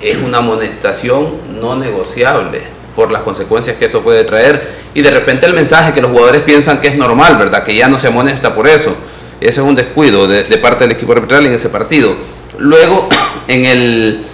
es 0.01 0.17
una 0.17 0.39
amonestación 0.39 1.35
no 1.61 1.77
negociable 1.77 2.80
por 2.95 3.11
las 3.11 3.23
consecuencias 3.23 3.77
que 3.77 3.87
esto 3.87 4.01
puede 4.03 4.25
traer. 4.25 4.69
Y 4.95 5.03
de 5.03 5.11
repente 5.11 5.47
el 5.47 5.55
mensaje 5.55 5.93
que 5.93 6.01
los 6.01 6.11
jugadores 6.11 6.43
piensan 6.43 6.81
que 6.81 6.89
es 6.89 6.97
normal, 6.97 7.37
¿verdad? 7.37 7.63
Que 7.63 7.75
ya 7.75 7.89
no 7.89 7.99
se 7.99 8.09
amonesta 8.09 8.55
por 8.55 8.69
eso. 8.69 8.95
Ese 9.41 9.61
es 9.61 9.67
un 9.67 9.75
descuido 9.75 10.27
de, 10.29 10.45
parte 10.59 10.85
del 10.85 10.93
equipo 10.93 11.13
arbitral 11.13 11.47
en 11.47 11.55
ese 11.55 11.69
partido. 11.69 12.15
Luego, 12.59 13.09
en 13.49 13.65
el 13.65 14.27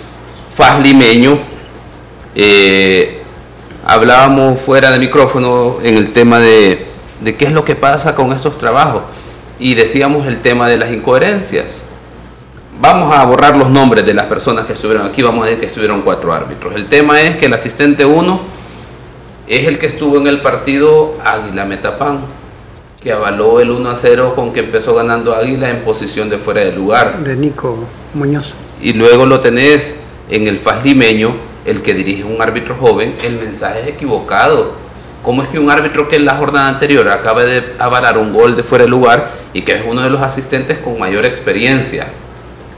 FAS 0.57 0.83
limeño, 0.83 1.39
eh, 2.35 3.23
hablábamos 3.85 4.61
fuera 4.61 4.91
de 4.91 4.99
micrófono 4.99 5.79
en 5.83 5.97
el 5.97 6.13
tema 6.13 6.41
de, 6.41 6.87
qué 7.39 7.45
es 7.45 7.53
lo 7.53 7.65
que 7.65 7.77
pasa 7.77 8.15
con 8.15 8.33
estos 8.33 8.59
trabajos. 8.59 9.03
y 9.59 9.75
decíamos 9.75 10.27
el 10.27 10.43
tema 10.43 10.69
de 10.69 10.77
las 10.77 10.91
incoherencias. 10.91 11.86
Vamos 12.79 13.15
a 13.15 13.25
borrar 13.25 13.57
los 13.57 13.71
nombres 13.71 14.05
de 14.05 14.13
las 14.13 14.27
personas 14.27 14.67
que 14.67 14.75
estuvieron 14.75 15.07
aquí, 15.07 15.23
vamos 15.23 15.43
a 15.43 15.47
decir 15.47 15.61
que 15.61 15.67
estuvieron 15.67 16.03
cuatro 16.03 16.35
árbitros. 16.35 16.75
El 16.75 16.87
tema 16.87 17.23
es 17.23 17.39
que 17.39 17.47
el 17.47 17.55
asistente 17.55 18.05
1 18.05 18.41
es 19.47 19.67
el 19.67 19.79
que 19.79 19.87
estuvo 19.87 20.19
en 20.19 20.27
el 20.27 20.43
partido 20.43 21.15
Águila 21.25 21.65
Metapán, 21.65 22.21
que 23.01 23.13
avaló 23.13 23.61
el 23.61 23.71
1 23.71 23.91
a 23.91 23.95
0 23.95 24.35
con 24.35 24.53
que 24.53 24.61
empezó 24.61 24.95
ganando 24.95 25.35
Águila 25.35 25.71
en 25.71 25.79
posición 25.79 26.29
de 26.29 26.37
fuera 26.37 26.61
de 26.61 26.73
lugar. 26.73 27.25
De 27.25 27.35
Nico 27.35 27.79
Muñoz. 28.13 28.53
Y 28.83 28.93
luego 28.93 29.25
lo 29.25 29.41
tenés 29.41 29.97
en 30.29 30.47
el 30.47 30.59
FAS 30.59 30.85
limeño, 30.85 31.33
el 31.65 31.81
que 31.81 31.95
dirige 31.95 32.25
un 32.25 32.43
árbitro 32.43 32.77
joven, 32.79 33.15
el 33.25 33.39
mensaje 33.39 33.81
es 33.81 33.89
equivocado. 33.89 34.73
¿Cómo 35.23 35.43
es 35.43 35.49
que 35.49 35.59
un 35.59 35.71
árbitro 35.71 36.09
que 36.09 36.17
en 36.17 36.27
la 36.27 36.37
jornada 36.37 36.69
anterior 36.69 37.09
acaba 37.09 37.43
de 37.45 37.75
avalar 37.79 38.19
un 38.19 38.35
gol 38.35 38.55
de 38.55 38.63
fuera 38.63 38.85
de 38.85 38.91
lugar 38.91 39.31
y 39.55 39.63
que 39.63 39.73
es 39.73 39.83
uno 39.89 40.03
de 40.03 40.11
los 40.11 40.21
asistentes 40.21 40.79
con 40.79 40.99
mayor 40.99 41.25
experiencia? 41.25 42.09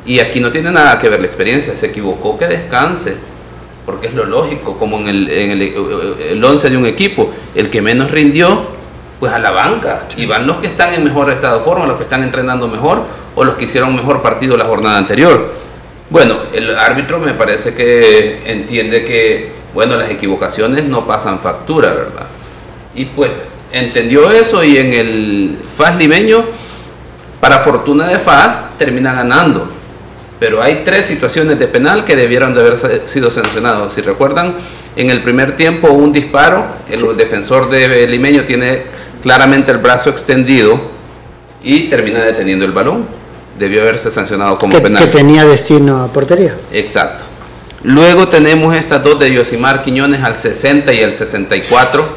Y 0.08 0.20
aquí 0.20 0.40
no 0.40 0.50
tiene 0.50 0.70
nada 0.70 0.98
que 0.98 1.10
ver 1.10 1.20
la 1.20 1.26
experiencia, 1.26 1.76
se 1.76 1.84
equivocó 1.84 2.38
que 2.38 2.46
descanse, 2.46 3.16
porque 3.84 4.06
es 4.06 4.14
lo 4.14 4.24
lógico, 4.24 4.78
como 4.78 4.98
en 5.00 5.06
el, 5.06 5.28
en 5.28 5.50
el, 5.50 6.16
el 6.30 6.42
11 6.42 6.70
de 6.70 6.76
un 6.78 6.86
equipo, 6.86 7.30
el 7.54 7.68
que 7.68 7.82
menos 7.82 8.10
rindió, 8.10 8.68
pues 9.20 9.34
a 9.34 9.38
la 9.38 9.50
banca, 9.50 10.06
y 10.16 10.24
van 10.24 10.46
los 10.46 10.56
que 10.56 10.66
están 10.66 10.94
en 10.94 11.04
mejor 11.04 11.30
estado 11.30 11.58
de 11.58 11.64
forma, 11.64 11.84
los 11.84 11.98
que 11.98 12.04
están 12.04 12.22
entrenando 12.22 12.68
mejor 12.68 13.02
o 13.34 13.44
los 13.44 13.56
que 13.56 13.64
hicieron 13.64 13.94
mejor 13.94 14.22
partido 14.22 14.56
la 14.56 14.64
jornada 14.64 14.96
anterior. 14.96 15.52
Bueno, 16.08 16.36
el 16.54 16.74
árbitro 16.78 17.18
me 17.18 17.34
parece 17.34 17.74
que 17.74 18.40
entiende 18.46 19.04
que, 19.04 19.52
bueno, 19.74 19.94
las 19.96 20.10
equivocaciones 20.10 20.84
no 20.84 21.06
pasan 21.06 21.40
factura, 21.40 21.92
¿verdad? 21.92 22.26
Y 22.94 23.04
pues 23.04 23.30
entendió 23.72 24.30
eso 24.30 24.64
y 24.64 24.78
en 24.78 24.94
el 24.94 25.58
FAS 25.76 25.96
limeño, 25.96 26.46
para 27.40 27.58
fortuna 27.58 28.08
de 28.08 28.18
FAS, 28.18 28.78
termina 28.78 29.12
ganando. 29.12 29.76
Pero 30.38 30.62
hay 30.62 30.82
tres 30.84 31.06
situaciones 31.06 31.58
de 31.58 31.66
penal 31.66 32.04
que 32.04 32.14
debieron 32.14 32.54
de 32.54 32.60
haber 32.60 32.76
sido 33.06 33.30
sancionados. 33.30 33.92
Si 33.92 34.02
recuerdan, 34.02 34.54
en 34.94 35.10
el 35.10 35.22
primer 35.22 35.56
tiempo 35.56 35.88
un 35.88 36.12
disparo, 36.12 36.64
el 36.88 37.16
defensor 37.16 37.68
de 37.70 38.06
limeño 38.06 38.44
tiene 38.44 38.84
claramente 39.22 39.72
el 39.72 39.78
brazo 39.78 40.10
extendido 40.10 40.80
y 41.62 41.88
termina 41.88 42.22
deteniendo 42.24 42.64
el 42.64 42.72
balón. 42.72 43.06
Debió 43.58 43.82
haberse 43.82 44.10
sancionado 44.10 44.56
como 44.58 44.74
que, 44.74 44.80
penal. 44.80 45.04
Que 45.04 45.10
tenía 45.10 45.44
destino 45.44 46.02
a 46.02 46.12
portería. 46.12 46.56
Exacto. 46.72 47.24
Luego 47.82 48.28
tenemos 48.28 48.76
estas 48.76 49.02
dos 49.02 49.18
de 49.18 49.32
Yosimar 49.32 49.82
Quiñones 49.82 50.22
al 50.22 50.36
60 50.36 50.92
y 50.92 51.02
al 51.02 51.12
64, 51.12 52.08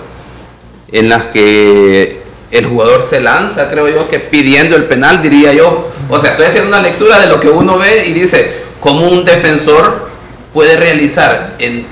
en 0.91 1.09
las 1.09 1.25
que 1.25 2.21
el 2.51 2.65
jugador 2.65 3.03
se 3.03 3.21
lanza, 3.21 3.69
creo 3.69 3.87
yo, 3.87 4.09
que 4.09 4.19
pidiendo 4.19 4.75
el 4.75 4.85
penal, 4.85 5.21
diría 5.21 5.53
yo. 5.53 5.89
O 6.09 6.19
sea, 6.19 6.31
estoy 6.31 6.47
haciendo 6.47 6.67
una 6.69 6.81
lectura 6.81 7.19
de 7.19 7.27
lo 7.27 7.39
que 7.39 7.49
uno 7.49 7.77
ve 7.77 8.05
y 8.07 8.13
dice, 8.13 8.63
cómo 8.79 9.07
un 9.07 9.23
defensor 9.23 10.09
puede 10.53 10.75
realizar 10.75 11.55
en 11.59 11.85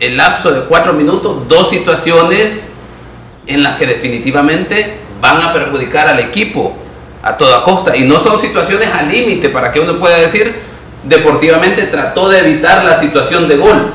el 0.00 0.16
lapso 0.16 0.52
de 0.52 0.62
cuatro 0.62 0.92
minutos 0.92 1.48
dos 1.48 1.68
situaciones 1.68 2.70
en 3.46 3.62
las 3.62 3.76
que 3.76 3.86
definitivamente 3.86 4.94
van 5.20 5.40
a 5.40 5.52
perjudicar 5.52 6.08
al 6.08 6.18
equipo 6.20 6.74
a 7.22 7.36
toda 7.36 7.62
costa. 7.62 7.96
Y 7.96 8.04
no 8.04 8.18
son 8.20 8.38
situaciones 8.38 8.88
al 8.92 9.08
límite 9.08 9.50
para 9.50 9.70
que 9.70 9.80
uno 9.80 9.98
pueda 9.98 10.16
decir, 10.16 10.54
deportivamente 11.04 11.82
trató 11.84 12.28
de 12.28 12.40
evitar 12.40 12.84
la 12.84 12.96
situación 12.96 13.48
de 13.48 13.56
gol. 13.56 13.92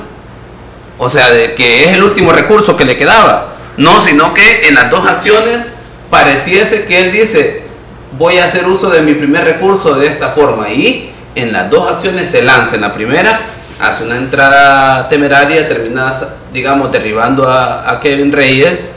O 0.98 1.10
sea, 1.10 1.32
de 1.32 1.56
que 1.56 1.86
es 1.86 1.98
el 1.98 2.04
último 2.04 2.32
recurso 2.32 2.78
que 2.78 2.86
le 2.86 2.96
quedaba. 2.96 3.56
No, 3.78 4.02
sino 4.02 4.34
que 4.34 4.68
en 4.68 4.76
las 4.76 4.92
dos 4.92 5.08
acciones 5.08 5.68
pareciese 6.12 6.86
que 6.86 7.02
él 7.02 7.12
dice, 7.12 7.64
voy 8.20 8.38
a 8.38 8.46
hacer 8.46 8.68
uso 8.68 8.92
de 8.92 9.02
mi 9.02 9.16
primer 9.16 9.44
recurso 9.44 9.96
de 9.96 10.06
esta 10.06 10.30
forma. 10.30 10.70
Y 10.70 11.10
en 11.34 11.52
las 11.52 11.72
dos 11.72 11.92
acciones 11.92 12.30
se 12.30 12.44
lanza. 12.44 12.76
En 12.76 12.82
la 12.82 12.94
primera 12.94 13.42
hace 13.80 14.04
una 14.04 14.18
entrada 14.18 15.10
temeraria, 15.10 15.68
termina, 15.68 16.14
digamos, 16.54 16.92
derribando 16.92 17.50
a, 17.50 17.90
a 17.90 18.00
Kevin 18.00 18.32
Reyes. 18.32 18.88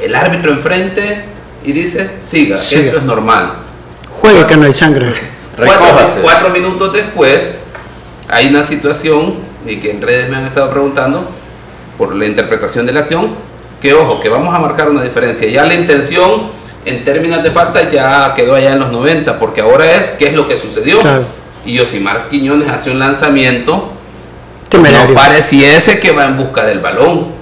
El 0.00 0.14
árbitro 0.14 0.52
enfrente 0.52 1.24
y 1.62 1.72
dice, 1.72 2.12
siga, 2.22 2.56
Siga. 2.56 2.84
esto 2.84 2.96
es 2.98 3.02
normal. 3.02 3.52
Juegue 4.10 4.46
que 4.46 4.56
no 4.56 4.64
hay 4.64 4.72
sangre. 4.72 5.12
Cuatro, 5.56 6.22
cuatro 6.22 6.48
minutos 6.48 6.90
después 6.92 7.64
hay 8.28 8.46
una 8.48 8.64
situación 8.64 9.34
y 9.66 9.76
que 9.76 9.90
en 9.90 10.00
redes 10.00 10.30
me 10.30 10.36
han 10.36 10.46
estado 10.46 10.70
preguntando 10.70 11.28
por 11.98 12.14
la 12.14 12.24
interpretación 12.24 12.86
de 12.86 12.92
la 12.92 13.00
acción 13.00 13.34
que 13.80 13.94
ojo 13.94 14.20
que 14.20 14.28
vamos 14.28 14.54
a 14.54 14.58
marcar 14.58 14.88
una 14.90 15.02
diferencia 15.02 15.48
ya 15.48 15.64
la 15.64 15.74
intención 15.74 16.50
en 16.84 17.04
términos 17.04 17.42
de 17.42 17.50
falta 17.50 17.88
ya 17.90 18.32
quedó 18.34 18.54
allá 18.54 18.72
en 18.72 18.80
los 18.80 18.90
90 18.90 19.38
porque 19.38 19.60
ahora 19.60 19.90
es 19.96 20.10
qué 20.12 20.28
es 20.28 20.34
lo 20.34 20.46
que 20.48 20.56
sucedió 20.58 21.00
Claro. 21.00 21.24
y 21.64 21.74
Yosimar 21.74 22.28
Quiñones 22.28 22.68
hace 22.68 22.90
un 22.90 22.98
lanzamiento 22.98 23.90
Temerario. 24.68 25.08
no 25.08 25.14
pareciese 25.14 25.98
que 26.00 26.12
va 26.12 26.24
en 26.26 26.36
busca 26.36 26.64
del 26.64 26.78
balón 26.78 27.38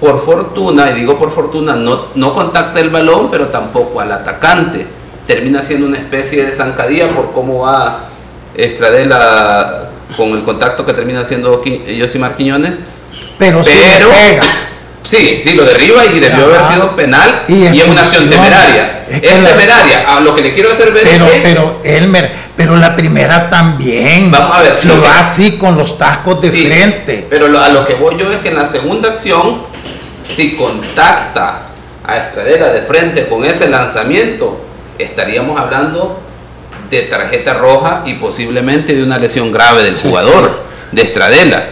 por 0.00 0.22
fortuna, 0.24 0.90
y 0.90 0.94
digo 1.00 1.16
por 1.18 1.30
fortuna, 1.30 1.76
no, 1.76 2.06
no 2.14 2.34
contacta 2.34 2.78
el 2.80 2.90
balón, 2.90 3.30
pero 3.30 3.46
tampoco 3.46 4.00
al 4.00 4.12
atacante. 4.12 4.86
Termina 5.26 5.62
siendo 5.62 5.86
una 5.86 5.96
especie 5.96 6.44
de 6.44 6.52
zancadilla 6.52 7.08
por 7.08 7.32
cómo 7.32 7.60
va 7.60 8.08
Estradela 8.54 9.88
con 10.16 10.30
el 10.32 10.42
contacto 10.44 10.84
que 10.84 10.92
termina 10.92 11.20
haciendo 11.20 11.62
Yosimar 11.64 12.36
Quiñones. 12.36 12.72
Pero, 13.38 13.64
sí 13.64 13.70
Pero- 13.80 14.08
le 14.10 14.14
pega. 14.14 14.42
Sí, 15.04 15.38
sí, 15.44 15.52
lo 15.54 15.64
derriba 15.64 16.04
y 16.06 16.18
debió 16.18 16.46
haber 16.46 16.64
sido 16.64 16.96
penal 16.96 17.44
Y 17.46 17.66
y, 17.66 17.66
es 17.78 17.86
una 17.86 18.02
acción 18.02 18.28
temeraria. 18.30 19.04
Es 19.08 19.16
Es, 19.16 19.20
que 19.20 19.38
la- 19.38 19.50
temeraria. 19.50 20.04
A 20.16 20.20
lo 20.20 20.34
que 20.34 20.42
le 20.42 20.52
quiero 20.54 20.72
hacer 20.72 20.92
ver 20.92 21.04
Pero, 21.04 21.26
es 21.26 21.32
que 21.32 21.40
pero, 21.42 21.80
Elmer, 21.84 22.30
pero 22.56 22.74
la 22.76 22.96
primera 22.96 23.50
también. 23.50 24.30
Vamos 24.30 24.56
a 24.56 24.62
ver, 24.62 24.74
Si 24.76 24.88
lo 24.88 25.02
va 25.02 25.18
así 25.20 25.52
con 25.58 25.76
los 25.76 25.98
tacos 25.98 26.40
de 26.40 26.50
Sí, 26.50 26.66
frente. 26.66 27.26
Pero 27.28 27.48
lo- 27.48 27.62
a 27.62 27.68
lo 27.68 27.86
que 27.86 27.94
voy 27.94 28.16
yo 28.18 28.32
es 28.32 28.38
que 28.40 28.48
en 28.48 28.56
la 28.56 28.64
segunda 28.66 29.10
acción, 29.10 29.62
si 30.26 30.56
contacta 30.56 31.68
a 32.06 32.16
Estradela 32.16 32.68
de 32.68 32.80
frente 32.82 33.26
con 33.28 33.44
ese 33.44 33.68
lanzamiento, 33.68 34.64
estaríamos 34.98 35.60
hablando 35.60 36.20
de 36.88 37.02
tarjeta 37.02 37.54
roja 37.54 38.02
y 38.06 38.14
posiblemente 38.14 38.94
de 38.94 39.02
una 39.02 39.18
lesión 39.18 39.52
grave 39.52 39.82
del 39.82 39.96
jugador, 39.96 40.62
de 40.92 41.02
Estradela. 41.02 41.64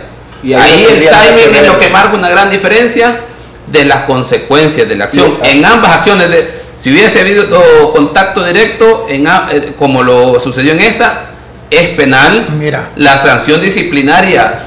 Y 0.43 0.55
ahí 0.55 0.62
ahí 0.62 0.86
el 0.90 1.09
timing 1.11 1.55
es 1.55 1.66
lo 1.68 1.78
que 1.78 1.88
marca 1.88 2.16
una 2.16 2.28
gran 2.30 2.51
diferencia 2.51 3.20
de 3.66 3.84
las 3.84 4.05
consecuencias 4.05 4.88
de 4.88 4.97
la 4.97 5.05
acción. 5.05 5.32
En 5.45 5.64
ambas 5.64 5.97
acciones, 5.99 6.28
de, 6.30 6.62
si 6.78 6.90
hubiese 6.90 7.20
habido 7.20 7.93
contacto 7.93 8.45
directo, 8.45 9.07
en, 9.09 9.26
a- 9.28 9.49
eh, 9.53 9.74
como 9.78 10.03
lo 10.03 10.40
sucedió 10.40 10.72
en 10.72 10.80
esta, 10.80 11.26
es 11.70 11.90
penal. 11.90 12.49
Mira. 12.59 12.90
La 12.97 13.16
sanción 13.18 13.61
disciplinaria 13.62 14.61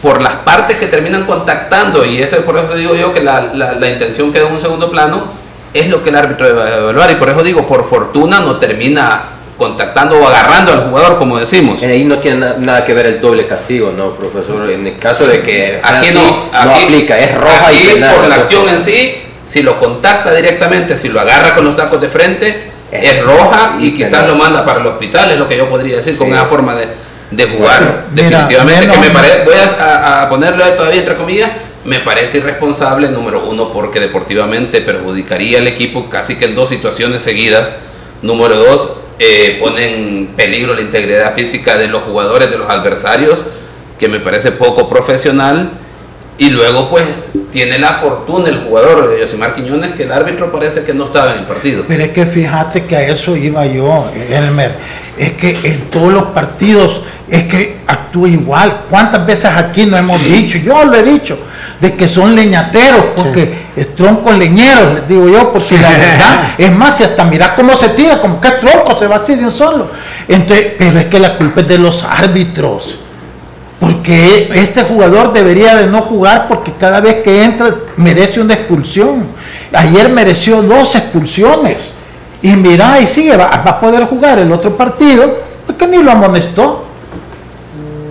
por 0.00 0.22
las 0.22 0.34
partes 0.36 0.76
que 0.76 0.86
terminan 0.86 1.24
contactando, 1.24 2.04
y 2.04 2.22
eso 2.22 2.36
por 2.42 2.56
eso 2.58 2.74
digo 2.74 2.94
yo 2.94 3.12
que 3.12 3.20
la, 3.20 3.50
la- 3.52 3.72
la 3.72 3.88
intención 3.88 4.32
queda 4.32 4.46
en 4.46 4.52
un 4.54 4.60
segundo 4.60 4.90
plano, 4.90 5.24
es 5.74 5.88
lo 5.88 6.02
que 6.02 6.10
el 6.10 6.16
árbitro 6.16 6.46
debe 6.46 6.62
evaluar. 6.74 7.10
Y 7.10 7.16
por 7.16 7.28
eso 7.28 7.42
digo, 7.42 7.66
por 7.66 7.84
fortuna 7.86 8.40
no 8.40 8.56
termina 8.58 9.22
contactando 9.56 10.18
o 10.20 10.26
agarrando 10.28 10.72
al 10.72 10.88
jugador, 10.88 11.18
como 11.18 11.38
decimos. 11.38 11.82
Ahí 11.82 12.04
no 12.04 12.18
tiene 12.18 12.38
na- 12.38 12.54
nada 12.58 12.84
que 12.84 12.92
ver 12.94 13.06
el 13.06 13.20
doble 13.20 13.46
castigo, 13.46 13.92
¿no, 13.96 14.10
profesor? 14.12 14.70
En 14.70 14.86
el 14.86 14.98
caso 14.98 15.26
de 15.26 15.40
que 15.42 15.78
sea 15.82 15.98
Aquí 15.98 16.08
así, 16.08 16.14
no, 16.16 16.22
no 16.52 16.72
aquí- 16.72 16.84
aplica, 16.84 17.18
es 17.18 17.34
roja 17.34 17.68
aquí 17.68 17.78
y 17.90 17.92
penal. 17.94 18.14
por 18.16 18.28
la 18.28 18.36
¿no? 18.36 18.42
acción 18.42 18.68
en 18.68 18.80
sí, 18.80 19.22
si 19.44 19.62
lo 19.62 19.78
contacta 19.78 20.34
directamente, 20.34 20.96
si 20.98 21.08
lo 21.08 21.20
agarra 21.20 21.54
con 21.54 21.64
los 21.64 21.74
tacos 21.76 22.00
de 22.00 22.08
frente, 22.08 22.70
Es 22.90 23.12
es 23.12 23.22
roja 23.24 23.76
y 23.80 23.86
y 23.86 23.94
quizás 23.94 24.20
penal. 24.20 24.28
lo 24.28 24.36
manda 24.36 24.64
para 24.64 24.80
el 24.80 24.86
hospital, 24.86 25.30
es 25.30 25.38
lo 25.38 25.48
que 25.48 25.56
yo 25.56 25.68
podría 25.68 25.96
decir 25.96 26.16
con 26.18 26.28
esa 26.32 26.44
forma 26.44 26.74
de, 26.74 26.88
de 27.30 27.44
jugar. 27.44 28.04
Definitivamente, 28.10 28.88
que 28.88 28.98
me 28.98 29.10
parece, 29.10 29.42
voy 29.44 29.54
a, 29.54 29.84
a- 29.84 30.22
a 30.22 30.28
ponerlo 30.28 30.64
todavía 30.74 30.98
entre 31.00 31.16
comillas, 31.16 31.50
me 31.84 32.00
parece 32.00 32.38
irresponsable, 32.38 33.08
número 33.10 33.44
uno, 33.46 33.72
porque 33.72 34.00
deportivamente 34.00 34.80
perjudicaría 34.80 35.58
al 35.60 35.66
equipo 35.68 36.10
casi 36.10 36.36
que 36.36 36.44
en 36.46 36.54
dos 36.56 36.68
situaciones 36.68 37.22
seguidas. 37.22 37.64
Número 38.22 38.56
dos, 38.56 38.90
eh, 39.18 39.58
pone 39.60 39.94
en 39.94 40.26
peligro 40.36 40.74
la 40.74 40.82
integridad 40.82 41.34
física 41.34 41.76
de 41.76 41.88
los 41.88 42.02
jugadores, 42.02 42.50
de 42.50 42.58
los 42.58 42.68
adversarios, 42.68 43.46
que 43.98 44.08
me 44.08 44.20
parece 44.20 44.52
poco 44.52 44.88
profesional. 44.88 45.70
Y 46.38 46.50
luego, 46.50 46.90
pues, 46.90 47.04
tiene 47.50 47.78
la 47.78 47.94
fortuna 47.94 48.50
el 48.50 48.58
jugador 48.58 49.08
de 49.08 49.20
Yosimar 49.20 49.54
Quiñones 49.54 49.94
que 49.94 50.02
el 50.02 50.12
árbitro 50.12 50.52
parece 50.52 50.84
que 50.84 50.92
no 50.92 51.06
estaba 51.06 51.32
en 51.32 51.38
el 51.38 51.44
partido. 51.44 51.84
Pero 51.88 52.04
es 52.04 52.10
que 52.10 52.26
fíjate 52.26 52.84
que 52.84 52.94
a 52.94 53.08
eso 53.08 53.34
iba 53.36 53.64
yo, 53.64 54.10
Elmer. 54.30 54.74
Es 55.18 55.32
que 55.32 55.58
en 55.64 55.90
todos 55.90 56.12
los 56.12 56.24
partidos 56.24 57.00
es 57.28 57.44
que 57.44 57.78
actúa 57.86 58.28
igual. 58.28 58.82
¿Cuántas 58.90 59.24
veces 59.26 59.46
aquí 59.46 59.86
no 59.86 59.96
hemos 59.96 60.22
dicho? 60.22 60.58
Yo 60.58 60.84
lo 60.84 60.94
he 60.94 61.02
dicho, 61.02 61.38
de 61.80 61.94
que 61.94 62.06
son 62.06 62.34
leñateros, 62.34 63.06
porque 63.16 63.66
es 63.76 63.94
troncos 63.94 64.36
leñeros, 64.36 64.94
les 64.94 65.08
digo 65.08 65.28
yo, 65.28 65.52
porque 65.52 65.78
la 65.78 65.90
verdad, 65.90 66.50
es 66.58 66.72
más, 66.72 66.96
si 66.96 67.04
hasta 67.04 67.24
mirás 67.24 67.52
cómo 67.52 67.74
se 67.74 67.90
tira, 67.90 68.20
como 68.20 68.40
que 68.40 68.50
tronco 68.50 68.98
se 68.98 69.06
va 69.06 69.16
así 69.16 69.34
de 69.34 69.44
un 69.44 69.52
solo. 69.52 69.88
Entonces, 70.28 70.72
pero 70.78 70.98
es 70.98 71.06
que 71.06 71.18
la 71.18 71.36
culpa 71.36 71.60
es 71.60 71.68
de 71.68 71.78
los 71.78 72.04
árbitros. 72.04 73.00
Porque 73.80 74.50
este 74.54 74.82
jugador 74.82 75.32
debería 75.32 75.74
de 75.74 75.86
no 75.86 76.00
jugar 76.00 76.48
porque 76.48 76.72
cada 76.72 77.00
vez 77.00 77.22
que 77.22 77.44
entra 77.44 77.74
merece 77.96 78.40
una 78.40 78.54
expulsión. 78.54 79.24
Ayer 79.72 80.08
mereció 80.08 80.62
dos 80.62 80.94
expulsiones. 80.94 81.95
Y 82.42 82.52
mira, 82.52 83.00
y 83.00 83.06
sigue, 83.06 83.36
va, 83.36 83.46
va 83.48 83.70
a 83.70 83.80
poder 83.80 84.04
jugar 84.04 84.38
el 84.38 84.52
otro 84.52 84.76
partido, 84.76 85.38
porque 85.66 85.86
ni 85.86 86.02
lo 86.02 86.10
amonestó. 86.10 86.84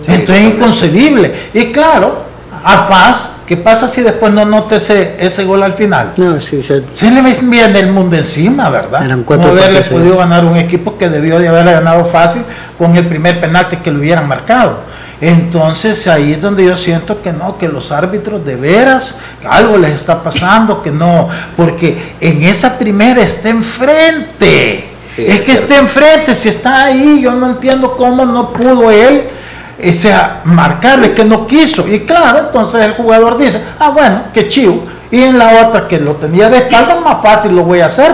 Entonces 0.06 0.44
es 0.44 0.54
inconcebible. 0.54 1.34
Y 1.52 1.66
claro, 1.72 2.22
a 2.64 2.78
Faz, 2.84 3.30
¿qué 3.46 3.56
pasa 3.56 3.88
si 3.88 4.02
después 4.02 4.32
no 4.32 4.44
nota 4.44 4.76
ese, 4.76 5.16
ese 5.18 5.44
gol 5.44 5.62
al 5.62 5.74
final? 5.74 6.12
No, 6.16 6.40
sí, 6.40 6.62
se, 6.62 6.82
Sí 6.92 7.10
le 7.10 7.22
viene 7.22 7.78
el 7.78 7.92
mundo 7.92 8.16
encima, 8.16 8.68
¿verdad? 8.68 9.04
Eran 9.04 9.22
cuatro 9.24 9.52
no 9.52 9.58
haberle 9.60 9.80
podido 9.82 10.16
ganar 10.16 10.44
un 10.44 10.56
equipo 10.56 10.96
que 10.96 11.08
debió 11.08 11.38
de 11.38 11.48
haberle 11.48 11.72
ganado 11.72 12.04
fácil 12.04 12.42
con 12.78 12.96
el 12.96 13.06
primer 13.06 13.40
penalti 13.40 13.76
que 13.76 13.90
lo 13.90 13.98
hubieran 13.98 14.28
marcado. 14.28 14.80
Entonces 15.20 16.06
ahí 16.08 16.34
es 16.34 16.42
donde 16.42 16.64
yo 16.64 16.76
siento 16.76 17.22
que 17.22 17.32
no, 17.32 17.56
que 17.56 17.68
los 17.68 17.90
árbitros 17.90 18.44
de 18.44 18.56
veras, 18.56 19.16
que 19.40 19.46
algo 19.48 19.78
les 19.78 19.94
está 19.94 20.22
pasando, 20.22 20.82
que 20.82 20.90
no, 20.90 21.28
porque 21.56 22.14
en 22.20 22.42
esa 22.42 22.78
primera 22.78 23.22
está 23.22 23.48
enfrente. 23.48 24.88
Sí, 25.14 25.24
es 25.26 25.34
es 25.34 25.38
que 25.40 25.44
cierto. 25.44 25.62
está 25.62 25.76
enfrente, 25.78 26.34
si 26.34 26.48
está 26.50 26.84
ahí, 26.84 27.22
yo 27.22 27.32
no 27.32 27.46
entiendo 27.46 27.96
cómo 27.96 28.26
no 28.26 28.50
pudo 28.52 28.90
él 28.90 29.30
o 29.78 29.92
sea, 29.92 30.40
marcarle 30.44 31.12
que 31.12 31.24
no 31.24 31.46
quiso. 31.46 31.86
Y 31.86 32.00
claro, 32.00 32.38
entonces 32.38 32.80
el 32.82 32.94
jugador 32.94 33.36
dice, 33.36 33.60
ah, 33.78 33.90
bueno, 33.90 34.24
qué 34.32 34.48
chivo. 34.48 34.84
Y 35.10 35.22
en 35.22 35.38
la 35.38 35.66
otra 35.66 35.86
que 35.86 35.98
lo 35.98 36.12
tenía 36.14 36.48
de 36.48 36.58
espalda, 36.58 37.00
más 37.00 37.22
fácil 37.22 37.54
lo 37.54 37.62
voy 37.62 37.80
a 37.80 37.86
hacer. 37.86 38.12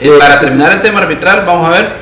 Eh, 0.00 0.10
para 0.18 0.40
terminar 0.40 0.72
el 0.72 0.82
tema 0.82 1.00
arbitral, 1.00 1.44
vamos 1.46 1.68
a 1.68 1.70
ver, 1.70 1.92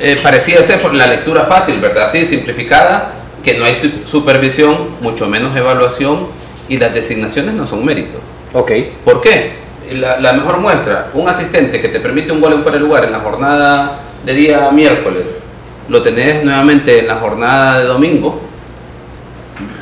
eh, 0.00 0.18
parecía 0.22 0.62
ser 0.62 0.80
por 0.80 0.92
la 0.92 1.06
lectura 1.06 1.44
fácil, 1.44 1.80
¿verdad? 1.80 2.04
Así, 2.04 2.26
simplificada, 2.26 3.10
que 3.42 3.54
no 3.58 3.64
hay 3.64 3.74
su- 3.74 4.06
supervisión, 4.06 4.76
mucho 5.00 5.26
menos 5.28 5.54
evaluación 5.56 6.26
y 6.68 6.76
las 6.78 6.94
designaciones 6.94 7.54
no 7.54 7.66
son 7.66 7.84
mérito. 7.84 8.18
Ok. 8.52 8.70
¿Por 9.04 9.20
qué? 9.20 9.52
La, 9.92 10.18
la 10.20 10.32
mejor 10.32 10.58
muestra, 10.58 11.08
un 11.14 11.28
asistente 11.28 11.80
que 11.80 11.88
te 11.88 12.00
permite 12.00 12.32
un 12.32 12.40
gol 12.40 12.52
en 12.54 12.62
fuera 12.62 12.78
de 12.78 12.84
lugar 12.84 13.04
en 13.04 13.12
la 13.12 13.20
jornada 13.20 13.98
de 14.24 14.34
día 14.34 14.70
miércoles, 14.70 15.40
lo 15.88 16.00
tenés 16.02 16.44
nuevamente 16.44 17.00
en 17.00 17.08
la 17.08 17.16
jornada 17.16 17.80
de 17.80 17.86
domingo. 17.86 18.40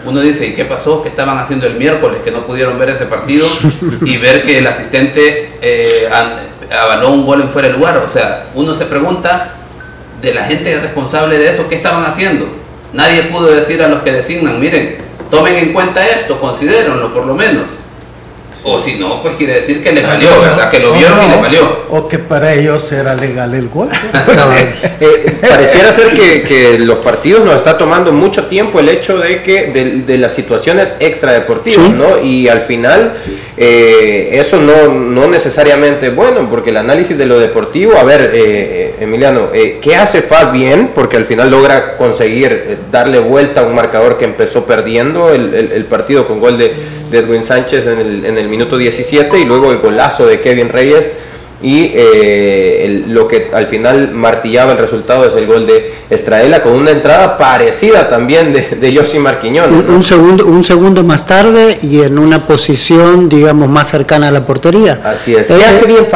Uno 0.05 0.21
dice, 0.21 0.47
¿y 0.47 0.53
qué 0.55 0.65
pasó? 0.65 1.03
¿Qué 1.03 1.11
estaban 1.11 1.39
haciendo 1.39 1.67
el 1.67 1.75
miércoles 1.75 2.21
que 2.25 2.31
no 2.31 2.47
pudieron 2.47 2.79
ver 2.79 2.89
ese 2.91 3.05
partido? 3.07 3.47
y 4.05 4.17
ver 4.17 4.45
que 4.45 4.59
el 4.59 4.67
asistente 4.67 5.53
eh, 5.61 6.09
avaló 6.73 7.11
un 7.11 7.27
gol 7.27 7.43
en 7.43 7.51
fuera 7.51 7.69
de 7.69 7.75
lugar. 7.75 7.99
O 7.99 8.09
sea, 8.09 8.47
uno 8.55 8.73
se 8.75 8.87
pregunta 8.87 9.57
de 10.23 10.35
la 10.35 10.45
gente 10.45 10.79
responsable 10.81 11.39
de 11.39 11.51
eso, 11.53 11.69
¿qué 11.69 11.75
estaban 11.77 12.05
haciendo? 12.05 12.47
Nadie 12.93 13.25
pudo 13.25 13.49
decir 13.49 13.83
a 13.83 13.89
los 13.89 14.03
que 14.03 14.13
designan, 14.13 14.59
miren, 14.59 14.99
tomen 15.31 15.57
en 15.57 15.73
cuenta 15.73 16.05
esto, 16.07 16.41
considérenlo 16.41 17.13
por 17.13 17.27
lo 17.27 17.35
menos. 17.35 17.80
O 18.63 18.79
si 18.79 18.97
no, 18.97 19.23
pues 19.23 19.37
quiere 19.37 19.55
decir 19.55 19.83
que 19.83 19.91
les 19.93 20.07
valió, 20.07 20.29
¿verdad? 20.41 20.71
Que 20.71 20.81
lo 20.81 20.91
O 20.91 20.95
vieron 20.95 21.19
y 21.19 21.23
no, 21.27 21.33
les 21.33 21.41
valió. 21.41 21.77
O 21.91 22.07
que 22.09 22.19
para 22.19 22.53
ellos 22.53 22.93
era 22.93 23.15
legal 23.15 23.55
el 23.55 23.69
gol. 23.69 23.89
Eh, 25.03 25.37
pareciera 25.41 25.93
ser 25.95 26.11
que, 26.13 26.43
que 26.43 26.79
los 26.79 26.99
partidos 26.99 27.43
nos 27.45 27.55
está 27.57 27.79
tomando 27.79 28.13
mucho 28.13 28.47
tiempo 28.47 28.81
el 28.81 28.89
hecho 28.91 29.17
de 29.19 29.43
que 29.43 29.69
de, 29.69 30.03
de 30.03 30.19
las 30.19 30.35
situaciones 30.35 30.93
extradeportivas, 31.01 31.87
Sí. 31.87 31.95
¿no? 31.97 32.23
Y 32.23 32.49
al 32.49 32.61
final 32.61 33.15
eh, 33.57 34.29
eso 34.33 34.59
no, 34.61 34.89
no 34.93 35.27
necesariamente 35.29 36.09
es 36.09 36.15
bueno, 36.15 36.47
porque 36.51 36.69
el 36.71 36.77
análisis 36.77 37.17
de 37.17 37.25
lo 37.27 37.39
deportivo, 37.39 37.97
a 37.97 38.05
ver, 38.05 38.25
eh, 38.25 38.31
eh, 38.35 38.95
Emiliano, 39.01 39.49
eh, 39.55 39.79
¿qué 39.81 39.97
hace 39.97 40.21
Faz 40.21 40.53
bien? 40.53 40.91
Porque 40.95 41.17
al 41.17 41.25
final 41.25 41.51
logra 41.51 41.97
conseguir 41.97 42.53
eh, 42.53 42.77
darle 42.93 43.19
vuelta 43.21 43.61
a 43.63 43.65
un 43.65 43.75
marcador 43.75 44.19
que 44.19 44.27
empezó 44.27 44.67
perdiendo 44.67 45.33
el, 45.33 45.55
el- 45.55 45.73
el 45.73 45.85
partido 45.87 46.27
con 46.27 46.41
gol 46.41 46.59
de, 46.59 46.75
de 47.11 47.19
Edwin 47.19 47.43
Sánchez 47.43 47.87
en 47.87 47.99
el, 47.99 48.25
en 48.25 48.39
el 48.39 48.49
minuto 48.49 48.77
17 48.79 49.39
y 49.39 49.45
luego 49.45 49.73
el 49.73 49.79
golazo 49.79 50.27
de 50.27 50.41
Kevin 50.41 50.69
Reyes 50.69 51.07
y 51.63 51.91
eh, 51.95 52.87
el- 52.87 53.13
lo 53.13 53.29
que 53.29 53.51
al 53.53 53.67
final 53.67 54.13
martillaba 54.13 54.73
el 54.73 54.79
resultado 54.79 55.27
es 55.29 55.35
el 55.37 55.47
gol 55.47 55.67
de 55.67 55.93
Estraela 56.09 56.63
con 56.63 56.73
una 56.73 56.91
entrada 56.91 57.37
parecida 57.37 58.09
también 58.09 58.53
de, 58.55 58.63
de 58.81 58.93
Yossi 58.93 59.19
Marquiñón. 59.19 59.73
un, 59.75 59.91
un 59.91 60.03
segundo, 60.03 60.47
un 60.47 60.65
segundo 60.65 61.03
más 61.05 61.27
tarde 61.27 61.79
y 61.83 62.01
en 62.03 62.19
una 62.19 62.47
posición, 62.47 63.29
digamos, 63.29 63.69
más 63.69 63.91
cercana 63.91 64.29
a 64.29 64.31
la 64.31 64.47
portería. 64.47 65.01
Así 65.05 65.35
es. 65.37 65.51
Eh, 65.51 65.57
¿Qué 65.59 65.65
hace 65.67 65.85
bien 65.87 66.07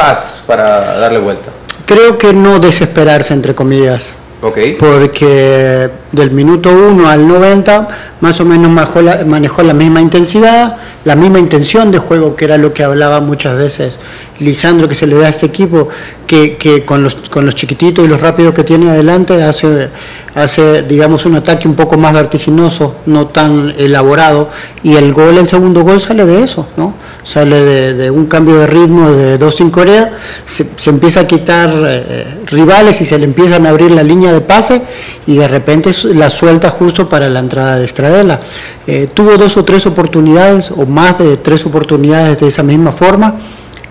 para 0.47 0.97
darle 0.97 1.19
vuelta? 1.19 1.51
Creo 1.85 2.17
que 2.17 2.33
no 2.33 2.57
desesperarse, 2.59 3.35
entre 3.35 3.53
comillas. 3.53 4.13
Ok. 4.41 4.57
Porque 4.79 5.89
del 6.15 6.31
minuto 6.31 6.71
1 6.71 7.07
al 7.07 7.27
90 7.27 7.87
más 8.21 8.39
o 8.39 8.45
menos 8.45 8.71
manejó 8.71 9.61
la, 9.61 9.73
misma 9.73 10.01
intensidad, 10.01 10.77
la 11.03 11.15
misma 11.15 11.37
intención 11.37 11.91
de 11.91 11.99
juego, 11.99 12.35
que 12.35 12.45
era 12.45 12.57
lo 12.57 12.73
que 12.73 12.83
hablaba 12.83 13.19
muchas 13.19 13.57
veces 13.57 13.99
Lisandro, 14.39 14.87
que 14.89 14.95
se 14.95 15.07
le 15.07 15.17
da 15.17 15.27
a 15.27 15.29
este 15.29 15.45
equipo, 15.45 15.87
que, 16.27 16.57
que 16.57 16.83
con, 16.83 17.03
los, 17.03 17.15
con 17.15 17.45
los 17.45 17.55
chiquititos 17.55 18.03
y 18.03 18.07
los 18.07 18.19
rápidos 18.19 18.53
que 18.53 18.63
tiene 18.63 18.89
adelante 18.89 19.41
hace, 19.43 19.89
hace, 20.33 20.81
digamos, 20.83 21.25
un 21.25 21.35
ataque 21.35 21.67
un 21.67 21.75
poco 21.75 21.97
más 21.97 22.13
vertiginoso, 22.13 22.95
no 23.05 23.27
tan 23.27 23.73
elaborado, 23.77 24.49
y 24.83 24.95
el 24.95 25.13
gol, 25.13 25.37
el 25.37 25.47
segundo 25.47 25.83
gol 25.83 26.01
sale 26.01 26.25
de 26.25 26.43
eso, 26.43 26.67
¿no? 26.75 26.95
Sale 27.23 27.93
de, 27.93 28.11
un 28.11 28.25
cambio 28.25 28.57
de 28.57 28.67
ritmo 28.67 29.11
de 29.11 29.37
Dustin 29.37 29.69
Corea, 29.69 30.11
se, 30.45 30.67
empieza 30.89 31.21
a 31.21 31.27
quitar 31.27 31.71
eh, 31.87 32.25
rivales 32.47 32.99
y 33.01 33.05
se 33.05 33.17
le 33.17 33.25
empiezan 33.25 33.65
a 33.65 33.69
abrir 33.69 33.91
la 33.91 34.03
línea 34.03 34.33
de 34.33 34.41
pase 34.41 34.81
y 35.25 35.37
de 35.37 35.47
repente 35.47 35.91
la 36.13 36.29
suelta 36.29 36.69
justo 36.69 37.09
para 37.09 37.29
la 37.29 37.39
entrada 37.39 37.77
de 37.77 37.85
Estradela. 37.85 38.39
Eh, 38.87 39.07
tuvo 39.13 39.37
dos 39.37 39.57
o 39.57 39.65
tres 39.65 39.85
oportunidades 39.85 40.71
o 40.71 40.85
más 40.85 41.17
de 41.17 41.37
tres 41.37 41.65
oportunidades 41.65 42.39
de 42.39 42.47
esa 42.47 42.63
misma 42.63 42.91
forma, 42.91 43.35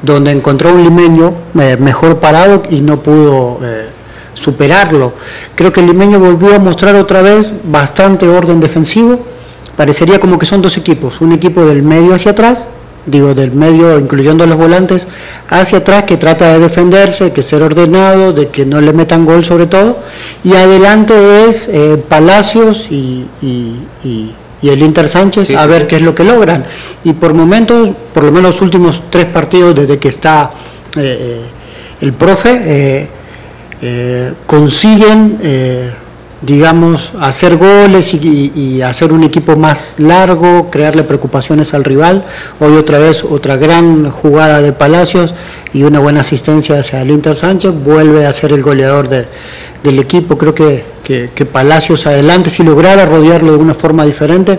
donde 0.03 0.31
encontró 0.31 0.73
un 0.73 0.83
limeño 0.83 1.33
eh, 1.59 1.77
mejor 1.79 2.19
parado 2.21 2.63
y 2.71 2.81
no 2.81 3.01
pudo 3.01 3.59
eh, 3.63 3.89
superarlo. 4.35 5.15
Creo 5.55 5.73
que 5.73 5.81
el 5.81 5.87
limeño 5.87 6.19
volvió 6.19 6.55
a 6.55 6.59
mostrar 6.59 6.95
otra 6.97 7.23
vez 7.23 7.53
bastante 7.65 8.29
orden 8.29 8.61
defensivo. 8.61 9.19
Parecería 9.77 10.21
como 10.21 10.39
que 10.39 10.47
son 10.47 10.63
dos 10.63 10.77
equipos, 10.77 11.21
un 11.21 11.33
equipo 11.33 11.65
del 11.65 11.83
medio 11.83 12.15
hacia 12.15 12.31
atrás, 12.31 12.69
digo 13.07 13.35
del 13.35 13.53
medio 13.53 13.99
incluyendo 13.99 14.47
los 14.47 14.57
volantes, 14.57 15.07
hacia 15.49 15.79
atrás 15.79 16.05
que 16.05 16.17
trata 16.17 16.53
de 16.53 16.59
defenderse, 16.59 17.33
que 17.33 17.43
ser 17.43 17.63
ordenado, 17.63 18.33
de 18.33 18.49
que 18.49 18.65
no 18.65 18.81
le 18.81 18.93
metan 18.93 19.25
gol 19.27 19.45
sobre 19.45 19.67
todo, 19.67 19.99
y 20.43 20.55
adelante 20.55 21.47
es 21.47 21.69
eh, 21.69 22.03
Palacios 22.09 22.89
y, 22.91 23.27
y- 23.43 23.87
y- 24.05 24.35
y 24.63 24.69
el 24.71 24.83
Inter 24.83 25.07
Sánchez 25.07 25.49
Sí, 25.49 25.55
a 25.55 25.67
ver 25.67 25.83
sí. 25.83 25.87
qué 25.89 25.97
es 25.97 26.03
lo 26.03 26.15
que 26.15 26.25
logran. 26.25 26.65
Y 27.05 27.13
por 27.13 27.35
momentos, 27.35 27.91
por 28.15 28.25
lo 28.25 28.33
menos 28.33 28.55
los 28.55 28.63
últimos 28.63 29.03
tres 29.11 29.27
partidos 29.27 29.75
desde 29.75 29.99
que 29.99 30.09
está 30.09 30.53
eh, 30.97 31.01
eh, 31.03 31.41
el 32.01 32.15
profe, 32.15 32.61
eh, 33.83 34.33
consiguen, 34.47 35.39
digamos, 36.47 37.13
hacer 37.21 37.57
goles 37.57 38.13
y, 38.15 38.53
y- 38.55 38.83
hacer 38.83 39.13
un 39.13 39.25
equipo 39.25 39.57
más 39.57 39.95
largo, 39.99 40.69
crearle 40.71 41.03
preocupaciones 41.03 41.75
al 41.75 41.85
rival. 41.85 42.25
Hoy 42.61 42.77
otra 42.77 42.99
vez 42.99 43.25
otra 43.25 43.57
gran 43.57 44.11
jugada 44.11 44.61
de 44.61 44.73
Palacios 44.73 45.33
y 45.73 45.85
una 45.85 46.01
buena 46.01 46.21
asistencia 46.21 46.79
hacia 46.79 47.03
el 47.03 47.11
Inter 47.11 47.35
Sánchez, 47.35 47.73
vuelve 47.85 48.27
a 48.27 48.33
ser 48.33 48.53
el 48.53 48.63
goleador 48.63 49.09
de- 49.09 49.27
del 49.83 49.99
equipo. 49.99 50.37
Creo 50.37 50.55
que, 50.55 50.85
que- 51.03 51.31
que 51.35 51.47
Palacios 51.47 52.07
adelante, 52.07 52.51
si 52.51 52.63
lograra 52.63 53.07
rodearlo 53.07 53.53
de 53.53 53.59
una 53.59 53.75
forma 53.75 54.05
diferente, 54.05 54.59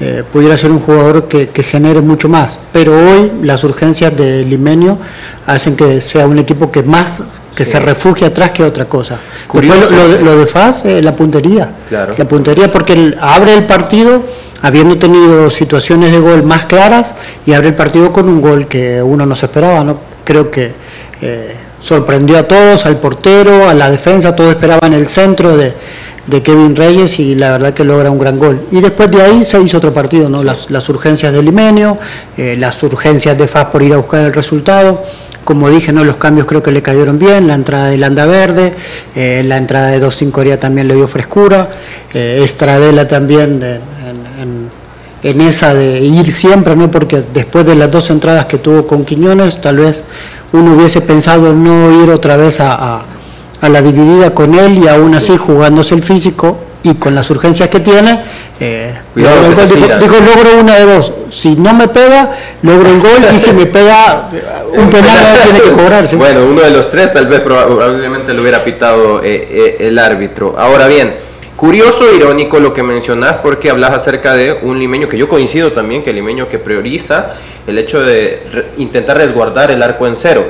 eh, 0.00 0.22
pudiera 0.32 0.56
ser 0.56 0.70
un 0.70 0.80
jugador 0.80 1.28
que, 1.28 1.48
que 1.48 1.62
genere 1.62 2.00
mucho 2.00 2.28
más. 2.28 2.58
Pero 2.72 2.92
hoy 2.92 3.30
las 3.42 3.62
urgencias 3.64 4.16
de 4.16 4.44
Limenio 4.44 4.98
hacen 5.46 5.76
que 5.76 6.00
sea 6.00 6.26
un 6.26 6.38
equipo 6.38 6.70
que 6.72 6.82
más 6.82 7.22
que 7.54 7.64
Sí. 7.64 7.70
se 7.72 7.78
refugie 7.80 8.26
atrás 8.26 8.50
que 8.50 8.64
otra 8.64 8.86
cosa. 8.86 9.18
Curioso. 9.46 9.78
Después 9.78 9.96
lo, 10.00 10.08
lo 10.08 10.12
de- 10.18 10.24
lo 10.24 10.38
de 10.38 10.46
Faz, 10.46 10.84
eh, 10.86 11.00
la 11.00 11.14
puntería. 11.14 11.70
Claro. 11.88 12.14
La 12.18 12.24
puntería 12.26 12.70
porque 12.72 13.14
abre 13.20 13.54
el 13.54 13.64
partido 13.64 14.24
habiendo 14.62 14.96
tenido 14.98 15.48
situaciones 15.50 16.10
de 16.10 16.18
gol 16.18 16.42
más 16.42 16.64
claras 16.64 17.14
y 17.46 17.52
abre 17.52 17.68
el 17.68 17.74
partido 17.74 18.12
con 18.12 18.28
un 18.28 18.40
gol 18.40 18.66
que 18.66 19.00
uno 19.02 19.24
no 19.26 19.36
se 19.36 19.46
esperaba. 19.46 19.84
¿no? 19.84 19.98
Creo 20.24 20.50
que 20.50 20.72
eh, 21.20 21.54
sorprendió 21.80 22.38
a 22.38 22.42
todos, 22.48 22.86
al 22.86 22.96
portero, 22.98 23.68
a 23.68 23.74
la 23.74 23.88
defensa, 23.90 24.34
todos 24.34 24.50
esperaban 24.50 24.92
el 24.94 25.06
centro 25.06 25.56
de, 25.56 25.74
de 26.26 26.42
Kevin 26.42 26.74
Reyes 26.74 27.18
y 27.18 27.34
la 27.34 27.52
verdad 27.52 27.74
que 27.74 27.84
logra 27.84 28.10
un 28.10 28.18
gran 28.18 28.38
gol. 28.38 28.60
Y 28.70 28.80
después 28.80 29.10
de 29.10 29.20
ahí 29.22 29.44
se 29.44 29.60
hizo 29.60 29.78
otro 29.78 29.92
partido, 29.92 30.28
¿no? 30.28 30.42
las, 30.42 30.70
las 30.70 30.88
urgencias 30.88 31.32
de 31.32 31.42
Limenio, 31.42 31.98
eh, 32.36 32.56
las 32.58 32.82
urgencias 32.82 33.36
de 33.36 33.46
Faz 33.46 33.66
por 33.70 33.82
ir 33.82 33.92
a 33.92 33.98
buscar 33.98 34.20
el 34.24 34.32
resultado. 34.32 35.02
Como 35.44 35.68
dije, 35.68 35.92
¿no? 35.92 36.02
los 36.04 36.16
cambios 36.16 36.46
creo 36.46 36.62
que 36.62 36.72
le 36.72 36.80
cayeron 36.80 37.18
bien, 37.18 37.46
la 37.46 37.54
entrada 37.54 37.88
de 37.88 37.98
Landa 37.98 38.24
Verde, 38.24 38.74
eh, 39.14 39.42
la 39.44 39.58
entrada 39.58 39.88
de 39.88 40.00
Dustin 40.00 40.30
Corea 40.30 40.58
también 40.58 40.88
le 40.88 40.94
dio 40.94 41.06
frescura, 41.06 41.68
eh, 42.14 42.40
Estradela 42.42 43.06
también 43.06 43.62
en, 43.62 43.62
en- 43.62 44.40
en- 44.40 44.84
en 45.22 45.40
esa 45.42 45.74
de 45.74 46.00
ir 46.00 46.30
siempre, 46.32 46.74
¿no? 46.76 46.90
porque 46.90 47.22
después 47.34 47.66
de 47.66 47.74
las 47.74 47.90
dos 47.90 48.08
entradas 48.08 48.46
que 48.46 48.56
tuvo 48.58 48.86
con 48.86 49.04
Quiñones, 49.04 49.60
tal 49.60 49.76
vez 49.78 50.02
uno 50.52 50.74
hubiese 50.74 51.00
pensado 51.02 51.52
no 51.54 52.02
ir 52.02 52.10
otra 52.10 52.36
vez 52.38 52.60
a, 52.60 52.72
a- 52.74 53.04
a 53.64 53.68
la 53.70 53.80
dividida 53.80 54.34
con 54.34 54.54
él 54.54 54.78
y 54.78 54.88
aún 54.88 55.14
así 55.14 55.36
jugándose 55.36 55.94
el 55.94 56.02
físico 56.02 56.58
y 56.82 56.94
con 56.96 57.14
las 57.14 57.30
urgencias 57.30 57.68
que 57.70 57.80
tiene, 57.80 58.20
Eh, 58.60 58.94
dijo, 59.16 60.16
logro 60.20 60.60
una 60.60 60.76
de 60.76 60.84
dos. 60.84 61.12
Si 61.30 61.56
no 61.56 61.74
me 61.74 61.88
pega, 61.88 62.30
logro 62.62 62.88
el 62.88 63.00
gol 63.00 63.26
y 63.34 63.38
si 63.38 63.52
me 63.52 63.66
pega 63.66 64.28
un 64.72 64.90
penal 64.90 65.38
tiene 65.42 65.60
que 65.60 65.72
cobrarse. 65.72 66.14
Bueno, 66.14 66.44
uno 66.44 66.60
de 66.60 66.70
los 66.70 66.88
tres 66.90 67.12
tal 67.12 67.26
vez 67.26 67.40
probablemente 67.40 68.32
lo 68.32 68.42
hubiera 68.42 68.62
pitado 68.62 69.22
eh, 69.24 69.48
eh, 69.50 69.76
el 69.80 69.98
árbitro. 69.98 70.54
Ahora 70.56 70.86
bien, 70.86 71.14
curioso, 71.56 72.14
irónico 72.14 72.60
lo 72.60 72.72
que 72.74 72.82
mencionás 72.82 73.36
porque 73.42 73.70
hablas 73.70 73.92
acerca 73.92 74.34
de 74.34 74.58
un 74.62 74.78
limeño 74.78 75.08
que 75.08 75.16
yo 75.16 75.28
coincido 75.28 75.72
también, 75.72 76.04
que 76.04 76.10
el 76.10 76.16
limeño 76.16 76.48
que 76.48 76.58
prioriza 76.58 77.34
el 77.66 77.78
hecho 77.78 78.02
de 78.02 78.40
intentar 78.76 79.16
resguardar 79.16 79.70
el 79.70 79.82
arco 79.82 80.06
en 80.06 80.16
cero. 80.16 80.44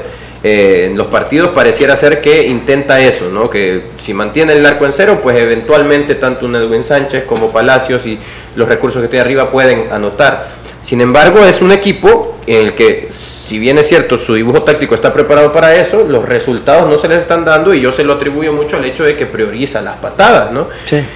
Eh, 0.47 0.89
en 0.91 0.99
los 0.99 1.07
partidos 1.07 1.53
pareciera 1.53 1.97
ser 1.97 2.21
que 2.21 2.47
intenta 2.47 3.01
eso, 3.01 3.31
¿no? 3.31 3.49
que 3.49 3.85
si 3.97 4.13
mantiene 4.13 4.53
el 4.53 4.67
arco 4.67 4.85
en 4.85 4.93
cero, 4.93 5.21
pues 5.23 5.39
eventualmente 5.39 6.17
tanto 6.17 6.45
un 6.45 6.55
Edwin 6.55 6.83
Sánchez 6.83 7.25
como 7.25 7.51
Palacios 7.51 8.05
y 8.05 8.19
los 8.55 8.69
recursos 8.69 9.01
que 9.01 9.09
tiene 9.09 9.23
arriba 9.23 9.51
pueden 9.51 9.91
anotar. 9.91 10.45
Sin 10.83 11.01
embargo, 11.01 11.43
es 11.47 11.63
un 11.63 11.73
equipo 11.73 12.37
en 12.47 12.67
el 12.67 12.73
que, 12.75 13.09
si 13.11 13.59
bien 13.59 13.79
es 13.79 13.89
cierto, 13.89 14.19
su 14.19 14.35
dibujo 14.35 14.65
táctico 14.65 14.95
está 14.95 15.15
preparado 15.15 15.51
para 15.51 15.77
eso, 15.77 16.05
los 16.07 16.29
resultados 16.29 16.91
no 16.91 16.99
se 16.99 17.09
les 17.09 17.21
están 17.21 17.47
dando 17.47 17.73
y 17.73 17.81
yo 17.81 17.91
se 17.91 18.05
lo 18.05 18.13
atribuyo 18.13 18.53
mucho 18.53 18.77
al 18.77 18.85
hecho 18.85 19.03
de 19.03 19.17
que 19.17 19.25
prioriza 19.25 19.81
las 19.81 19.97
patadas, 19.97 20.53
¿no? 20.53 20.69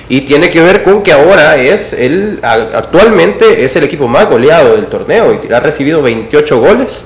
Y 0.08 0.22
tiene 0.22 0.48
que 0.48 0.62
ver 0.62 0.82
con 0.82 1.02
que 1.02 1.12
ahora 1.12 1.58
es 1.58 1.92
el, 1.92 2.38
actualmente 2.42 3.62
es 3.62 3.76
el 3.76 3.84
equipo 3.84 4.08
más 4.08 4.26
goleado 4.26 4.74
del 4.74 4.86
torneo 4.86 5.38
y 5.46 5.52
ha 5.52 5.60
recibido 5.60 6.00
28 6.00 6.58
goles. 6.58 7.04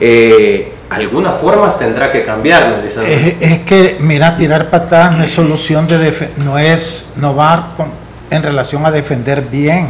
Eh, 0.00 0.72
algunas 0.90 1.40
formas 1.40 1.78
tendrá 1.78 2.10
que 2.10 2.24
cambiar, 2.24 2.82
es, 3.06 3.36
es, 3.40 3.58
que, 3.60 3.98
mira, 4.00 4.36
tirar 4.36 4.68
patadas 4.68 5.12
no 5.16 5.24
es 5.24 5.30
solución 5.30 5.86
de 5.86 6.30
no 6.44 6.58
es, 6.58 7.12
no 7.16 7.36
va 7.36 7.74
en 8.30 8.42
relación 8.42 8.84
a 8.84 8.90
defender 8.90 9.42
bien. 9.42 9.88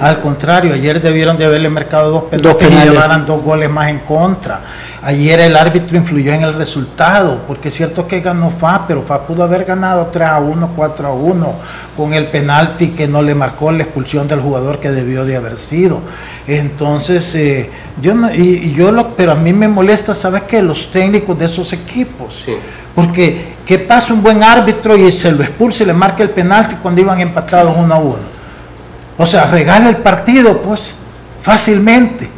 Al 0.00 0.20
contrario, 0.20 0.74
ayer 0.74 1.00
debieron 1.00 1.36
de 1.38 1.44
haberle 1.44 1.68
marcado 1.68 2.10
dos 2.10 2.54
penales 2.54 2.86
y 2.86 2.90
llevaran 2.90 3.26
dos 3.26 3.42
goles 3.42 3.70
más 3.70 3.88
en 3.88 4.00
contra. 4.00 4.60
Ayer 5.02 5.38
el 5.38 5.56
árbitro 5.56 5.96
influyó 5.96 6.32
en 6.32 6.42
el 6.42 6.54
resultado, 6.54 7.42
porque 7.46 7.68
es 7.68 7.74
cierto 7.74 8.08
que 8.08 8.20
ganó 8.20 8.50
FA, 8.50 8.86
pero 8.88 9.02
FA 9.02 9.24
pudo 9.24 9.44
haber 9.44 9.64
ganado 9.64 10.06
3 10.06 10.28
a 10.28 10.40
1, 10.40 10.70
4 10.74 11.06
a 11.06 11.12
1, 11.12 11.54
con 11.96 12.12
el 12.12 12.26
penalti 12.26 12.88
que 12.88 13.06
no 13.06 13.22
le 13.22 13.34
marcó 13.36 13.70
la 13.70 13.84
expulsión 13.84 14.26
del 14.26 14.40
jugador 14.40 14.80
que 14.80 14.90
debió 14.90 15.24
de 15.24 15.36
haber 15.36 15.56
sido. 15.56 16.00
Entonces, 16.48 17.34
eh, 17.36 17.70
yo 18.02 18.14
no, 18.14 18.34
y, 18.34 18.74
yo 18.74 18.90
lo, 18.90 19.10
pero 19.10 19.30
a 19.30 19.36
mí 19.36 19.52
me 19.52 19.68
molesta, 19.68 20.12
¿sabes 20.12 20.42
qué? 20.42 20.60
Los 20.60 20.90
técnicos 20.90 21.38
de 21.38 21.44
esos 21.44 21.72
equipos. 21.72 22.44
Porque, 22.96 23.54
¿qué 23.66 23.78
pasa 23.78 24.14
un 24.14 24.22
buen 24.22 24.42
árbitro 24.42 24.96
y 24.96 25.12
se 25.12 25.30
lo 25.30 25.44
expulsa 25.44 25.84
y 25.84 25.86
le 25.86 25.92
marca 25.92 26.22
el 26.22 26.30
penalti 26.30 26.76
cuando 26.76 27.02
iban 27.02 27.20
empatados 27.20 27.76
uno 27.76 27.94
a 27.94 27.98
uno? 27.98 28.36
O 29.18 29.26
sea, 29.26 29.46
regala 29.46 29.90
el 29.90 29.98
partido, 29.98 30.60
pues, 30.62 30.94
fácilmente. 31.42 32.28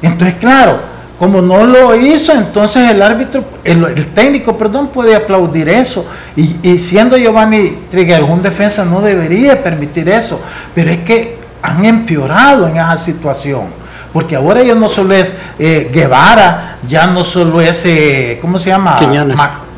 Entonces, 0.00 0.36
claro, 0.38 0.78
como 1.18 1.42
no 1.42 1.66
lo 1.66 1.96
hizo, 1.96 2.32
entonces 2.32 2.90
el 2.90 3.02
árbitro, 3.02 3.44
el, 3.64 4.06
técnico, 4.14 4.56
perdón, 4.56 4.88
puede 4.88 5.16
aplaudir 5.16 5.68
eso. 5.68 6.06
Y, 6.36 6.56
y 6.62 6.78
siendo 6.78 7.16
Giovanni 7.16 7.76
Trigueros 7.90 8.30
un 8.30 8.40
defensa, 8.40 8.84
no 8.84 9.00
debería 9.00 9.60
permitir 9.62 10.08
eso. 10.08 10.40
Pero 10.74 10.90
es 10.90 10.98
que 11.00 11.38
han 11.60 11.84
empeorado 11.84 12.68
en 12.68 12.76
esa 12.76 12.98
situación. 12.98 13.66
Porque 14.12 14.36
ahora 14.36 14.62
ya 14.62 14.76
no 14.76 14.88
solo 14.88 15.12
es 15.12 15.36
eh, 15.58 15.90
Guevara, 15.92 16.76
ya 16.86 17.08
no 17.08 17.24
solo 17.24 17.60
es, 17.60 17.84
eh, 17.84 18.38
¿cómo 18.40 18.60
se 18.60 18.70
llama? 18.70 18.96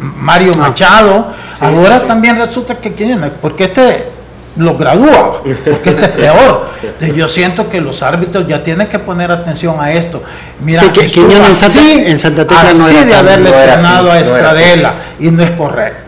Mario 0.01 0.53
ah. 0.55 0.59
Machado. 0.59 1.33
ahora 1.61 2.07
también 2.07 2.37
resulta 2.37 2.77
que 2.77 2.95
Quiñones, 2.95 3.33
porque 3.41 3.65
este 3.65 4.17
lo 4.57 4.77
gradúa, 4.77 5.43
porque 5.43 5.91
este 5.91 6.03
es 6.03 6.09
peor. 6.09 6.67
yo 7.15 7.29
siento 7.29 7.69
que 7.69 7.81
los 7.81 8.03
árbitros 8.03 8.49
ya 8.49 8.63
tienen 8.63 8.87
que 8.87 8.99
poner 8.99 9.31
atención 9.31 9.77
a 9.79 9.93
esto. 9.93 10.23
Mira, 10.61 10.93
que 10.93 11.07
Quiñones 11.07 11.63
en 11.63 11.71
Santa, 11.71 12.09
en 12.09 12.19
Santa 12.19 12.47
Tecla 12.47 12.75
no 12.75 12.87
de 12.87 13.15
haberle 13.15 13.51
no 13.51 14.11
a 14.11 14.19
Estradela 14.19 14.95
y 15.19 15.31
no 15.31 15.43
es 15.43 15.51
correcto. 15.53 16.07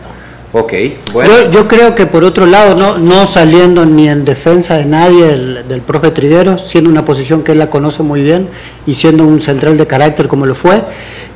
Ok, 0.51 0.73
bueno. 1.13 1.51
Yo, 1.51 1.67
creo 1.67 1.93
que 1.93 2.07
por 2.07 2.23
otro 2.23 2.47
lado, 2.47 2.75
no, 2.75 2.97
no 2.97 3.27
saliendo 3.27 3.85
ni 3.85 4.09
en 4.09 4.25
defensa 4.25 4.77
de 4.77 4.85
nadie 4.85 5.27
del, 5.27 5.81
profe 5.81 6.09
Triguero, 6.09 6.57
siendo 6.57 6.89
una 6.89 7.05
posición 7.05 7.43
que 7.43 7.51
él 7.51 7.59
la 7.59 7.69
conoce 7.69 8.01
muy 8.01 8.23
bien 8.23 8.49
y 8.87 8.95
siendo 8.95 9.25
un 9.25 9.41
central 9.41 9.77
de 9.77 9.85
carácter 9.85 10.27
como 10.27 10.47
lo 10.47 10.55
fue, 10.55 10.81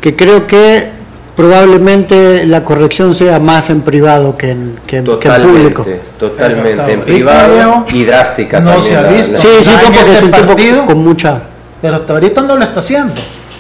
que 0.02 0.16
creo 0.16 0.48
que 0.48 0.90
probablemente 1.36 2.46
la 2.46 2.64
corrección 2.64 3.14
sea 3.14 3.40
más 3.40 3.70
en 3.70 3.82
privado 3.82 4.38
que 4.38 4.52
en, 4.52 4.80
que, 4.86 4.98
en 4.98 5.06
público. 5.06 5.86
Totalmente, 6.20 6.92
en 6.92 7.02
privado 7.02 7.86
y 7.92 8.06
drástica. 8.06 8.60
No 8.60 8.82
se 8.82 8.96
ha 8.96 9.04
visto. 9.04 9.38
Sí, 9.38 9.48
sí, 9.62 9.72
porque 9.84 10.14
es 10.14 10.24
un 10.24 10.32
partido, 10.32 10.86
con 10.86 11.04
mucha. 11.04 11.42
Pero 11.82 11.98
hasta 11.98 12.14
ahorita 12.14 12.42
no 12.42 12.56
lo 12.56 12.64
está 12.64 12.80
haciendo, 12.80 13.14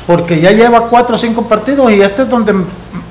porque 0.07 0.39
ya 0.39 0.51
lleva 0.51 0.87
cuatro 0.87 1.15
o 1.15 1.19
cinco 1.19 1.47
partidos 1.47 1.91
y 1.91 2.01
este 2.01 2.23
es 2.23 2.29
donde 2.29 2.53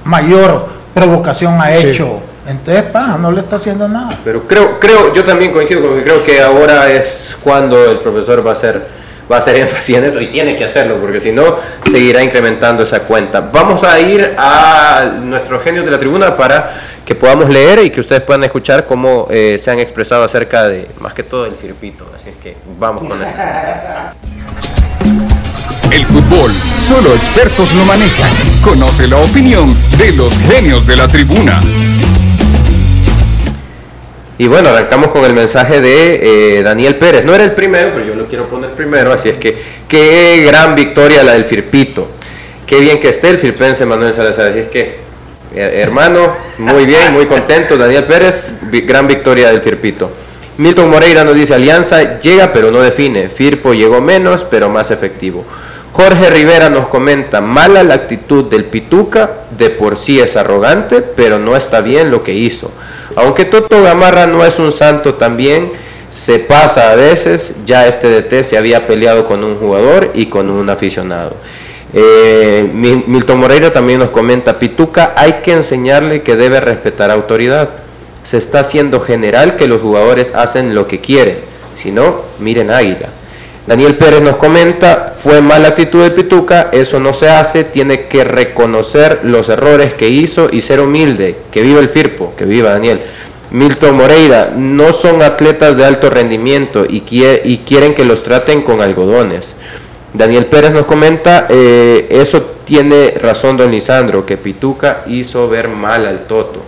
mayor 0.05 0.67
provocación 0.95 1.61
ha 1.61 1.73
hecho. 1.73 2.21
Entonces, 2.47 2.83
pa, 2.85 3.19
no 3.21 3.31
le 3.31 3.41
está 3.41 3.57
haciendo 3.57 3.87
nada. 3.89 4.19
Pero 4.25 4.49
creo, 4.49 4.81
creo, 4.81 5.13
yo 5.15 5.25
también 5.25 5.53
coincido 5.53 5.81
con 5.81 5.97
que 5.97 6.03
creo 6.03 6.25
que 6.25 6.41
ahora 6.41 6.91
es 6.91 7.37
cuando 7.43 7.91
el 7.91 7.99
profesor 7.99 8.45
va 8.45 8.51
a 8.51 8.55
hacer 8.55 9.02
va 9.31 9.37
a 9.37 9.39
hacer 9.39 9.57
énfasis 9.57 9.97
en 9.97 10.05
esto 10.05 10.21
y 10.21 10.27
tiene 10.27 10.57
que 10.57 10.65
hacerlo 10.65 10.97
porque 11.01 11.21
si 11.21 11.33
no 11.33 11.57
seguirá 11.91 12.23
incrementando 12.23 12.83
esa 12.83 13.01
cuenta. 13.01 13.41
Vamos 13.41 13.85
a 13.85 13.99
ir 14.01 14.35
a 14.37 15.13
nuestros 15.21 15.63
genios 15.63 15.85
de 15.85 15.91
la 15.91 15.99
tribuna 15.99 16.37
para 16.37 16.73
que 17.05 17.15
podamos 17.15 17.49
leer 17.49 17.85
y 17.85 17.91
que 17.91 18.01
ustedes 18.01 18.23
puedan 18.23 18.45
escuchar 18.45 18.87
cómo 18.87 19.27
eh, 19.31 19.59
se 19.59 19.71
han 19.71 19.81
expresado 19.81 20.25
acerca 20.25 20.69
de 20.69 20.89
más 21.01 21.15
que 21.15 21.23
todo 21.23 21.47
el 21.47 21.55
firpito. 21.55 22.11
Así 22.15 22.31
que 22.43 22.57
vamos 22.79 23.05
con 23.05 23.23
esto. 23.23 23.41
El 25.91 26.07
fútbol, 26.07 26.51
solo 26.79 27.15
expertos 27.15 27.75
lo 27.75 27.85
manejan. 27.85 28.31
Conoce 28.65 29.09
la 29.09 29.19
opinión 29.19 29.77
de 29.99 30.13
los 30.13 30.39
genios 30.39 30.87
de 30.87 30.97
la 30.97 31.07
tribuna. 31.07 31.61
Y 34.43 34.49
bueno, 34.49 34.71
arrancamos 34.71 35.13
con 35.13 35.25
el 35.25 35.35
mensaje 35.35 35.81
de 35.81 36.59
eh, 36.59 36.63
Daniel 36.65 36.97
Pérez. 36.97 37.25
No 37.25 37.33
era 37.33 37.45
el 37.45 37.53
primero, 37.53 37.93
pero 37.95 38.05
yo 38.05 38.17
lo 38.17 38.27
quiero 38.27 38.49
poner 38.49 38.73
primero, 38.73 39.13
así 39.13 39.29
es 39.29 39.39
que 39.39 39.57
qué 39.87 40.43
gran 40.45 40.75
victoria 40.75 41.23
la 41.23 41.35
del 41.35 41.45
Firpito. 41.45 42.09
Qué 42.67 42.81
bien 42.81 42.99
que 42.99 43.11
esté 43.11 43.29
el 43.29 43.39
firpense 43.39 43.87
Manuel 43.87 44.13
Salazar. 44.13 44.49
Así 44.49 44.59
es 44.59 44.67
que, 44.67 44.97
eh, 45.55 45.75
hermano, 45.77 46.35
muy 46.59 46.87
bien, 46.87 47.13
muy 47.13 47.27
contento. 47.27 47.79
Daniel 47.79 48.03
Pérez, 48.03 48.51
gran 48.85 49.07
victoria 49.07 49.47
del 49.47 49.61
Firpito. 49.61 50.11
Milton 50.59 50.91
Moreira 50.91 51.23
nos 51.23 51.37
dice, 51.37 51.55
Alianza 51.55 52.19
llega 52.19 52.53
pero 52.53 52.73
no 52.73 52.81
define. 52.81 53.29
Firpo 53.29 53.75
llegó 53.75 54.01
menos 54.01 54.45
pero 54.51 54.69
más 54.69 54.91
efectivo. 54.91 55.45
Jorge 55.93 56.31
Rivera 56.31 56.71
nos 56.71 56.89
comenta, 56.89 57.43
mala 57.43 57.83
la 57.83 57.95
actitud 57.95 58.45
del 58.45 58.65
Pituca, 58.65 59.31
de 59.51 59.69
por 59.69 59.99
sí 59.99 60.19
es 60.19 60.37
arrogante, 60.37 61.03
pero 61.03 61.39
no 61.39 61.55
está 61.55 61.83
bien 61.83 62.11
lo 62.11 62.23
que 62.23 62.33
hizo. 62.33 62.71
Aunque 63.15 63.45
Toto 63.45 63.83
Gamarra 63.83 64.27
no 64.27 64.43
es 64.43 64.59
un 64.59 64.73
santo 64.73 65.15
también, 65.15 65.71
se 66.09 66.39
pasa 66.39 66.93
a 66.93 66.95
veces, 66.95 67.57
ya 67.67 67.87
este 67.87 68.09
DT 68.09 68.43
se 68.43 68.57
había 68.57 68.87
peleado 68.87 69.27
con 69.27 69.45
un 69.45 69.57
jugador 69.57 70.11
y 70.15 70.27
con 70.27 70.49
un 70.49 70.71
aficionado. 70.71 71.37
Eh, 71.93 72.71
Milton 72.73 73.39
Moreira 73.39 73.71
también 73.71 73.99
nos 73.99 74.11
comenta, 74.11 74.59
Pituca 74.59 75.13
hay 75.15 75.41
que 75.43 75.53
enseñarle 75.53 76.23
que 76.23 76.37
debe 76.37 76.61
respetar 76.61 77.11
autoridad. 77.11 77.69
Se 78.23 78.39
está 78.39 78.61
haciendo 78.61 79.01
general 79.01 79.57
que 79.57 79.69
los 79.69 79.83
jugadores 79.83 80.35
hacen 80.35 80.75
lo 80.75 80.87
que 80.87 81.01
quieren, 81.01 81.37
si 81.77 81.91
no, 81.91 82.23
miren 82.39 82.71
Águila. 82.71 83.09
Daniel 83.67 83.97
Pérez 83.97 84.21
nos 84.23 84.37
comenta, 84.37 85.13
fue 85.17 85.41
mala 85.41 85.69
actitud 85.69 86.03
de 86.03 86.11
Pituca, 86.11 86.69
eso 86.73 86.99
no 86.99 87.15
se 87.15 87.29
hace, 87.29 87.63
tiene 87.63 88.09
que 88.09 88.25
reconocer 88.25 89.21
los 89.23 89.49
errores 89.49 89.95
que 89.95 90.09
hizo 90.09 90.49
y 90.51 90.61
ser 90.63 90.81
humilde, 90.81 91.37
que 91.53 91.63
viva 91.63 91.79
el 91.79 91.89
Firpo, 91.89 92.35
que 92.37 92.45
viva 92.45 92.71
Daniel. 92.71 93.03
Milton 93.53 93.97
Moreira, 93.97 94.53
no 94.57 94.93
son 94.93 95.23
atletas 95.23 95.77
de 95.77 95.85
alto 95.85 96.11
rendimiento 96.11 96.87
y, 96.89 97.03
quieren 97.03 97.95
que 97.95 98.05
los 98.05 98.25
traten 98.25 98.63
con 98.63 98.81
algodones. 98.81 99.55
Daniel 100.13 100.47
Pérez 100.47 100.73
nos 100.73 100.87
comenta, 100.87 101.47
eh, 101.49 102.09
eso 102.11 102.43
tiene 102.65 103.15
razón 103.23 103.57
don 103.57 103.71
Lisandro, 103.71 104.27
que 104.27 104.39
Pituca 104.39 105.05
hizo 105.07 105.49
ver 105.49 105.69
mal 105.69 106.07
al 106.07 106.21
Toto. 106.27 106.63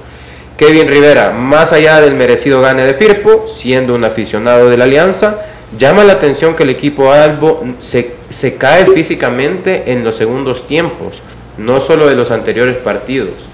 Kevin 0.57 0.87
Rivera, 0.87 1.31
más 1.33 1.73
allá 1.73 2.01
del 2.01 2.15
merecido 2.15 2.61
gane 2.61 2.85
de 2.85 2.95
Firpo, 2.95 3.47
siendo 3.49 3.95
un 3.95 4.05
aficionado 4.05 4.71
de 4.71 4.77
la 4.77 4.85
Alianza, 4.85 5.39
Llama 5.79 6.05
la 6.05 6.15
atención 6.15 6.55
que 6.55 6.63
el 6.63 6.71
equipo 6.71 7.11
Albo 7.11 7.65
se, 7.81 8.15
se 8.31 8.57
cae 8.57 8.87
físicamente 8.87 9.93
en 9.93 10.05
los 10.05 10.17
segundos 10.17 10.67
tiempos, 10.67 11.21
no 11.59 11.81
solo 11.81 12.07
de 12.07 12.15
los 12.15 12.31
anteriores 12.31 12.77
partidos. 12.77 13.49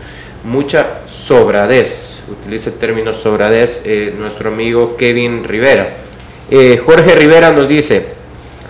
Mucha 0.44 1.00
sobradez, 1.04 2.20
utiliza 2.28 2.70
el 2.70 2.76
término 2.76 3.14
sobradez 3.14 3.82
eh, 3.84 4.14
nuestro 4.18 4.50
amigo 4.50 4.96
Kevin 4.96 5.44
Rivera. 5.44 5.88
Eh, 6.50 6.80
Jorge 6.84 7.14
Rivera 7.14 7.52
nos 7.52 7.68
dice, 7.68 8.06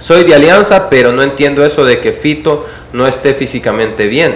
soy 0.01 0.25
de 0.25 0.35
Alianza, 0.35 0.91
pero 0.91 1.13
no 1.13 1.23
entiendo 1.23 1.65
eso 1.65 1.85
de 1.85 2.01
que 2.01 2.13
Fito 2.13 2.67
no 2.93 3.07
esté 3.07 3.35
físicamente 3.35 4.07
bien. 4.07 4.35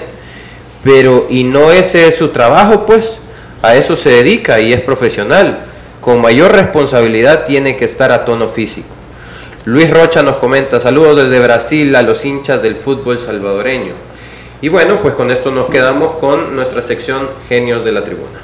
Pero, 0.82 1.26
¿y 1.30 1.44
no 1.44 1.72
ese 1.72 2.08
es 2.08 2.16
su 2.16 2.28
trabajo? 2.28 2.86
Pues 2.86 3.18
a 3.62 3.76
eso 3.76 3.96
se 3.96 4.10
dedica 4.10 4.60
y 4.60 4.72
es 4.72 4.80
profesional 4.80 5.66
con 6.04 6.20
mayor 6.20 6.52
responsabilidad 6.52 7.46
tiene 7.46 7.78
que 7.78 7.86
estar 7.86 8.12
a 8.12 8.26
tono 8.26 8.48
físico. 8.48 8.93
Luis 9.66 9.88
Rocha 9.88 10.22
nos 10.22 10.36
comenta, 10.36 10.78
saludos 10.78 11.16
desde 11.16 11.42
Brasil 11.42 11.96
a 11.96 12.02
los 12.02 12.22
hinchas 12.26 12.60
del 12.60 12.76
fútbol 12.76 13.18
salvadoreño. 13.18 13.94
Y 14.60 14.68
bueno, 14.68 15.00
pues 15.00 15.14
con 15.14 15.30
esto 15.30 15.50
nos 15.50 15.70
quedamos 15.70 16.12
con 16.12 16.54
nuestra 16.54 16.82
sección 16.82 17.30
Genios 17.48 17.82
de 17.82 17.92
la 17.92 18.04
Tribuna. 18.04 18.40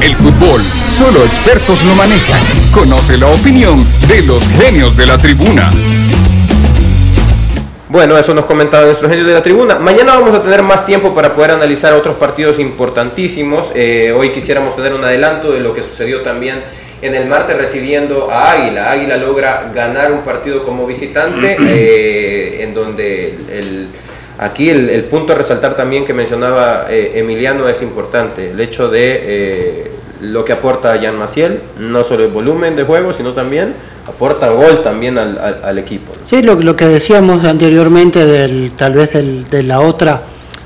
El 0.00 0.16
fútbol, 0.16 0.60
solo 0.88 1.24
expertos 1.24 1.84
lo 1.84 1.94
manejan. 1.94 2.40
Conoce 2.74 3.16
la 3.16 3.28
opinión 3.28 3.86
de 4.08 4.22
los 4.22 4.42
genios 4.48 4.96
de 4.96 5.06
la 5.06 5.16
tribuna. 5.16 5.70
Bueno, 7.88 8.18
eso 8.18 8.34
nos 8.34 8.46
comentaba 8.46 8.86
nuestro 8.86 9.08
genio 9.08 9.24
de 9.24 9.34
la 9.34 9.42
tribuna. 9.42 9.76
Mañana 9.76 10.14
vamos 10.14 10.34
a 10.34 10.42
tener 10.42 10.64
más 10.64 10.84
tiempo 10.84 11.14
para 11.14 11.32
poder 11.32 11.52
analizar 11.52 11.92
otros 11.92 12.16
partidos 12.16 12.58
importantísimos. 12.58 13.70
Eh, 13.76 14.12
hoy 14.16 14.30
quisiéramos 14.30 14.74
tener 14.74 14.92
un 14.94 15.04
adelanto 15.04 15.52
de 15.52 15.60
lo 15.60 15.72
que 15.72 15.84
sucedió 15.84 16.22
también 16.22 16.64
en 17.02 17.14
el 17.14 17.26
martes 17.26 17.56
recibiendo 17.56 18.30
a 18.30 18.52
Águila. 18.52 18.92
Águila 18.92 19.16
logra 19.16 19.70
ganar 19.74 20.12
un 20.12 20.20
partido 20.20 20.62
como 20.64 20.86
visitante, 20.86 21.56
eh, 21.60 22.62
en 22.62 22.72
donde 22.72 23.36
el, 23.50 23.88
aquí 24.38 24.70
el, 24.70 25.04
punto 25.04 25.32
a 25.32 25.36
resaltar 25.36 25.76
también 25.76 26.04
que 26.04 26.14
mencionaba 26.14 26.86
eh, 26.88 27.12
Emiliano 27.16 27.68
es 27.68 27.82
importante, 27.82 28.50
el 28.50 28.60
hecho 28.60 28.88
de 28.88 29.90
lo 30.22 30.44
que 30.44 30.52
aporta 30.52 30.98
Jan 31.02 31.18
Maciel, 31.18 31.60
no 31.78 32.04
solo 32.04 32.24
el 32.24 32.30
volumen 32.30 32.76
de 32.76 32.84
juego, 32.84 33.12
sino 33.12 33.32
también 33.32 33.74
aporta 34.06 34.48
gol 34.50 34.82
también 34.82 35.18
al, 35.18 35.78
equipo. 35.78 36.12
Sí, 36.24 36.42
lo, 36.42 36.76
que 36.76 36.86
decíamos 36.86 37.44
anteriormente 37.44 38.24
del 38.24 38.72
tal 38.72 38.94
vez 38.94 39.12
de 39.12 39.62
la 39.62 39.80
otra 39.80 40.22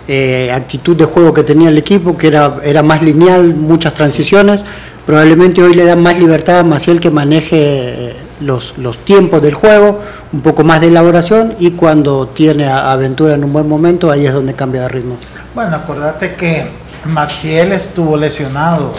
eh, 0.09 0.53
actitud 0.53 0.97
de 0.97 1.05
juego 1.05 1.35
que 1.35 1.43
tenía 1.43 1.69
el 1.69 1.79
equipo, 1.79 2.17
que 2.17 2.29
era, 2.29 2.59
era 2.63 2.83
más 2.83 3.03
lineal, 3.03 3.55
muchas 3.55 3.95
transiciones, 3.95 4.63
probablemente 5.07 5.63
hoy 5.63 5.75
le 5.75 5.85
dan 5.85 6.03
más 6.03 6.19
libertad 6.19 6.59
a 6.59 6.63
Maciel 6.65 7.01
que 7.01 7.11
maneje 7.11 7.57
eh, 7.59 8.17
los, 8.41 8.77
los 8.79 8.99
tiempos 8.99 9.41
del 9.41 9.55
juego, 9.55 10.03
un 10.33 10.41
poco 10.43 10.65
más 10.65 10.81
de 10.81 10.89
elaboración 10.89 11.55
y 11.59 11.71
cuando 11.71 12.29
tiene 12.29 12.69
aventura 12.69 13.35
en 13.35 13.45
un 13.45 13.53
buen 13.53 13.69
momento, 13.69 14.11
ahí 14.11 14.27
es 14.27 14.33
donde 14.33 14.55
cambia 14.55 14.83
de 14.83 14.89
ritmo. 14.89 15.17
Bueno, 15.55 15.77
acordate 15.77 16.35
que 16.35 16.67
Maciel 17.07 17.73
estuvo 17.73 18.17
lesionado. 18.17 18.93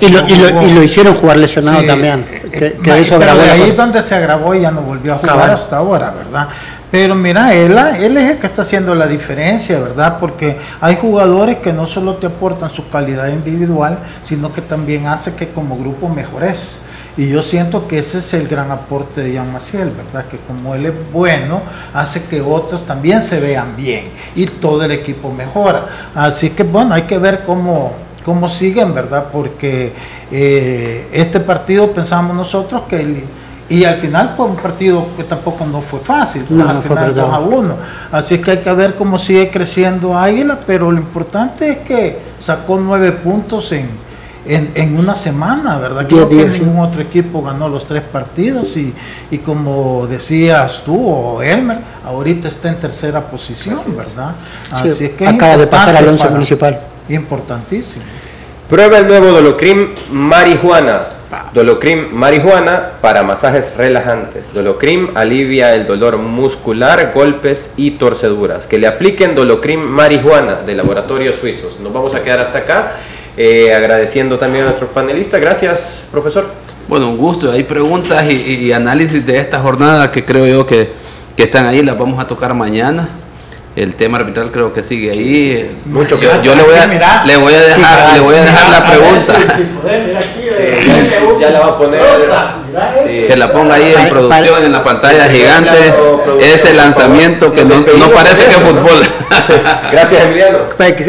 Y 0.00 0.10
lo, 0.10 0.28
y, 0.28 0.72
lo, 0.74 0.82
hicieron 0.82 1.14
jugar 1.14 1.36
lesionado 1.36 1.84
también. 1.84 2.26
Que, 2.50 3.00
eso 3.00 3.18
ahí 3.18 3.70
donde 3.72 4.02
se 4.02 4.14
agravó 4.14 4.54
y 4.54 4.62
ya 4.62 4.70
no 4.70 4.82
volvió 4.82 5.14
a 5.14 5.16
jugar 5.16 5.50
hasta 5.50 5.76
ahora, 5.76 6.12
¿verdad? 6.16 6.48
Pero 6.92 7.14
mira, 7.14 7.54
él, 7.54 7.72
es 8.18 8.30
el 8.30 8.36
que 8.36 8.46
está 8.46 8.60
haciendo 8.60 8.94
la 8.94 9.06
diferencia, 9.06 9.80
¿verdad? 9.80 10.18
Porque 10.20 10.58
hay 10.78 10.96
jugadores 10.96 11.56
que 11.56 11.72
no 11.72 11.86
solo 11.86 12.16
te 12.16 12.26
aportan 12.26 12.70
su 12.70 12.90
calidad 12.90 13.28
individual, 13.28 13.98
sino 14.24 14.52
que 14.52 14.60
también 14.60 15.06
hace 15.06 15.34
que 15.34 15.48
como 15.48 15.78
grupo 15.78 16.10
mejores. 16.10 16.82
Y 17.16 17.30
yo 17.30 17.42
siento 17.42 17.88
que 17.88 17.98
ese 17.98 18.18
es 18.18 18.34
el 18.34 18.46
gran 18.46 18.70
aporte 18.70 19.22
de 19.22 19.32
Jean 19.32 19.50
Maciel, 19.50 19.90
¿verdad? 19.90 20.26
Que 20.26 20.36
como 20.36 20.74
él 20.74 20.84
es 20.84 20.92
bueno, 21.10 21.62
hace 21.94 22.24
que 22.24 22.42
otros 22.42 22.84
también 22.84 23.22
se 23.22 23.40
vean 23.40 23.74
bien 23.74 24.10
y 24.34 24.44
todo 24.44 24.84
el 24.84 24.90
equipo 24.90 25.32
mejora. 25.32 26.10
Así 26.14 26.50
que 26.50 26.62
bueno, 26.62 26.92
hay 26.92 27.02
que 27.02 27.16
ver 27.16 27.44
cómo, 27.44 27.94
cómo 28.22 28.50
siguen, 28.50 28.92
¿verdad? 28.92 29.28
Porque 29.32 29.94
eh, 30.30 31.08
este 31.10 31.40
partido 31.40 31.90
pensamos 31.92 32.36
nosotros 32.36 32.82
que... 32.86 33.24
y 33.72 33.84
al 33.86 33.96
final 33.96 34.34
fue 34.36 34.44
un 34.44 34.56
partido 34.56 35.06
que 35.16 35.24
tampoco 35.24 35.64
no 35.64 35.80
fue 35.80 36.00
fácil, 36.00 36.44
no, 36.50 36.68
al 36.68 36.82
final 36.82 37.14
2 37.14 37.32
a 37.32 37.40
1. 37.40 37.74
Así 38.12 38.36
que 38.38 38.50
hay 38.50 38.58
que 38.58 38.72
ver 38.74 38.96
cómo 38.96 39.18
sigue 39.18 39.48
creciendo 39.50 40.14
Águila, 40.18 40.58
pero 40.66 40.92
lo 40.92 40.98
importante 40.98 41.70
es 41.70 41.78
que 41.78 42.18
sacó 42.38 42.78
nueve 42.78 43.12
puntos 43.12 43.72
en, 43.72 43.88
en, 44.46 44.98
una 44.98 45.16
semana, 45.16 45.78
¿verdad? 45.78 46.06
Creo 46.06 46.28
que 46.28 46.44
ningún 46.48 46.80
otro 46.80 47.00
equipo 47.00 47.42
ganó 47.42 47.66
los 47.70 47.86
tres 47.86 48.02
partidos 48.02 48.76
y, 48.76 48.92
y 49.30 49.38
como 49.38 50.06
decías 50.06 50.82
tú 50.84 51.08
o 51.08 51.40
Elmer, 51.42 51.78
ahorita 52.04 52.48
está 52.48 52.68
en 52.68 52.78
tercera 52.78 53.22
posición, 53.22 53.78
¿verdad? 53.96 54.32
Así 54.70 55.08
que 55.16 55.26
acaba 55.26 55.56
de 55.56 55.66
pasar 55.66 55.96
al 55.96 56.08
once 56.08 56.28
municipal. 56.28 56.78
Importantísimo. 57.08 58.04
Prueba 58.68 58.98
el 58.98 59.08
nuevo 59.08 59.28
Dolocrim 59.28 59.88
marihuana. 60.10 61.21
Dolocrim 61.54 62.12
marihuana 62.12 62.92
para 63.00 63.22
masajes 63.22 63.74
relajantes. 63.76 64.52
Dolocrim 64.52 65.08
alivia 65.14 65.74
el 65.74 65.86
dolor 65.86 66.18
muscular, 66.18 67.12
golpes 67.14 67.72
y 67.76 67.92
torceduras. 67.92 68.66
Que 68.66 68.78
le 68.78 68.86
apliquen 68.86 69.34
Dolocrim 69.34 69.80
marihuana 69.80 70.56
de 70.56 70.74
laboratorios 70.74 71.36
suizos. 71.36 71.80
Nos 71.80 71.92
vamos 71.92 72.14
a 72.14 72.22
quedar 72.22 72.40
hasta 72.40 72.58
acá. 72.58 72.92
Eh, 73.38 73.72
agradeciendo 73.72 74.38
también 74.38 74.64
a 74.64 74.66
nuestros 74.68 74.90
panelistas. 74.90 75.40
Gracias, 75.40 76.02
profesor. 76.10 76.46
Bueno, 76.86 77.08
un 77.08 77.16
gusto. 77.16 77.50
Hay 77.50 77.62
preguntas 77.62 78.30
y, 78.30 78.70
análisis 78.72 79.24
de 79.24 79.38
esta 79.38 79.58
jornada 79.60 80.12
que 80.12 80.26
creo 80.26 80.46
yo 80.46 80.66
que, 80.66 80.92
que, 81.34 81.44
están 81.44 81.64
ahí, 81.64 81.82
las 81.82 81.98
vamos 81.98 82.20
a 82.20 82.26
tocar 82.26 82.52
mañana. 82.52 83.08
El 83.74 83.94
tema 83.94 84.18
arbitral 84.18 84.50
creo 84.50 84.70
que 84.74 84.82
sigue 84.82 85.10
ahí. 85.12 85.78
Mucho 85.86 86.20
yo, 86.20 86.42
yo 86.42 86.54
le, 86.54 86.62
voy 86.62 86.74
a, 86.74 86.86
le 87.24 87.36
voy 87.38 87.54
a 87.54 87.60
dejar, 87.62 88.12
le 88.12 88.20
voy 88.20 88.34
a 88.34 88.42
dejar 88.42 88.68
la 88.68 88.86
pregunta. 88.86 89.34
ya 91.40 91.50
la 91.50 91.60
va 91.60 91.66
a 91.68 91.78
poner 91.78 92.00
que 93.28 93.36
la 93.36 93.52
ponga 93.52 93.74
ahí 93.74 93.94
en 93.96 94.08
producción, 94.08 94.64
en 94.64 94.72
la 94.72 94.82
pantalla 94.82 95.28
gigante. 95.28 95.92
Ese 96.40 96.72
lanzamiento 96.74 97.52
que 97.52 97.64
no, 97.64 97.76
no 97.76 98.10
parece 98.10 98.46
que 98.46 98.52
es 98.52 98.58
fútbol. 98.58 99.06
Gracias, 99.92 100.24
Emiliano. 100.24 100.58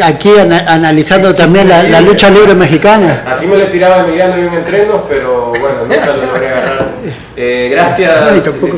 Aquí 0.04 0.32
analizando 0.68 1.34
también 1.34 1.70
la, 1.70 2.02
lucha 2.02 2.30
libre 2.30 2.54
mexicana. 2.54 3.24
Así 3.28 3.48
me 3.48 3.58
le 3.58 3.66
tiraba 3.68 4.00
Emiliano 4.00 4.36
en 4.36 4.48
un 4.48 4.54
entreno, 4.54 5.04
pero 5.08 5.50
bueno, 5.52 5.86
nunca 5.88 6.06
lo 6.08 6.26
logré 6.26 6.50
agarrar. 6.50 6.94
Eh, 7.36 7.70
gracias, 7.72 8.14
tampoco, 8.46 8.78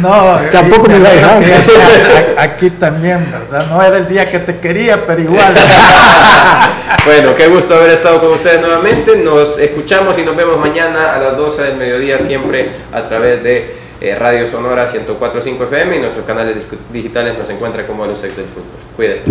No, 0.00 0.38
tampoco 0.52 0.88
me 0.88 0.98
va 1.00 1.08
a 1.08 1.12
dejar. 1.40 2.34
Aquí 2.38 2.70
también, 2.70 3.26
¿verdad? 3.30 3.66
No 3.68 3.82
era 3.82 3.96
el 3.96 4.06
día 4.08 4.30
que 4.30 4.38
te 4.38 4.58
quería, 4.58 5.04
pero 5.04 5.22
igual. 5.22 5.52
bueno, 7.04 7.34
qué 7.34 7.48
gusto 7.48 7.74
haber 7.74 7.90
estado 7.90 8.20
con 8.20 8.32
ustedes 8.32 8.60
nuevamente. 8.60 9.16
Nos 9.16 9.58
escuchamos 9.58 10.15
y 10.18 10.22
nos 10.22 10.36
vemos 10.36 10.58
mañana 10.58 11.14
a 11.14 11.18
las 11.18 11.36
12 11.36 11.62
del 11.62 11.76
mediodía, 11.76 12.18
siempre 12.18 12.70
a 12.92 13.02
través 13.02 13.42
de 13.42 13.74
eh, 14.00 14.14
Radio 14.14 14.46
Sonora 14.46 14.86
104.5 14.86 15.64
FM 15.64 15.96
y 15.96 15.98
nuestros 16.00 16.24
canales 16.24 16.56
digitales 16.92 17.36
nos 17.38 17.48
encuentra 17.50 17.86
como 17.86 18.06
los 18.06 18.22
ex 18.22 18.36
del 18.36 18.46
fútbol. 18.46 18.64
Cuídense. 18.94 19.24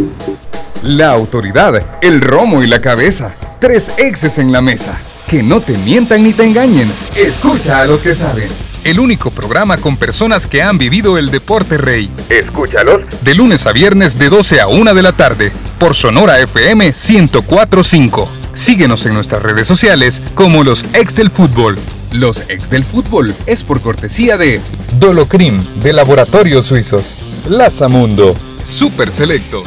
La 0.84 1.12
autoridad, 1.12 1.82
el 2.02 2.22
romo 2.22 2.62
y 2.62 2.68
la 2.68 2.82
cabeza. 2.82 3.34
Tres 3.60 3.94
exes 3.98 4.38
en 4.38 4.52
la 4.52 4.62
mesa. 4.62 5.00
Que 5.28 5.42
no 5.42 5.62
te 5.62 5.78
mientan 5.78 6.24
ni 6.24 6.34
te 6.34 6.44
engañen. 6.44 6.92
Escucha 7.16 7.82
a 7.82 7.86
los 7.86 8.04
que 8.04 8.14
saben. 8.14 8.50
El 8.84 9.00
único 9.00 9.32
programa 9.32 9.78
con 9.78 9.98
personas 9.98 10.46
que 10.46 10.62
han 10.62 10.78
vivido 10.78 11.18
el 11.18 11.32
deporte 11.32 11.78
rey. 11.78 12.12
Escúchalos. 12.30 13.02
De 13.24 13.34
lunes 13.34 13.66
a 13.66 13.72
viernes 13.72 14.20
de 14.20 14.30
12 14.30 14.62
a 14.62 14.68
1 14.68 14.94
de 14.94 15.02
la 15.02 15.12
tarde. 15.12 15.52
Por 15.80 15.96
Sonora 15.96 16.40
FM 16.40 16.86
1045. 16.86 18.45
Síguenos 18.56 19.06
en 19.06 19.14
nuestras 19.14 19.44
redes 19.44 19.68
sociales 19.68 20.22
como 20.34 20.64
los 20.64 20.84
ex 20.94 21.16
del 21.16 21.30
fútbol. 21.30 21.78
Los 22.14 22.50
ex 22.50 22.70
del 22.70 22.86
fútbol 22.86 23.36
es 23.46 23.64
por 23.64 23.82
cortesía 23.82 24.38
de 24.38 24.62
Dolocrim 24.98 25.62
de 25.84 25.94
Laboratorios 25.94 26.66
Suizos. 26.66 27.16
Lazamundo. 27.50 28.36
Super 28.66 29.12
Selecto. 29.12 29.64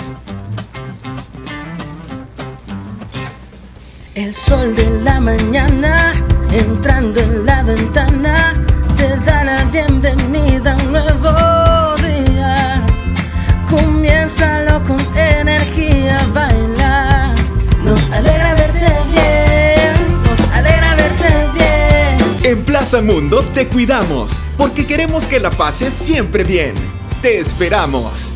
El 4.15 4.35
sol 4.35 4.75
de 4.75 4.88
Mundo 22.97 23.45
te 23.53 23.69
cuidamos 23.69 24.41
porque 24.57 24.87
queremos 24.87 25.27
que 25.27 25.41
la 25.41 25.51
pases 25.51 25.93
siempre 25.93 26.43
bien. 26.43 26.75
Te 27.21 27.39
esperamos. 27.39 28.33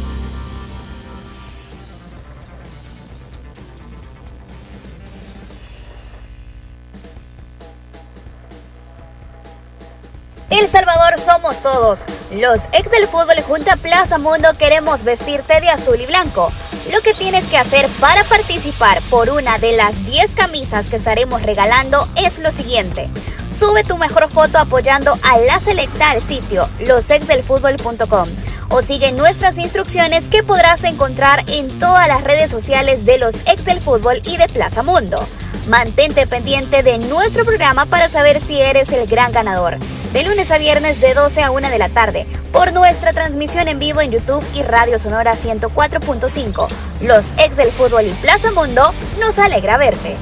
El 10.53 10.69
Salvador 10.69 11.19
somos 11.19 11.63
todos. 11.63 12.05
Los 12.31 12.65
ex 12.73 12.91
del 12.91 13.09
fútbol 13.09 13.41
junto 13.49 13.71
a 13.71 13.77
Plaza 13.77 14.19
Mundo 14.19 14.51
queremos 14.59 15.03
vestirte 15.03 15.63
de 15.63 15.71
azul 15.71 15.99
y 15.99 16.05
blanco. 16.05 16.53
Lo 16.93 17.01
que 17.01 17.15
tienes 17.15 17.47
que 17.47 17.57
hacer 17.57 17.89
para 18.01 18.23
participar 18.25 19.01
por 19.09 19.31
una 19.31 19.57
de 19.57 19.73
las 19.73 20.05
10 20.05 20.35
camisas 20.35 20.89
que 20.89 20.97
estaremos 20.97 21.41
regalando 21.41 22.07
es 22.17 22.39
lo 22.39 22.51
siguiente. 22.51 23.09
Sube 23.51 23.83
tu 23.83 23.97
mejor 23.97 24.29
foto 24.29 24.59
apoyando 24.59 25.19
a 25.23 25.39
la 25.39 25.59
selecta 25.59 26.11
al 26.11 26.21
sitio 26.21 26.69
losexdelfutbol.com 26.81 28.29
o 28.69 28.83
sigue 28.83 29.11
nuestras 29.13 29.57
instrucciones 29.57 30.29
que 30.29 30.43
podrás 30.43 30.85
encontrar 30.85 31.49
en 31.49 31.79
todas 31.79 32.09
las 32.09 32.25
redes 32.25 32.51
sociales 32.51 33.07
de 33.07 33.17
los 33.17 33.37
ex 33.47 33.65
del 33.65 33.81
fútbol 33.81 34.21
y 34.27 34.37
de 34.37 34.49
Plaza 34.49 34.83
Mundo. 34.83 35.19
Mantente 35.69 36.27
pendiente 36.27 36.83
de 36.83 36.99
nuestro 36.99 37.45
programa 37.45 37.87
para 37.87 38.09
saber 38.09 38.41
si 38.41 38.61
eres 38.61 38.89
el 38.89 39.07
gran 39.07 39.33
ganador. 39.33 39.79
De 40.13 40.25
lunes 40.25 40.51
a 40.51 40.59
viernes 40.59 41.01
de 41.01 41.15
12 41.15 41.41
a 41.41 41.51
1 41.53 41.71
de 41.71 41.79
la 41.79 41.89
tarde, 41.89 42.27
por 42.53 42.73
nuestra 42.73 43.13
transmisión 43.13 43.69
en 43.69 43.79
vivo 43.79 44.01
en 44.01 44.11
YouTube 44.11 44.45
y 44.55 44.63
Radio 44.63 44.99
Sonora 44.99 45.35
104.5. 45.35 46.69
Los 47.03 47.33
ex 47.39 47.57
del 47.57 47.71
fútbol 47.71 48.07
y 48.07 48.11
Plaza 48.23 48.51
Mundo, 48.51 48.93
nos 49.21 49.39
alegra 49.39 49.77
verte. 49.77 50.17